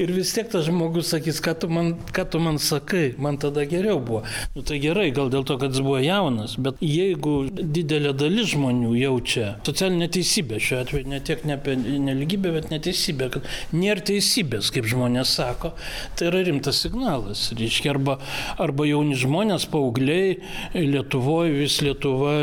Ir 0.00 0.10
vis 0.14 0.32
tiek 0.34 0.48
tas 0.50 0.66
žmogus 0.66 1.12
sakys, 1.12 1.38
ką 1.44 1.54
tu 1.62 1.70
man, 1.70 1.92
ką 2.14 2.26
tu 2.32 2.40
man 2.42 2.58
sakai, 2.62 3.14
man 3.22 3.38
tada 3.42 3.66
geriau 3.68 4.00
buvo. 4.02 4.22
Nu, 4.56 4.64
tai 4.66 4.80
gerai, 4.82 5.08
gal 5.14 5.30
dėl 5.32 5.46
to, 5.46 5.58
kad 5.60 5.74
jis 5.74 5.84
buvo 5.86 6.00
jaunas, 6.02 6.56
bet 6.58 6.80
jeigu 6.82 7.36
didelė 7.52 8.14
dalis 8.18 8.50
žmonių 8.54 8.94
jaučia 8.98 9.52
socialinę 9.66 10.08
teisybę, 10.16 10.58
šiuo 10.62 10.80
atveju 10.82 11.10
ne 11.12 11.20
tiek 11.24 11.44
ne 11.46 11.56
apie 11.56 11.76
neligybę, 11.78 12.52
bet 12.56 12.70
neteisybę, 12.74 13.30
kad 13.36 13.46
nėra 13.76 14.04
teisybės, 14.10 14.72
kaip 14.74 14.88
žmonės 14.90 15.36
sako, 15.38 15.72
tai 16.18 16.30
yra 16.30 16.42
rimtas 16.46 16.82
signalas. 16.82 17.46
Reiškia, 17.56 17.92
arba, 17.94 18.18
arba 18.62 18.88
jauni 18.88 19.16
žmonės, 19.18 19.68
paaugliai, 19.70 20.40
Lietuvoje 20.76 21.54
vis 21.56 21.78
Lietuva 21.84 22.34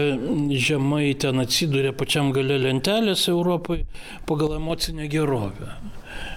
žemai 0.53 1.13
ten 1.19 1.41
atsidūrė 1.43 1.93
pačiam 1.97 2.31
gale 2.35 2.57
lentelės 2.61 3.27
Europai 3.31 3.83
pagal 4.29 4.52
pagal 4.53 4.61
emocinę 4.61 5.07
gerovę. 5.07 5.73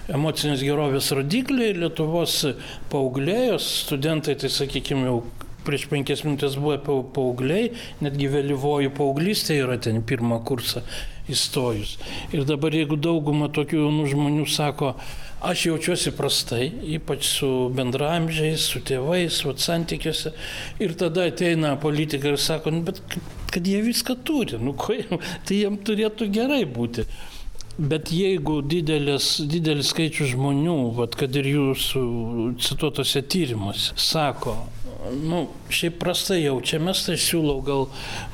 Emocinės 0.09 0.63
gerovės 0.63 1.11
rodikliai 1.13 1.75
Lietuvos 1.77 2.45
paauglėjos 2.89 3.85
studentai, 3.85 4.35
tai 4.35 4.49
sakykime, 4.49 5.05
jau 5.05 5.23
prieš 5.65 5.87
penkias 5.91 6.23
minutės 6.23 6.57
buvo 6.57 7.03
paaugliai, 7.13 7.73
netgi 8.01 8.27
vėlyvoji 8.31 8.89
paauglystė 8.89 9.59
yra 9.65 9.77
ten 9.77 10.01
pirmą 10.01 10.41
kursą 10.43 10.81
įstojus. 11.29 11.97
Ir 12.33 12.45
dabar 12.47 12.73
jeigu 12.73 12.97
dauguma 12.97 13.49
tokių 13.49 13.83
jaunų 13.83 14.07
žmonių 14.13 14.47
sako, 14.47 14.95
aš 15.43 15.67
jaučiuosi 15.67 16.15
prastai, 16.17 16.71
ypač 16.97 17.27
su 17.27 17.69
bendramžiais, 17.69 18.63
su 18.63 18.81
tėvais, 18.81 19.43
su 19.43 19.53
santykiuose, 19.53 20.33
ir 20.79 20.95
tada 20.97 21.27
ateina 21.27 21.75
politikai 21.77 22.33
ir 22.33 22.41
sako, 22.41 22.73
nu, 22.73 22.85
bet 22.87 23.03
kad 23.51 23.67
jie 23.67 23.83
viską 23.83 24.17
turi, 24.23 24.57
nu, 24.57 24.73
ko, 24.73 24.95
tai 25.45 25.65
jiem 25.65 25.77
turėtų 25.77 26.31
gerai 26.31 26.63
būti. 26.65 27.05
Bet 27.77 28.09
jeigu 28.09 28.63
didelis, 28.65 29.35
didelis 29.45 29.91
skaičius 29.93 30.31
žmonių, 30.31 30.77
vat, 30.97 31.13
kad 31.19 31.35
ir 31.37 31.45
jūsų 31.51 32.01
cituotose 32.57 33.21
tyrimuose, 33.21 33.93
sako, 34.01 34.55
nu, 35.05 35.43
šiaip 35.73 35.97
prastai 36.01 36.39
jaučiamės, 36.43 37.03
tai 37.07 37.17
siūlau 37.21 37.59
gal 37.65 37.85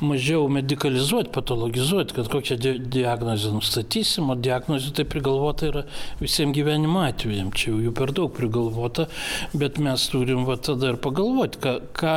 mažiau 0.04 0.46
medicalizuoti, 0.52 1.32
patologizuoti, 1.34 2.16
kad 2.16 2.30
kokią 2.32 2.56
di 2.60 2.72
diagnozę 2.98 3.52
nustatysim, 3.54 4.30
o 4.32 4.36
diagnozė 4.38 4.92
tai 4.98 5.06
prigalvota 5.08 5.68
yra 5.70 5.84
visiems 6.22 6.54
gyvenimo 6.56 7.02
atvejams, 7.04 7.56
čia 7.58 7.72
jau 7.72 7.80
jų 7.86 7.94
per 7.96 8.14
daug 8.16 8.32
prigalvota, 8.34 9.06
bet 9.54 9.80
mes 9.82 10.06
turim 10.12 10.44
va 10.48 10.56
tada 10.56 10.92
ir 10.92 11.00
pagalvoti, 11.04 11.60
ką, 11.64 11.74
ką, 11.98 12.14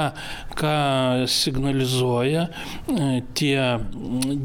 ką 0.58 0.76
signalizuoja 1.32 2.48
e, 2.48 3.10
tie 3.38 3.58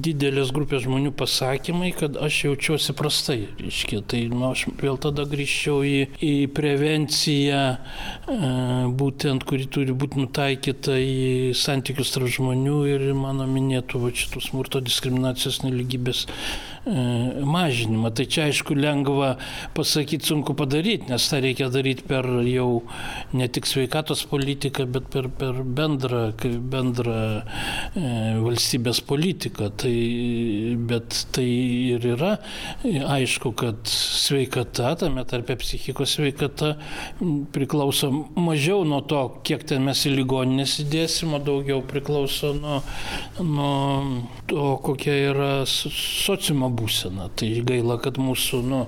didelės 0.03 0.53
grupės 0.55 0.86
žmonių 0.86 1.14
pasakymai, 1.18 1.92
kad 1.96 2.18
aš 2.20 2.42
jaučiuosi 2.48 2.96
prastai. 2.98 3.38
Reiškia, 3.61 4.03
tai 4.09 4.24
nu, 4.32 4.44
aš 4.50 4.66
vėl 4.80 4.98
tada 5.03 5.26
grįžčiau 5.28 5.82
į, 5.86 5.96
į 6.22 6.34
prevenciją, 6.57 7.62
e, 7.72 8.53
būtent, 8.98 9.46
kuri 9.48 9.68
turi 9.72 9.91
būti 9.99 10.20
nutaikyta 10.22 10.97
į 10.99 11.53
santykius 11.59 12.12
tarp 12.14 12.30
žmonių 12.32 12.76
ir 12.90 13.07
mano 13.16 13.47
minėtų 13.51 14.03
va, 14.03 14.12
šitų 14.22 14.43
smurto 14.45 14.82
diskriminacijos 14.84 15.62
neligybės 15.66 16.26
mažinimą. 16.84 18.10
Tai 18.10 18.26
čia 18.26 18.46
aišku 18.50 18.74
lengva 18.74 19.36
pasakyti, 19.74 20.26
sunku 20.26 20.54
padaryti, 20.58 21.10
nes 21.10 21.28
tą 21.30 21.38
reikia 21.42 21.68
daryti 21.70 22.02
per 22.08 22.26
jau 22.48 22.82
ne 23.32 23.46
tik 23.48 23.68
sveikatos 23.70 24.24
politiką, 24.30 24.86
bet 24.90 25.06
per, 25.12 25.28
per 25.30 25.62
bendrą, 25.62 26.24
bendrą 26.72 27.18
e, 27.42 27.44
valstybės 28.42 29.02
politiką. 29.06 29.70
Tai, 29.82 29.94
bet 30.90 31.22
tai 31.34 31.46
ir 31.94 32.06
yra 32.14 32.34
aišku, 32.82 33.54
kad 33.58 33.86
sveikata, 33.88 34.96
tame 34.98 35.24
tarpe 35.28 35.56
psichikos 35.60 36.16
sveikata, 36.16 36.74
priklauso 37.54 38.10
mažiau 38.34 38.82
nuo 38.88 39.02
to, 39.06 39.22
kiek 39.46 39.62
ten 39.68 39.86
mes 39.86 40.02
į 40.08 40.16
ligoninės 40.16 40.80
įdėsim, 40.82 41.36
o 41.36 41.42
daugiau 41.42 41.82
priklauso 41.86 42.52
nuo, 42.58 42.82
nuo 43.38 43.72
to, 44.50 44.66
kokia 44.82 45.16
yra 45.30 45.50
sociumo 45.68 46.71
būsena. 46.72 47.28
Tai 47.36 47.48
gaila, 47.68 47.98
kad 48.02 48.18
mūsų, 48.22 48.62
nu, 48.66 48.82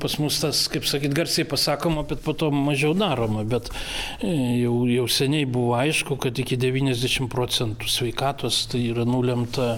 pas 0.00 0.18
mus 0.22 0.40
tas, 0.42 0.64
kaip 0.72 0.86
sakyt, 0.88 1.14
garsiai 1.16 1.48
pasakoma, 1.48 2.04
bet 2.08 2.22
po 2.24 2.34
to 2.38 2.50
mažiau 2.54 2.94
daroma. 2.98 3.44
Bet 3.48 3.70
e, 4.22 4.34
jau, 4.62 4.82
jau 4.90 5.08
seniai 5.10 5.48
buvo 5.48 5.76
aišku, 5.78 6.18
kad 6.22 6.38
iki 6.38 6.60
90 6.60 7.30
procentų 7.32 7.90
sveikatos 7.92 8.66
tai 8.72 8.86
yra 8.92 9.08
nulemta 9.08 9.74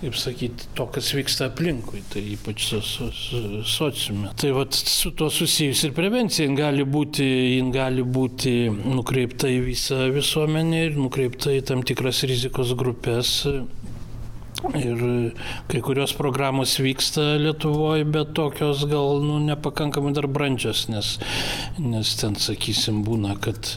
kaip 0.00 0.16
sakyti, 0.16 0.68
to, 0.76 0.86
kas 0.94 1.10
vyksta 1.12 1.50
aplinkui, 1.50 2.00
tai 2.08 2.22
ypač 2.32 2.64
su, 2.70 2.78
su, 2.84 3.10
su 3.12 3.60
sociume. 3.68 4.30
Tai 4.40 4.52
vat, 4.56 4.72
su 4.72 5.12
to 5.16 5.28
susijus 5.32 5.82
ir 5.84 5.92
prevencija 5.96 6.46
jin 6.46 6.56
gali, 6.56 6.86
būti, 6.88 7.26
jin 7.58 7.68
gali 7.74 8.04
būti 8.16 8.54
nukreipta 8.70 9.50
į 9.52 9.60
visą 9.66 10.06
visuomenę 10.14 10.86
ir 10.86 10.96
nukreipta 10.96 11.52
į 11.52 11.66
tam 11.68 11.84
tikras 11.84 12.22
rizikos 12.30 12.72
grupės. 12.80 13.34
Ir 14.76 15.00
kai 15.70 15.80
kurios 15.84 16.12
programos 16.16 16.76
vyksta 16.82 17.36
Lietuvoje, 17.40 18.04
bet 18.04 18.34
tokios 18.36 18.84
gal 18.90 19.22
nu, 19.24 19.38
nepakankamai 19.46 20.12
dar 20.16 20.28
brandžios, 20.28 20.86
nes, 20.92 21.16
nes 21.80 22.14
ten, 22.20 22.36
sakysim, 22.36 23.00
būna, 23.06 23.38
kad 23.40 23.74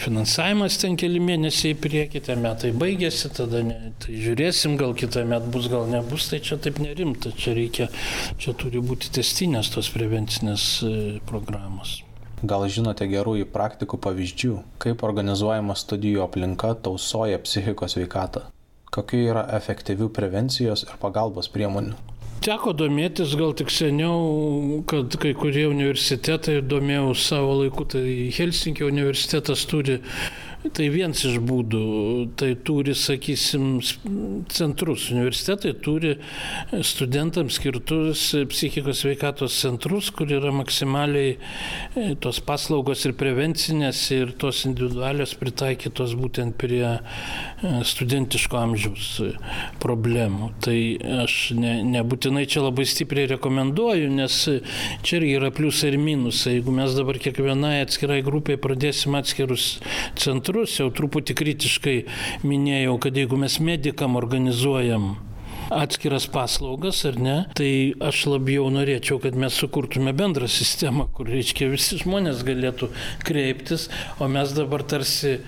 finansavimas 0.00 0.78
ten 0.80 0.96
keli 1.00 1.20
mėnesiai 1.24 1.74
į 1.74 1.80
priekį, 1.84 2.22
tie 2.26 2.36
metai 2.40 2.72
baigėsi, 2.76 3.30
tada 3.36 3.60
ne, 3.66 3.92
tai 4.02 4.16
žiūrėsim, 4.20 4.78
gal 4.80 4.94
kitą 4.98 5.24
metą 5.28 5.50
bus, 5.54 5.68
gal 5.72 5.88
nebus, 5.90 6.28
tai 6.30 6.40
čia 6.44 6.58
taip 6.62 6.80
nerimta, 6.84 7.32
čia 7.36 7.56
reikia, 7.56 7.90
čia 8.40 8.56
turi 8.60 8.82
būti 8.84 9.12
testinės 9.14 9.72
tos 9.74 9.90
prevencinės 9.94 10.66
e, 10.86 10.94
programos. 11.28 12.02
Gal 12.44 12.66
žinote 12.68 13.06
gerųjų 13.08 13.48
praktikų 13.52 14.00
pavyzdžių, 14.04 14.56
kaip 14.82 15.04
organizuojama 15.06 15.76
studijų 15.80 16.24
aplinka 16.26 16.74
tausoja 16.84 17.40
psichikos 17.40 17.96
veikatą? 17.96 18.50
Kokių 18.94 19.22
yra 19.32 19.46
efektyvių 19.56 20.10
prevencijos 20.14 20.84
ir 20.86 20.98
pagalbos 21.02 21.48
priemonių? 21.50 21.96
Teko 22.44 22.74
domėtis 22.76 23.32
gal 23.40 23.54
tik 23.56 23.70
seniau, 23.72 24.82
kad 24.90 25.14
kai 25.20 25.32
kurie 25.38 25.64
universitetai 25.70 26.58
domėjau 26.60 27.14
savo 27.16 27.54
laiku, 27.62 27.86
tai 27.88 28.04
Helsinkio 28.36 28.90
universitetas 28.90 29.64
turi 29.70 29.96
Tai 30.72 30.86
vienas 30.88 31.20
iš 31.28 31.34
būdų, 31.44 31.80
tai 32.40 32.54
turi, 32.64 32.94
sakysim, 32.96 33.82
centrus. 34.48 35.10
Universitetai 35.12 35.74
turi 35.84 36.14
studentams 36.80 37.58
skirtus 37.58 38.22
psichikos 38.48 39.02
veikatos 39.04 39.58
centrus, 39.60 40.08
kur 40.14 40.32
yra 40.32 40.54
maksimaliai 40.56 41.34
e, 41.36 42.06
tos 42.16 42.40
paslaugos 42.40 43.04
ir 43.04 43.12
prevencinės, 43.20 44.00
ir 44.16 44.32
tos 44.40 44.62
individualios 44.64 45.34
pritaikytos 45.36 46.14
būtent 46.16 46.56
prie 46.56 46.80
e, 46.94 46.96
studentiško 47.84 48.62
amžiaus 48.62 49.10
problemų. 49.84 50.50
Tai 50.64 50.78
aš 51.26 51.36
ne, 51.60 51.74
nebūtinai 51.90 52.46
čia 52.48 52.64
labai 52.64 52.88
stipriai 52.88 53.34
rekomenduoju, 53.34 54.08
nes 54.16 54.40
čia 55.04 55.20
yra 55.28 55.52
pliusai 55.52 55.92
ir 55.92 56.00
minusai. 56.00 56.56
Jeigu 56.56 56.72
mes 56.72 56.96
dabar 56.96 57.20
kiekvienai 57.20 57.76
atskirai 57.84 58.22
grupiai 58.24 58.56
pradėsim 58.56 59.20
atskirus 59.20 59.74
centrus, 60.16 60.53
centrus, 60.54 60.78
jau 60.78 60.90
truputį 60.94 61.34
kritiškai 61.34 61.98
minėjau, 62.46 62.98
kad 63.02 63.16
jeigu 63.16 63.36
mes 63.36 63.58
medikam 63.60 64.16
organizuojam 64.16 65.16
atskiras 65.72 66.26
paslaugas 66.28 67.04
ar 67.08 67.16
ne, 67.18 67.36
tai 67.56 67.94
aš 68.04 68.26
labiau 68.28 68.68
norėčiau, 68.70 69.18
kad 69.18 69.34
mes 69.34 69.54
sukurtume 69.56 70.12
bendrą 70.12 70.46
sistemą, 70.46 71.08
kur, 71.16 71.26
reiškia, 71.26 71.70
visi 71.72 71.98
žmonės 72.02 72.44
galėtų 72.44 72.90
kreiptis, 73.24 73.88
o 74.20 74.28
mes 74.28 74.52
dabar 74.54 74.84
tarsi, 74.84 75.38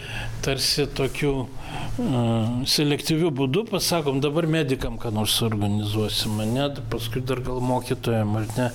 tarsi 0.43 0.89
tokiu 0.89 1.35
uh, 1.45 2.65
selektyviu 2.67 3.31
būdu 3.31 3.67
pasakom, 3.71 4.23
dabar 4.25 4.49
medikam 4.49 4.97
ką 4.99 5.13
nors 5.15 5.37
organizuosim, 5.45 6.41
ne, 6.55 6.71
paskui 6.91 7.23
dar 7.23 7.45
gal 7.45 7.61
mokytojam 7.61 8.41
ar 8.41 8.49
ne. 8.57 8.71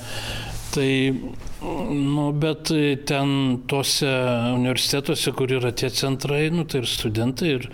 Tai 0.72 0.92
Nu, 1.62 2.32
bet 2.34 2.72
ten 3.06 3.34
tose 3.70 4.10
universitetuose, 4.56 5.34
kur 5.38 5.52
yra 5.54 5.70
tie 5.78 5.92
centrai, 5.94 6.48
nu, 6.50 6.66
tai 6.66 6.82
ir 6.82 6.90
studentai, 6.90 7.52
ir, 7.60 7.68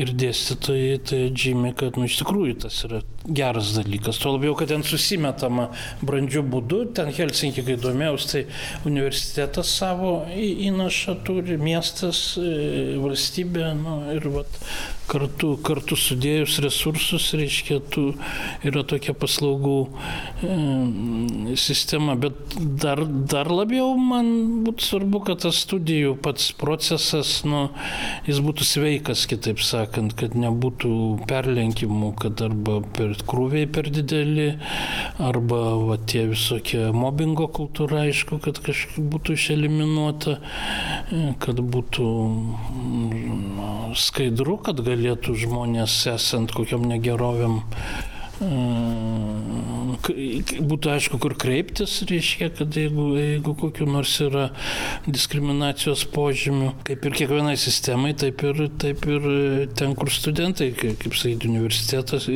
ir 0.00 0.10
dėstytojai, 0.18 0.96
tai 1.06 1.20
žymė, 1.38 1.70
kad 1.78 2.00
nu, 2.00 2.08
iš 2.10 2.18
tikrųjų 2.22 2.56
tas 2.64 2.80
yra 2.88 2.98
geras 3.28 3.74
dalykas. 3.76 4.18
Tuo 4.22 4.34
labiau, 4.36 4.54
kad 4.58 4.70
ten 4.72 4.84
susimetama 4.86 5.68
brandžių 6.02 6.44
būdų, 6.52 6.82
ten 6.98 7.12
Helsinkį, 7.14 7.64
kai 7.66 7.78
domėjausi, 7.80 8.28
tai 8.32 8.42
universitetas 8.88 9.72
savo 9.80 10.12
įnašą 10.32 11.18
turi, 11.26 11.58
miestas, 11.60 12.22
e, 12.40 12.96
valstybė 13.02 13.72
nu, 13.78 13.98
ir 14.16 14.28
vat, 14.32 14.60
kartu, 15.08 15.54
kartu 15.64 15.96
sudėjus 15.98 16.58
resursus, 16.64 17.30
reiškia, 17.38 17.80
tu, 17.92 18.06
yra 18.66 18.84
tokia 18.88 19.14
paslaugų 19.18 19.78
e, 19.88 21.56
sistema, 21.60 22.16
bet 22.18 22.56
dar 22.56 23.04
dar 23.04 23.50
labiau 23.52 23.94
man 24.00 24.28
būtų 24.66 24.84
svarbu, 24.84 25.22
kad 25.28 25.42
tas 25.44 25.62
studijų 25.64 26.16
pats 26.24 26.50
procesas, 26.58 27.42
nu, 27.48 27.66
jis 28.28 28.40
būtų 28.44 28.66
sveikas, 28.68 29.26
kitaip 29.30 29.62
sakant, 29.64 30.14
kad 30.18 30.36
nebūtų 30.38 30.92
perlenkimų, 31.28 32.12
kad 32.22 32.42
arba 32.44 32.80
per 32.96 33.17
krūviai 33.28 33.68
per 33.70 33.88
dideli, 33.92 34.50
arba 35.22 35.60
va, 35.80 35.98
tie 35.98 36.26
visokie 36.30 36.88
mobbingo 36.94 37.48
kultūra, 37.54 38.04
aišku, 38.08 38.40
kad 38.44 38.60
kažkaip 38.64 39.08
būtų 39.14 39.38
išeliminuota, 39.38 40.38
kad 41.42 41.62
būtų 41.76 42.10
nu, 42.28 43.72
skaidru, 43.98 44.58
kad 44.68 44.84
galėtų 44.84 45.34
žmonės 45.46 46.00
esant 46.14 46.54
kokiam 46.54 46.86
negerovėm 46.90 47.62
būtų 50.08 50.92
aišku, 50.94 51.18
kur 51.22 51.34
kreiptis, 51.38 51.98
reiškia, 52.08 52.50
kad 52.58 52.76
jeigu, 52.76 53.10
jeigu 53.18 53.54
kokiu 53.58 53.88
nors 53.88 54.14
yra 54.24 54.48
diskriminacijos 55.06 56.04
požymių, 56.14 56.72
kaip 56.88 57.06
ir 57.08 57.16
kiekvienai 57.20 57.56
sistemai, 57.60 58.14
taip 58.18 58.42
ir, 58.46 58.64
taip 58.80 59.06
ir 59.08 59.28
ten, 59.78 59.94
kur 59.98 60.12
studentai, 60.12 60.70
kaip, 60.78 61.04
sakyti, 61.18 61.50
universitetas 61.50 62.28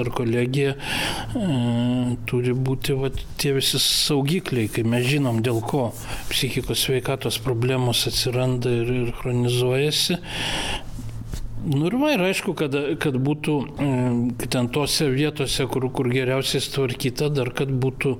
ar 0.00 0.12
kolegija 0.14 0.76
e, 0.76 1.46
turi 2.30 2.54
būti 2.56 2.96
va, 2.98 3.12
tie 3.40 3.54
visi 3.56 3.80
saugikliai, 3.82 4.70
kai 4.72 4.84
mes 4.88 5.06
žinom, 5.08 5.42
dėl 5.44 5.62
ko 5.66 5.90
psichikos 6.30 6.86
sveikatos 6.86 7.40
problemos 7.44 8.06
atsiranda 8.10 8.72
ir, 8.82 8.94
ir 9.04 9.12
chronizuojasi, 9.20 10.20
Nu 11.60 11.86
ir 11.90 11.94
va, 12.00 12.12
ir 12.14 12.22
aišku, 12.24 12.54
kad, 12.56 12.72
kad 13.02 13.16
būtų 13.20 13.54
ten 14.48 14.68
tose 14.72 15.10
vietose, 15.12 15.66
kur, 15.68 15.84
kur 15.92 16.08
geriausiai 16.08 16.62
tvarkyta, 16.72 17.28
dar 17.36 17.50
kad 17.56 17.72
būtų, 17.82 18.14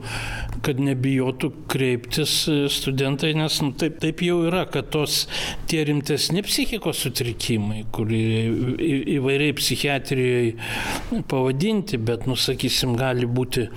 kad 0.66 0.82
nebijotų 0.84 1.49
kreiptis 1.70 2.34
studentai, 2.74 3.32
nes 3.38 3.57
nu, 3.64 3.72
taip, 3.80 3.97
taip 4.03 4.20
jau 4.26 4.43
yra, 4.51 4.66
kad 4.68 4.91
tos 4.93 5.22
tie 5.70 5.86
rimtesni 5.88 6.45
psichikos 6.45 7.01
sutrikimai, 7.07 7.86
kurie 7.95 8.45
įvairiai 9.16 9.57
psichiatrijoje 9.57 11.24
pavadinti, 11.32 11.97
bet, 11.97 12.28
nusakysim, 12.28 12.93
gali 13.01 13.30
būti 13.30 13.70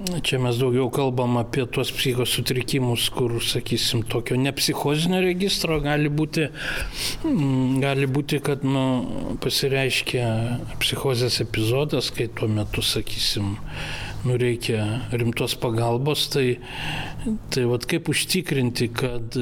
Čia 0.00 0.38
mes 0.40 0.56
daugiau 0.56 0.88
kalbam 0.88 1.36
apie 1.36 1.66
tuos 1.68 1.90
psichos 1.92 2.32
sutrikimus, 2.32 3.10
kur, 3.12 3.34
sakysim, 3.44 4.00
tokio 4.08 4.38
nepsichozinio 4.40 5.20
registro 5.20 5.76
gali 5.84 6.08
būti, 6.08 6.46
mm, 7.28 7.82
gali 7.82 8.08
būti 8.08 8.40
kad 8.40 8.64
nu, 8.64 8.84
pasireiškia 9.44 10.24
psichozės 10.80 11.42
epizodas, 11.44 12.08
kai 12.16 12.30
tuo 12.32 12.48
metu, 12.48 12.80
sakysim, 12.80 13.58
nu, 14.24 14.40
reikia 14.40 15.04
rimtos 15.12 15.58
pagalbos, 15.60 16.30
tai, 16.32 16.46
tai 17.52 17.68
vat, 17.68 17.84
kaip 17.84 18.08
užtikrinti, 18.08 18.88
kad 18.96 19.36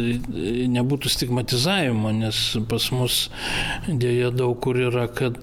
nebūtų 0.75 1.15
stigmatizavimo, 1.15 2.11
nes 2.19 2.45
pas 2.67 2.91
mus 2.91 3.29
dėja 3.87 4.35
daug 4.35 4.59
kur 4.65 4.83
yra, 4.91 5.07
kad 5.07 5.39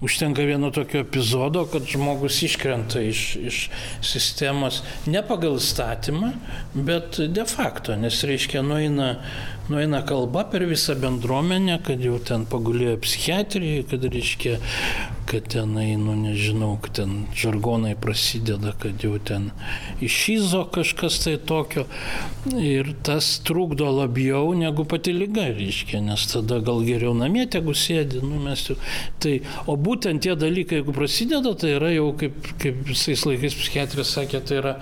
Užtenka 0.00 0.42
vieno 0.42 0.70
tokio 0.70 1.00
epizodo, 1.00 1.62
kad 1.72 1.86
žmogus 1.88 2.42
iškrenta 2.44 3.00
iš, 3.00 3.36
iš 3.36 3.60
sistemos 4.04 4.82
ne 5.06 5.22
pagal 5.24 5.56
statymą, 5.56 6.34
bet 6.74 7.16
de 7.32 7.46
facto, 7.48 7.96
nes 7.96 8.18
reiškia 8.28 8.60
nueina, 8.62 9.14
nueina 9.72 10.02
kalba 10.06 10.44
per 10.50 10.66
visą 10.68 10.96
bendruomenę, 11.00 11.80
kad 11.86 12.02
jau 12.04 12.18
ten 12.22 12.46
pagulėjo 12.50 12.96
psichiatrijai, 13.04 13.84
kad 13.90 14.06
reiškia 14.06 14.56
kad 15.26 15.48
tenai, 15.50 15.96
nu 15.98 16.14
nežinau, 16.14 16.76
kad 16.82 16.92
ten 17.00 17.14
žargonai 17.34 17.96
prasideda, 17.98 18.72
kad 18.78 19.02
jau 19.02 19.18
ten 19.18 19.48
išizo 20.00 20.62
kažkas 20.74 21.18
tai 21.24 21.34
tokio. 21.36 21.86
Ir 22.62 22.92
tas 23.06 23.40
trukdo 23.44 23.88
labiau 23.90 24.54
negu 24.54 24.84
pati 24.86 25.14
lyga, 25.16 25.48
reiškia, 25.56 26.00
nes 26.06 26.28
tada 26.30 26.60
gal 26.62 26.84
geriau 26.86 27.14
namie 27.18 27.46
tegu 27.50 27.74
sėdi, 27.74 28.22
nu 28.22 28.38
mes 28.44 28.68
jau. 28.70 28.78
Tai, 29.22 29.34
o 29.66 29.74
būtent 29.74 30.22
tie 30.22 30.36
dalykai, 30.38 30.80
jeigu 30.80 30.94
prasideda, 30.94 31.56
tai 31.58 31.74
yra 31.80 31.90
jau, 31.96 32.12
kaip, 32.20 32.38
kaip 32.62 32.84
visais 32.86 33.26
laikais 33.26 33.58
psichiatras 33.58 34.14
sakė, 34.14 34.44
tai 34.46 34.62
yra 34.62 34.76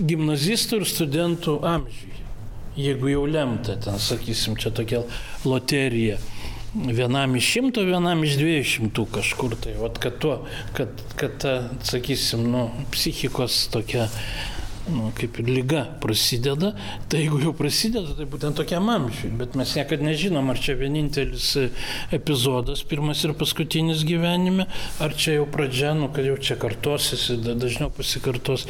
gimnazistų 0.00 0.80
ir 0.80 0.88
studentų 0.94 1.60
amžiui. 1.74 2.11
Jeigu 2.76 3.10
jau 3.12 3.26
lemta, 3.28 3.76
ten 3.76 3.98
sakysim, 4.00 4.56
čia 4.56 4.72
tokia 4.72 5.02
loterija 5.44 6.16
vienam 6.72 7.36
iš 7.36 7.50
šimto, 7.52 7.82
vienam 7.84 8.22
iš 8.24 8.38
dviejų 8.40 8.64
šimtų 8.70 9.04
kažkur 9.12 9.56
tai. 9.60 9.74
Vat, 9.76 9.98
kad, 10.00 10.16
tuo, 10.22 10.38
kad, 10.76 11.02
kad 11.20 11.36
ta, 11.42 11.52
sakysim, 11.84 12.46
nu, 12.52 12.62
psichikos 12.94 13.66
tokia 13.72 14.08
nu, 14.90 15.12
kaip 15.14 15.38
ir 15.38 15.46
lyga 15.46 15.82
prasideda, 16.02 16.72
tai 17.08 17.22
jeigu 17.22 17.38
jau 17.44 17.52
prasideda, 17.54 18.16
tai 18.18 18.26
būtent 18.30 18.56
tokiam 18.58 18.88
amžiui. 18.90 19.30
Bet 19.38 19.54
mes 19.58 19.74
niekada 19.78 20.02
nežinom, 20.06 20.50
ar 20.50 20.58
čia 20.58 20.74
vienintelis 20.78 21.52
epizodas, 22.14 22.82
pirmas 22.88 23.22
ir 23.22 23.34
paskutinis 23.38 24.02
gyvenime, 24.08 24.66
ar 25.02 25.14
čia 25.14 25.36
jau 25.38 25.46
pradžia, 25.50 25.92
nu, 25.98 26.08
kad 26.14 26.26
jau 26.26 26.34
čia 26.40 26.56
kartosis, 26.60 27.28
dažniau 27.46 27.92
pasikartos. 27.94 28.66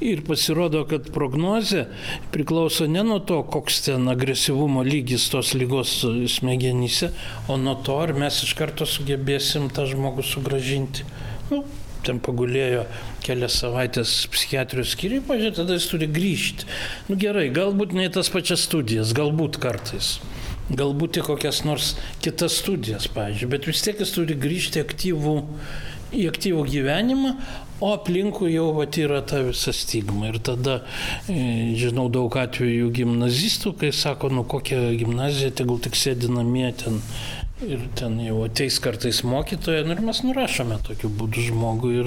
Ir 0.00 0.24
pasirodo, 0.26 0.86
kad 0.88 1.10
prognozė 1.12 1.86
priklauso 2.32 2.88
ne 2.88 3.04
nuo 3.06 3.20
to, 3.20 3.42
koks 3.44 3.82
ten 3.90 4.08
agresyvumo 4.08 4.84
lygis 4.86 5.28
tos 5.32 5.52
lygos 5.58 6.00
smegenyse, 6.38 7.12
o 7.52 7.60
nuo 7.60 7.76
to, 7.84 8.00
ar 8.00 8.14
mes 8.16 8.40
iš 8.46 8.56
karto 8.56 8.88
sugebėsim 8.88 9.68
tą 9.74 9.84
žmogų 9.90 10.24
sugražinti. 10.24 11.04
Nu, 11.50 11.64
ten 12.06 12.20
pagulėjo 12.22 12.84
kelias 13.24 13.58
savaitės 13.62 14.14
psichiatrijos 14.32 14.94
skyriui, 14.96 15.22
pažiūrėjau, 15.28 15.56
tada 15.62 15.76
jis 15.76 15.88
turi 15.90 16.08
grįžti. 16.10 16.68
Nu 17.10 17.18
gerai, 17.20 17.48
galbūt 17.54 17.94
ne 17.96 18.08
į 18.08 18.14
tas 18.18 18.32
pačias 18.32 18.66
studijas, 18.68 19.14
galbūt 19.16 19.60
kartais. 19.62 20.18
Galbūt 20.70 21.18
į 21.18 21.26
kokias 21.26 21.64
nors 21.66 21.94
kitas 22.22 22.60
studijas, 22.60 23.08
pavyzdžiui, 23.10 23.50
bet 23.50 23.66
vis 23.66 23.82
tiek 23.82 23.98
jis 23.98 24.12
turi 24.14 24.36
grįžti 24.38 24.82
aktyvų, 24.84 25.34
į 26.14 26.28
aktyvų 26.30 26.62
gyvenimą, 26.70 27.34
o 27.80 27.90
aplinkui 27.96 28.52
jau 28.52 28.68
vat, 28.76 28.98
yra 29.00 29.22
ta 29.26 29.40
visa 29.46 29.72
stigma. 29.74 30.28
Ir 30.28 30.38
tada 30.44 30.80
e, 31.30 31.72
žinau 31.80 32.06
daug 32.12 32.34
atvejų 32.36 32.90
gimnazistų, 33.00 33.72
kai 33.80 33.90
sako, 33.96 34.30
nu 34.34 34.44
kokia 34.48 34.92
gimnazija, 35.00 35.50
tegul 35.62 35.80
tik 35.82 35.96
sėdi 35.98 36.30
namie 36.30 36.68
ten 36.76 37.00
Ir 37.60 37.82
ten 37.92 38.14
jau 38.24 38.38
ateis 38.46 38.78
kartais 38.80 39.18
mokytoja, 39.26 39.82
nu 39.84 39.92
ir 39.92 39.98
mes 40.00 40.22
nurašome 40.24 40.78
tokiu 40.86 41.10
būdu 41.12 41.42
žmogų. 41.50 41.90
Ir, 41.92 42.06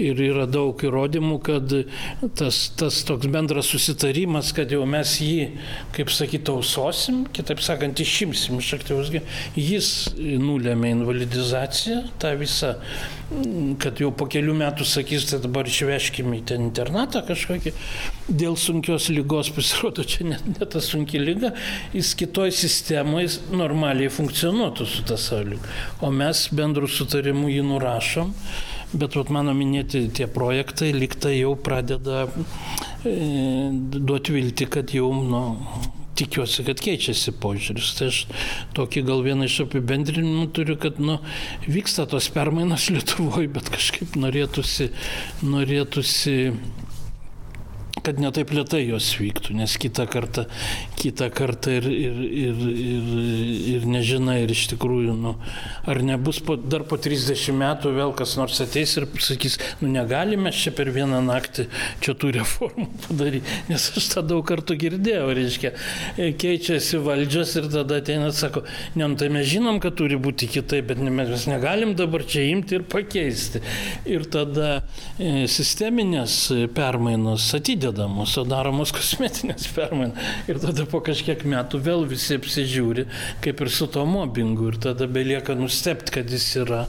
ir 0.00 0.22
yra 0.30 0.46
daug 0.48 0.80
įrodymų, 0.80 1.36
kad 1.44 1.74
tas, 2.40 2.60
tas 2.80 3.02
toks 3.04 3.28
bendras 3.28 3.68
susitarimas, 3.68 4.54
kad 4.56 4.72
jau 4.72 4.86
mes 4.88 5.12
jį, 5.20 5.50
kaip 5.92 6.08
sakyti, 6.14 6.46
tausosim, 6.48 7.26
kitaip 7.36 7.60
sakant, 7.64 8.00
išimsim 8.00 8.62
iš 8.62 8.70
aktyvus, 8.78 9.12
jis 9.60 9.90
nulėmė 10.16 10.94
invalidizaciją, 10.96 12.00
tą 12.22 12.32
visą, 12.40 12.78
kad 13.82 14.00
jau 14.00 14.08
po 14.16 14.24
kelių 14.30 14.54
metų 14.56 14.86
sakys, 14.88 15.26
tai 15.28 15.40
dabar 15.42 15.68
išveškime 15.68 16.38
į 16.38 16.44
ten 16.48 16.64
internatą 16.68 17.20
kažkokį, 17.28 17.74
dėl 18.28 18.56
sunkios 18.56 19.10
lygos 19.12 19.50
pasirodo, 19.52 20.04
čia 20.08 20.30
net 20.30 20.46
ne 20.48 20.68
ta 20.72 20.80
sunki 20.84 21.20
lyga, 21.20 21.52
jis 21.92 22.14
kitoj 22.18 22.54
sistemoje 22.56 23.36
normaliai 23.52 24.08
funkcionuotų 24.12 24.88
su 24.88 25.04
tą 25.08 25.20
sąlyga. 25.20 25.76
O 26.00 26.12
mes 26.14 26.46
bendrų 26.56 26.88
sutarimų 26.88 27.52
jį 27.52 27.66
nurašom, 27.68 28.32
bet 28.96 29.18
vat, 29.20 29.34
mano 29.34 29.52
minėti 29.56 30.06
tie 30.16 30.30
projektai 30.32 30.94
liktai 30.96 31.36
jau 31.42 31.52
pradeda 31.60 32.24
e, 33.04 33.12
duoti 33.98 34.38
vilti, 34.38 34.70
kad 34.72 34.96
jau 34.96 35.12
nu, 35.12 35.44
tikiuosi, 36.18 36.64
kad 36.66 36.82
keičiasi 36.82 37.34
požiūris. 37.42 37.92
Tai 37.98 38.10
aš 38.12 38.20
tokį 38.78 39.04
gal 39.08 39.22
vieną 39.26 39.48
iš 39.48 39.60
apibendrinimų 39.66 40.48
turiu, 40.56 40.78
kad 40.80 41.00
nu, 41.02 41.18
vyksta 41.68 42.08
tos 42.10 42.30
permainos 42.34 42.88
Lietuvoje, 42.94 43.50
bet 43.54 43.70
kažkaip 43.74 44.18
norėtųsi, 44.18 44.90
norėtųsi 45.46 46.36
kad 48.04 48.20
netaip 48.22 48.52
lietai 48.54 48.82
jos 48.86 49.10
vyktų, 49.18 49.56
nes 49.58 49.76
kitą 49.80 50.06
kartą, 50.10 50.44
kitą 50.98 51.28
kartą 51.34 51.74
ir, 51.78 51.88
ir, 51.90 52.20
ir, 52.44 52.62
ir, 52.84 53.08
ir 53.74 53.86
nežinai, 53.90 54.38
ir 54.44 54.52
iš 54.54 54.66
tikrųjų, 54.74 55.14
nu, 55.18 55.34
ar 55.88 56.02
nebus 56.06 56.40
po, 56.44 56.56
dar 56.58 56.84
po 56.88 56.98
30 57.00 57.56
metų 57.58 57.92
vėl 57.96 58.14
kas 58.18 58.36
nors 58.40 58.60
ateis 58.64 58.96
ir 58.98 59.08
sakys, 59.24 59.58
nu 59.82 59.90
negalime 59.92 60.52
čia 60.54 60.72
per 60.76 60.92
vieną 60.94 61.20
naktį 61.26 61.68
čia 62.04 62.14
tų 62.18 62.32
reformų 62.38 62.88
padaryti, 63.06 63.58
nes 63.70 63.88
aš 63.98 64.10
tą 64.14 64.24
daug 64.32 64.44
kartų 64.48 64.78
girdėjau, 64.84 65.28
reiškia, 65.38 65.74
keičiasi 66.40 67.02
valdžios 67.04 67.56
ir 67.60 67.70
tada 67.72 68.00
ateina 68.02 68.30
sako, 68.34 68.64
ne, 68.94 69.06
nu, 69.06 69.18
tai 69.18 69.30
mes 69.32 69.46
žinom, 69.48 69.80
kad 69.82 69.96
turi 69.98 70.18
būti 70.20 70.48
kitaip, 70.50 70.90
bet 70.92 71.02
mes 71.02 71.46
negalim 71.50 71.94
dabar 71.98 72.24
čia 72.28 72.44
imti 72.52 72.78
ir 72.78 72.84
pakeisti. 72.88 73.62
Ir 74.08 74.26
tada 74.30 74.68
e, 75.18 75.46
sisteminės 75.50 76.36
permainos 76.76 77.48
atideda 77.56 77.97
atidedamos, 77.98 78.36
o 78.38 78.44
daromos 78.44 78.92
kosmetinės 78.92 79.68
permainos. 79.74 80.18
Ir 80.48 80.58
tada 80.62 80.86
po 80.86 81.00
kažkiek 81.00 81.44
metų 81.44 81.80
vėl 81.82 82.06
visi 82.08 82.36
apsižiūri, 82.38 83.06
kaip 83.42 83.60
ir 83.60 83.70
su 83.70 83.86
to 83.86 84.04
mobbingu. 84.06 84.70
Ir 84.70 84.78
tada 84.78 85.06
belieka 85.06 85.54
nustepti, 85.54 86.12
kad 86.12 86.30
jis 86.30 86.46
yra. 86.62 86.86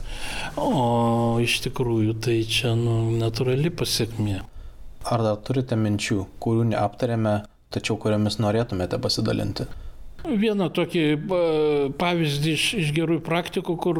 O 0.57 1.39
iš 1.41 1.61
tikrųjų 1.65 2.19
tai 2.21 2.43
čia 2.45 2.75
nu, 2.75 3.11
natūrali 3.17 3.69
pasiekmė. 3.71 4.41
Ar 5.09 5.23
dar 5.23 5.37
turite 5.41 5.75
minčių, 5.79 6.25
kurių 6.39 6.69
neaptarėme, 6.73 7.45
tačiau 7.73 7.97
kuriomis 7.97 8.39
norėtumėte 8.39 8.99
pasidalinti? 8.99 9.65
Vieną 10.27 10.67
tokį 10.75 11.03
pavyzdį 11.99 12.51
iš, 12.51 12.63
iš 12.81 12.89
gerųjų 12.95 13.21
praktikų, 13.23 13.75
kur, 13.79 13.99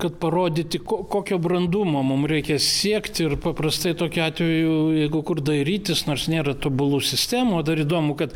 kad 0.00 0.16
parodyti, 0.22 0.80
kokio 0.80 1.36
brandumo 1.42 2.00
mums 2.06 2.30
reikia 2.30 2.56
siekti 2.62 3.26
ir 3.26 3.36
paprastai 3.42 3.92
tokiu 3.98 4.22
atveju, 4.24 4.76
jeigu 4.96 5.20
kur 5.26 5.42
dairytis, 5.44 6.06
nors 6.08 6.24
nėra 6.32 6.54
tobulų 6.56 7.02
sistemų, 7.04 7.58
o 7.60 7.66
dar 7.66 7.82
įdomu, 7.84 8.16
kad 8.16 8.32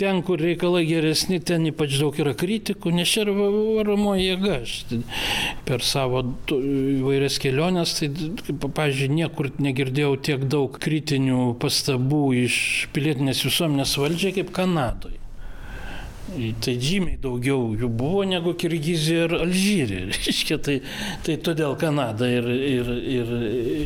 ten, 0.00 0.22
kur 0.26 0.40
reikalai 0.40 0.86
geresni, 0.88 1.42
ten 1.44 1.68
ypač 1.68 1.98
daug 2.00 2.16
yra 2.24 2.32
kritikų, 2.38 2.94
nes 2.96 3.12
čia 3.12 3.26
yra 3.26 3.36
varomoji 3.36 4.30
jėga. 4.30 4.56
Per 5.68 5.84
savo 5.84 6.24
įvairias 6.56 7.36
keliones, 7.42 7.98
tai, 8.00 8.08
pavyzdžiui, 8.64 9.12
niekur 9.20 9.52
negirdėjau 9.60 10.16
tiek 10.30 10.48
daug 10.48 10.80
kritinių 10.80 11.52
pastabų 11.60 12.24
iš 12.46 12.58
pilietinės 12.96 13.44
visuomenės 13.44 13.96
valdžiai 14.00 14.38
kaip 14.40 14.56
Kanadoje. 14.56 15.25
Tai 16.26 16.72
žymiai 16.82 17.20
daugiau 17.22 17.68
jų 17.78 17.88
buvo 17.94 18.24
negu 18.26 18.50
Kirgizija 18.58 19.28
ir 19.28 19.34
Alžyrė. 19.38 20.00
Reiškia, 20.16 20.58
tai, 20.58 20.74
tai 21.22 21.36
todėl 21.38 21.76
Kanada 21.78 22.26
ir, 22.26 22.48
ir, 22.50 22.90
ir, 23.12 23.30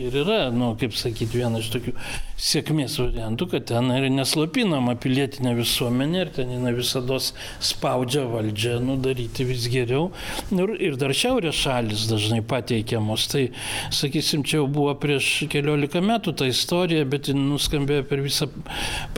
ir 0.09 0.16
yra, 0.22 0.38
nu, 0.55 0.72
kaip 0.80 0.97
sakyti, 0.97 1.36
vienas 1.36 1.66
iš 1.66 1.74
tokių 1.74 1.95
sėkmės 2.41 2.97
variantų, 3.03 3.49
kad 3.53 3.66
ten 3.68 3.93
yra 3.93 4.09
neslopinama 4.14 4.95
pilietinė 5.03 5.53
visuomenė 5.59 6.22
ir 6.22 6.32
ten 6.38 6.55
jinai 6.55 6.72
visada 6.78 7.18
spaudžia 7.20 8.24
valdžią 8.32 8.78
nu, 8.86 8.97
daryti 9.05 9.45
vis 9.45 9.68
geriau. 9.68 10.09
Ir, 10.57 10.72
ir 10.80 10.97
dar 11.01 11.12
šiaurės 11.12 11.61
šalis 11.61 12.07
dažnai 12.09 12.41
pateikiamos. 12.41 13.28
Tai, 13.34 13.51
sakysim, 13.93 14.47
čia 14.49 14.62
jau 14.62 14.70
buvo 14.72 14.97
prieš 15.03 15.43
keliolika 15.53 16.01
metų 16.01 16.38
ta 16.41 16.49
istorija, 16.49 17.05
bet 17.05 17.28
ji 17.28 17.36
nuskambėjo 17.36 18.09
per 18.09 18.24
visą 18.24 18.49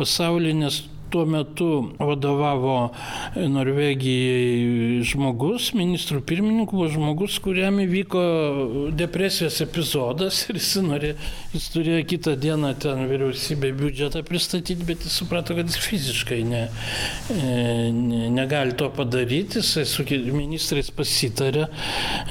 pasaulį, 0.00 0.58
nes 0.64 0.82
tuo 1.12 1.24
metu 1.28 1.68
vadovavo 2.00 2.76
Norvegijai 3.36 5.02
žmogus, 5.06 5.70
ministrų 5.76 6.22
pirmininkų 6.28 6.78
buvo 6.78 6.88
žmogus, 6.92 7.36
kuriam 7.44 7.80
įvyko 7.82 8.22
depresijos 8.96 9.60
epizodas 9.64 10.42
ir 10.48 10.58
jis, 10.60 10.70
norė, 10.84 11.12
jis 11.52 11.68
turėjo 11.74 12.06
kitą 12.08 12.36
dieną 12.40 12.72
ten 12.82 13.04
vyriausybė 13.10 13.72
biudžetą 13.76 14.24
pristatyti, 14.28 14.86
bet 14.88 15.04
jis 15.06 15.18
suprato, 15.20 15.56
kad 15.58 15.68
jis 15.68 15.80
fiziškai 15.82 16.40
ne, 16.48 16.62
ne, 17.36 18.22
negali 18.32 18.76
to 18.78 18.88
padaryti, 18.96 19.60
jis 19.60 19.92
su 19.92 20.06
ministrais 20.32 20.90
pasitarė, 20.94 21.66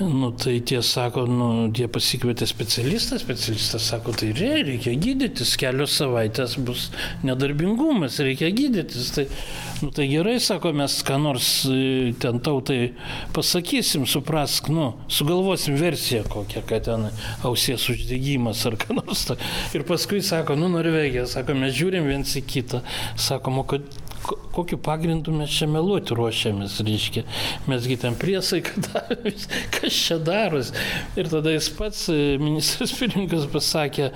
nu, 0.02 0.32
tai 0.42 0.58
tie 0.66 0.82
sako, 0.86 1.28
nu, 1.30 1.52
jie 1.76 1.88
pasikvietė 1.92 2.48
specialistą, 2.50 3.20
specialistas 3.22 3.92
sako, 3.94 4.16
tai 4.18 4.32
reikia 4.38 4.96
gydytis, 4.98 5.54
kelios 5.60 5.96
savaitės 6.02 6.58
bus 6.62 6.90
nedarbingumas, 7.28 8.20
reikia 8.26 8.50
gydytis 8.50 8.71
gydytis. 8.72 9.12
Tai, 9.16 9.26
nu, 9.82 9.92
tai 9.96 10.08
gerai, 10.12 10.38
sako, 10.44 10.74
mes 10.78 10.98
ką 11.06 11.20
nors 11.22 11.50
e, 11.70 12.14
ten 12.22 12.40
tautai 12.44 12.94
pasakysim, 13.36 14.08
suprask, 14.10 14.72
nu, 14.74 14.92
sugalvosim 15.12 15.78
versiją 15.80 16.24
kokią, 16.32 16.64
kad 16.70 16.88
ten 16.88 17.10
ausies 17.48 17.88
uždegimas 17.92 18.64
ar 18.70 18.80
ką 18.82 18.98
nors. 19.02 19.26
Ta. 19.30 19.38
Ir 19.78 19.86
paskui 19.88 20.24
sako, 20.26 20.58
nu, 20.60 20.72
Norvegija, 20.72 21.28
sako, 21.30 21.58
mes 21.62 21.76
žiūrim 21.78 22.08
viens 22.10 22.38
į 22.38 22.46
kitą. 22.48 22.82
Sakom, 23.20 23.62
kad 23.70 23.86
kokiu 24.52 24.78
pagrindu 24.78 25.34
mes 25.36 25.52
čia 25.56 25.68
meluoti 25.72 26.16
ruošiamės, 26.18 26.78
reiškia. 26.86 27.24
Mesgi 27.72 27.98
ten 28.02 28.18
priesaiką 28.20 28.82
davėmės, 28.88 29.48
kas 29.76 29.98
čia 30.08 30.18
daros. 30.22 30.72
Ir 31.20 31.30
tada 31.32 31.54
jis 31.54 31.70
pats, 31.78 32.04
e, 32.12 32.38
ministras 32.42 32.94
pirmininkas, 32.98 33.48
pasakė 33.52 34.12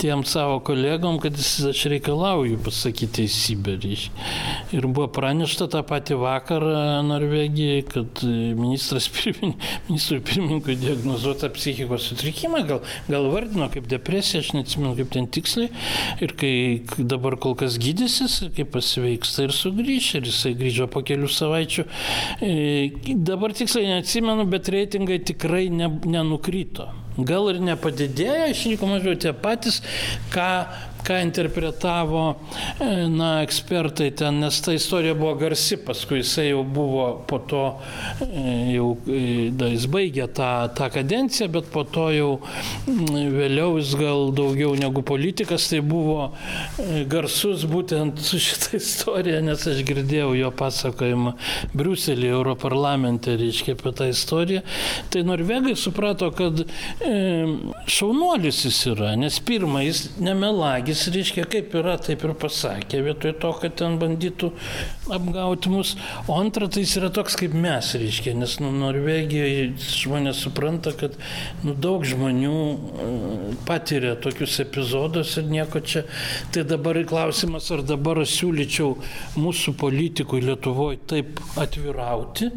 tiem 0.00 0.24
savo 0.28 0.58
kolegom, 0.64 1.18
kad 1.22 1.36
jis, 1.38 1.52
aš 1.70 1.84
reikalauju 1.92 2.58
pasakyti 2.64 3.12
teisybę, 3.20 3.76
reiškia. 3.84 4.30
Ir 4.76 4.88
buvo 4.88 5.08
pranešta 5.14 5.68
tą 5.72 5.84
patį 5.86 6.18
vakarą 6.22 7.02
Norvegijai, 7.06 7.84
kad 7.90 8.24
e, 8.26 8.32
ministras 8.58 9.10
pirmininkas, 9.12 9.78
ministrui 9.88 10.20
pirmininkui 10.24 10.78
diagnozuota 10.80 11.52
psichikos 11.54 12.08
sutrikimą, 12.10 12.64
gal, 12.68 12.82
gal 13.10 13.28
vardino 13.32 13.68
kaip 13.72 13.88
depresija, 13.90 14.42
aš 14.44 14.54
neatsimenu 14.56 14.94
kaip 14.98 15.12
ten 15.14 15.28
tiksliai. 15.30 15.70
Ir 16.24 16.34
kai 16.38 16.54
dabar 16.98 17.36
kol 17.40 17.56
kas 17.58 17.76
gydysis, 17.80 18.40
kai 18.56 18.66
pasveiksta 18.68 19.43
ir 19.46 19.54
sugrįš 19.54 20.10
ir 20.18 20.28
jisai 20.30 20.54
grįžo 20.58 20.88
po 20.92 21.04
kelių 21.06 21.30
savaičių. 21.30 21.86
E, 22.44 22.52
dabar 23.28 23.54
tiksliai 23.56 23.94
neatsimenu, 23.94 24.46
bet 24.50 24.70
reitingai 24.72 25.20
tikrai 25.32 25.68
ne, 25.72 25.90
nenukrito. 26.08 26.90
Gal 27.14 27.52
ir 27.52 27.60
nepadidėjo, 27.62 28.48
išliko 28.50 28.88
mažiau 28.90 29.14
tie 29.20 29.30
patys, 29.38 29.78
ką 30.34 30.48
ką 31.04 31.18
interpretavo 31.22 32.22
e, 32.80 33.08
na, 33.08 33.42
ekspertai 33.44 34.10
ten, 34.16 34.40
nes 34.40 34.60
ta 34.64 34.72
istorija 34.72 35.14
buvo 35.14 35.34
garsi, 35.40 35.76
paskui 35.76 36.22
jisai 36.22 36.48
jau 36.48 36.62
buvo 36.64 37.06
po 37.28 37.38
to, 37.50 37.64
e, 38.24 38.54
jau 38.74 38.94
e, 39.04 39.50
da, 39.52 39.68
jis 39.72 39.84
baigė 39.92 40.28
tą, 40.32 40.50
tą 40.76 40.88
kadenciją, 40.94 41.50
bet 41.52 41.68
po 41.74 41.84
to 41.84 42.06
jau 42.14 42.30
vėliau 42.86 43.76
jis 43.80 43.92
gal 44.00 44.30
daugiau 44.36 44.72
negu 44.80 45.04
politikas, 45.04 45.68
tai 45.72 45.82
buvo 45.84 46.30
garsus 47.10 47.66
būtent 47.68 48.22
su 48.24 48.40
šitą 48.40 48.78
istoriją, 48.80 49.42
nes 49.44 49.66
aš 49.68 49.84
girdėjau 49.86 50.32
jo 50.38 50.52
pasakojimą 50.56 51.34
Briuselį, 51.76 52.30
Europarlamente, 52.32 53.36
reiškia 53.40 53.76
apie 53.76 53.92
tą 53.96 54.08
istoriją. 54.08 54.64
Tai 55.12 55.24
norvegai 55.28 55.76
suprato, 55.78 56.30
kad 56.36 56.64
e, 56.64 57.14
šaunuolis 57.90 58.64
jis 58.64 58.80
yra, 58.94 59.12
nes 59.20 59.36
pirmą 59.44 59.84
jis 59.84 60.06
nemelagis 60.22 60.93
jis, 60.94 61.08
reiškia, 61.14 61.44
kaip 61.50 61.74
yra, 61.76 61.96
taip 62.00 62.22
ir 62.24 62.32
pasakė, 62.38 63.02
vietoj 63.04 63.34
to, 63.42 63.50
kad 63.60 63.76
ten 63.80 63.98
bandytų 64.00 64.50
apgauti 65.14 65.72
mus. 65.72 65.94
O 66.28 66.38
antra, 66.38 66.68
tai 66.70 66.84
jis 66.84 66.96
yra 67.00 67.10
toks 67.14 67.36
kaip 67.40 67.56
mes, 67.58 67.90
reiškia, 68.00 68.36
nes 68.38 68.56
nu, 68.62 68.70
Norvegijoje 68.78 69.66
žmonės 69.82 70.44
supranta, 70.46 70.94
kad 70.98 71.18
nu, 71.64 71.74
daug 71.74 72.06
žmonių 72.08 72.54
e, 72.54 73.08
patiria 73.68 74.14
tokius 74.16 74.60
epizodus 74.64 75.34
ir 75.40 75.50
nieko 75.50 75.82
čia. 75.84 76.04
Tai 76.54 76.66
dabar 76.70 77.00
klausimas, 77.10 77.68
ar 77.74 77.84
dabar 77.86 78.22
aš 78.22 78.38
siūlyčiau 78.38 78.94
mūsų 79.40 79.76
politikui 79.80 80.44
Lietuvoje 80.44 81.02
taip 81.10 81.42
atvirauti. 81.60 82.52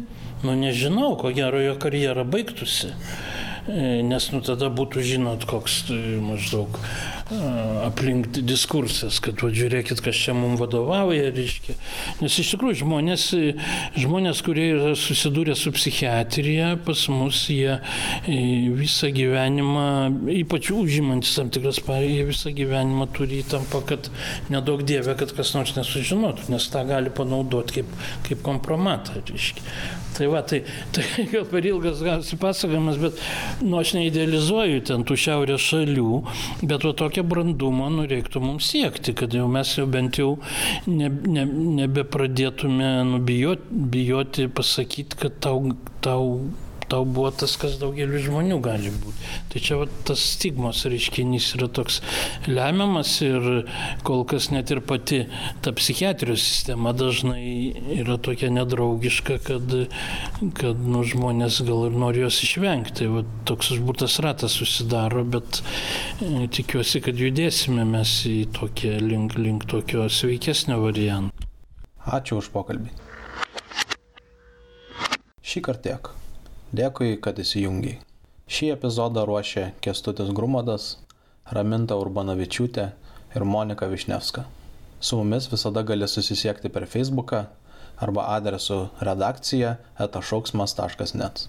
Nu 0.46 0.54
nežinau, 0.54 1.16
ko 1.18 1.32
gero 1.34 1.58
jo 1.58 1.74
karjera 1.82 2.22
baigtųsi. 2.22 2.92
E, 3.68 4.00
nes 4.06 4.30
nu 4.32 4.40
tada 4.40 4.70
būtų, 4.72 5.02
žinot, 5.04 5.42
koks 5.48 5.82
e, 5.92 5.96
maždaug 6.24 6.78
aplink 7.28 8.30
diskursas, 8.40 9.18
kad 9.20 9.40
va, 9.42 9.50
žiūrėkit, 9.52 10.00
kas 10.04 10.16
čia 10.16 10.34
mums 10.36 10.60
vadovauja, 10.62 11.28
reiškia. 11.34 11.76
Nes 12.22 12.38
iš 12.40 12.54
tikrųjų 12.54 12.80
žmonės, 12.82 13.26
žmonės 14.00 14.40
kurie 14.46 14.68
yra 14.72 14.94
susidūrę 14.98 15.56
su 15.58 15.72
psichiatrija, 15.76 16.72
pas 16.86 17.04
mus 17.12 17.44
jie 17.52 17.78
visą 18.78 19.12
gyvenimą, 19.14 19.86
ypač 20.38 20.72
užimantis 20.72 21.36
tam 21.36 21.52
tikras 21.52 21.82
pareigas, 21.84 22.16
jie 22.16 22.28
visą 22.32 22.54
gyvenimą 22.56 23.10
turi 23.16 23.42
įtampą, 23.44 23.84
kad 23.92 24.10
nedaug 24.52 24.84
dievė, 24.88 25.18
kad 25.20 25.36
kas 25.36 25.52
nors 25.56 25.76
nesužinotų, 25.76 26.48
nes 26.54 26.70
tą 26.72 26.86
gali 26.88 27.12
panaudoti 27.12 27.80
kaip, 27.80 27.96
kaip 28.28 28.44
kompromatą. 28.46 29.20
Reiškia. 29.28 29.64
Tai 30.18 30.26
va, 30.32 30.42
tai, 30.42 30.64
tai 30.90 31.04
gal 31.32 31.44
per 31.46 31.66
ilgas 31.68 32.02
gavosi 32.02 32.38
pasakojimas, 32.42 32.98
bet 32.98 33.20
nu, 33.62 33.78
aš 33.78 33.94
neidealizuoju 33.94 34.82
ten 34.90 35.04
tų 35.06 35.18
šiaurės 35.24 35.62
šalių, 35.70 36.22
bet 36.64 36.86
va 36.86 36.94
tokią 36.98 37.22
brandumą 37.28 37.86
nu, 37.94 38.06
reiktų 38.10 38.42
mums 38.42 38.66
siekti, 38.72 39.14
kad 39.18 39.36
jau 39.36 39.46
mes 39.52 39.76
jau 39.78 39.86
bent 39.90 40.18
jau 40.18 40.32
ne, 40.90 41.06
ne, 41.06 41.44
nebepradėtume 41.82 42.90
nu, 43.12 43.22
bijoti, 43.28 43.82
bijoti 43.94 44.48
pasakyti, 44.50 45.20
kad 45.22 45.38
tau, 45.44 45.62
tau 46.02 46.26
tau 46.88 47.04
buvo 47.04 47.30
tas, 47.34 47.54
kas 47.60 47.76
daugeliu 47.80 48.20
žmonių 48.22 48.58
gali 48.64 48.90
būti. 48.92 49.30
Tai 49.52 49.62
čia 49.64 49.78
va, 49.80 49.86
tas 50.08 50.22
stigmos 50.34 50.84
reiškinys 50.88 51.50
yra 51.58 51.68
toks 51.78 52.00
lemiamas 52.48 53.12
ir 53.24 53.48
kol 54.06 54.24
kas 54.28 54.50
net 54.54 54.72
ir 54.74 54.80
pati 54.84 55.24
ta 55.64 55.72
psichiatrijos 55.76 56.42
sistema 56.42 56.94
dažnai 56.96 57.42
yra 57.98 58.18
tokia 58.20 58.50
nedraugiška, 58.54 59.38
kad, 59.46 59.74
kad 60.58 60.84
nu, 60.84 61.04
žmonės 61.06 61.60
gal 61.68 61.88
ir 61.88 61.98
nori 61.98 62.24
jos 62.24 62.42
išvengti. 62.46 62.96
Tai 62.98 63.10
va, 63.12 63.24
toks 63.48 63.72
užburtas 63.76 64.18
ratas 64.24 64.56
susidaro, 64.58 65.24
bet 65.28 65.60
e, 66.24 66.48
tikiuosi, 66.54 67.02
kad 67.04 67.20
judėsime 67.20 67.84
mes 67.88 68.14
į 68.28 68.38
tokią 68.56 68.96
link, 69.04 69.36
link 69.38 69.68
tokio 69.70 70.08
sveikesnio 70.10 70.80
varianto. 70.82 71.46
Ačiū 72.08 72.40
už 72.40 72.48
pokalbį. 72.54 72.94
Šį 75.48 75.64
kartą 75.64 75.84
tiek. 75.90 76.17
Dėkui, 76.68 77.16
kad 77.24 77.38
įsijungiai. 77.40 77.96
Šį 78.48 78.66
epizodą 78.74 79.22
ruošė 79.24 79.70
Kestutis 79.80 80.28
Grumadas, 80.36 80.98
Raminta 81.48 81.96
Urbanavičiūtė 81.96 82.84
ir 83.36 83.44
Monika 83.48 83.88
Višnevska. 83.88 84.44
Su 85.00 85.16
mumis 85.16 85.46
visada 85.48 85.80
gali 85.82 86.08
susisiekti 86.08 86.68
per 86.68 86.84
Facebooką 86.84 87.46
arba 88.04 88.26
adresu 88.34 88.88
redakcija 89.00 89.76
etašauksmas.net. 89.98 91.46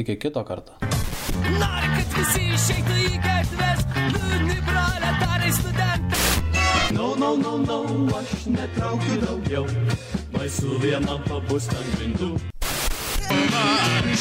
Iki 0.00 0.16
kito 0.24 0.44
karto. 0.48 0.78
Nori, 1.60 1.90
kad 1.92 2.16
visi 2.16 2.46
išeitų 2.56 2.96
į 2.96 3.20
gatves, 3.26 3.84
liūdni 4.14 4.56
proletarai 4.70 5.52
studentai. 5.58 6.96
No, 6.96 7.12
no, 7.20 7.34
no, 7.36 7.58
no, 7.66 7.82
aš 8.22 8.48
netraukiu 8.56 9.20
daugiau. 9.26 9.68
oi 10.40 10.48
su 10.48 10.80
viena 10.80 11.20
pabūst 11.28 11.76
ant 11.76 11.92
grindų. 11.98 12.51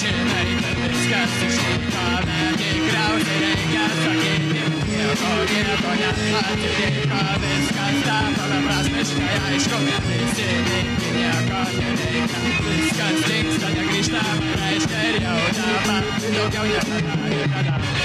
Žinai, 0.02 0.52
kad 0.62 0.78
viskas 0.82 1.34
ištinka, 1.46 2.04
bet 2.26 2.62
tikriausiai 2.62 3.40
reikia 3.44 3.88
sakyti, 3.98 4.62
nieko, 4.88 5.32
nieko 5.52 5.92
neatitinka, 6.00 7.20
viskas 7.44 7.98
tampa 8.08 8.48
beprasmiškai 8.54 9.40
aišku, 9.50 9.82
visi 10.08 10.48
linki, 10.70 11.10
nieko 11.18 11.64
nereikia, 11.76 12.46
viskas 12.68 13.26
linksta, 13.30 13.74
negrįžta, 13.80 14.24
reiškia 14.62 15.04
ir 15.10 15.20
jau 15.26 15.42
dabar, 15.60 16.14
daugiau 16.30 16.72
niekada 16.72 17.36
ir 17.36 17.52
kada. 17.58 18.02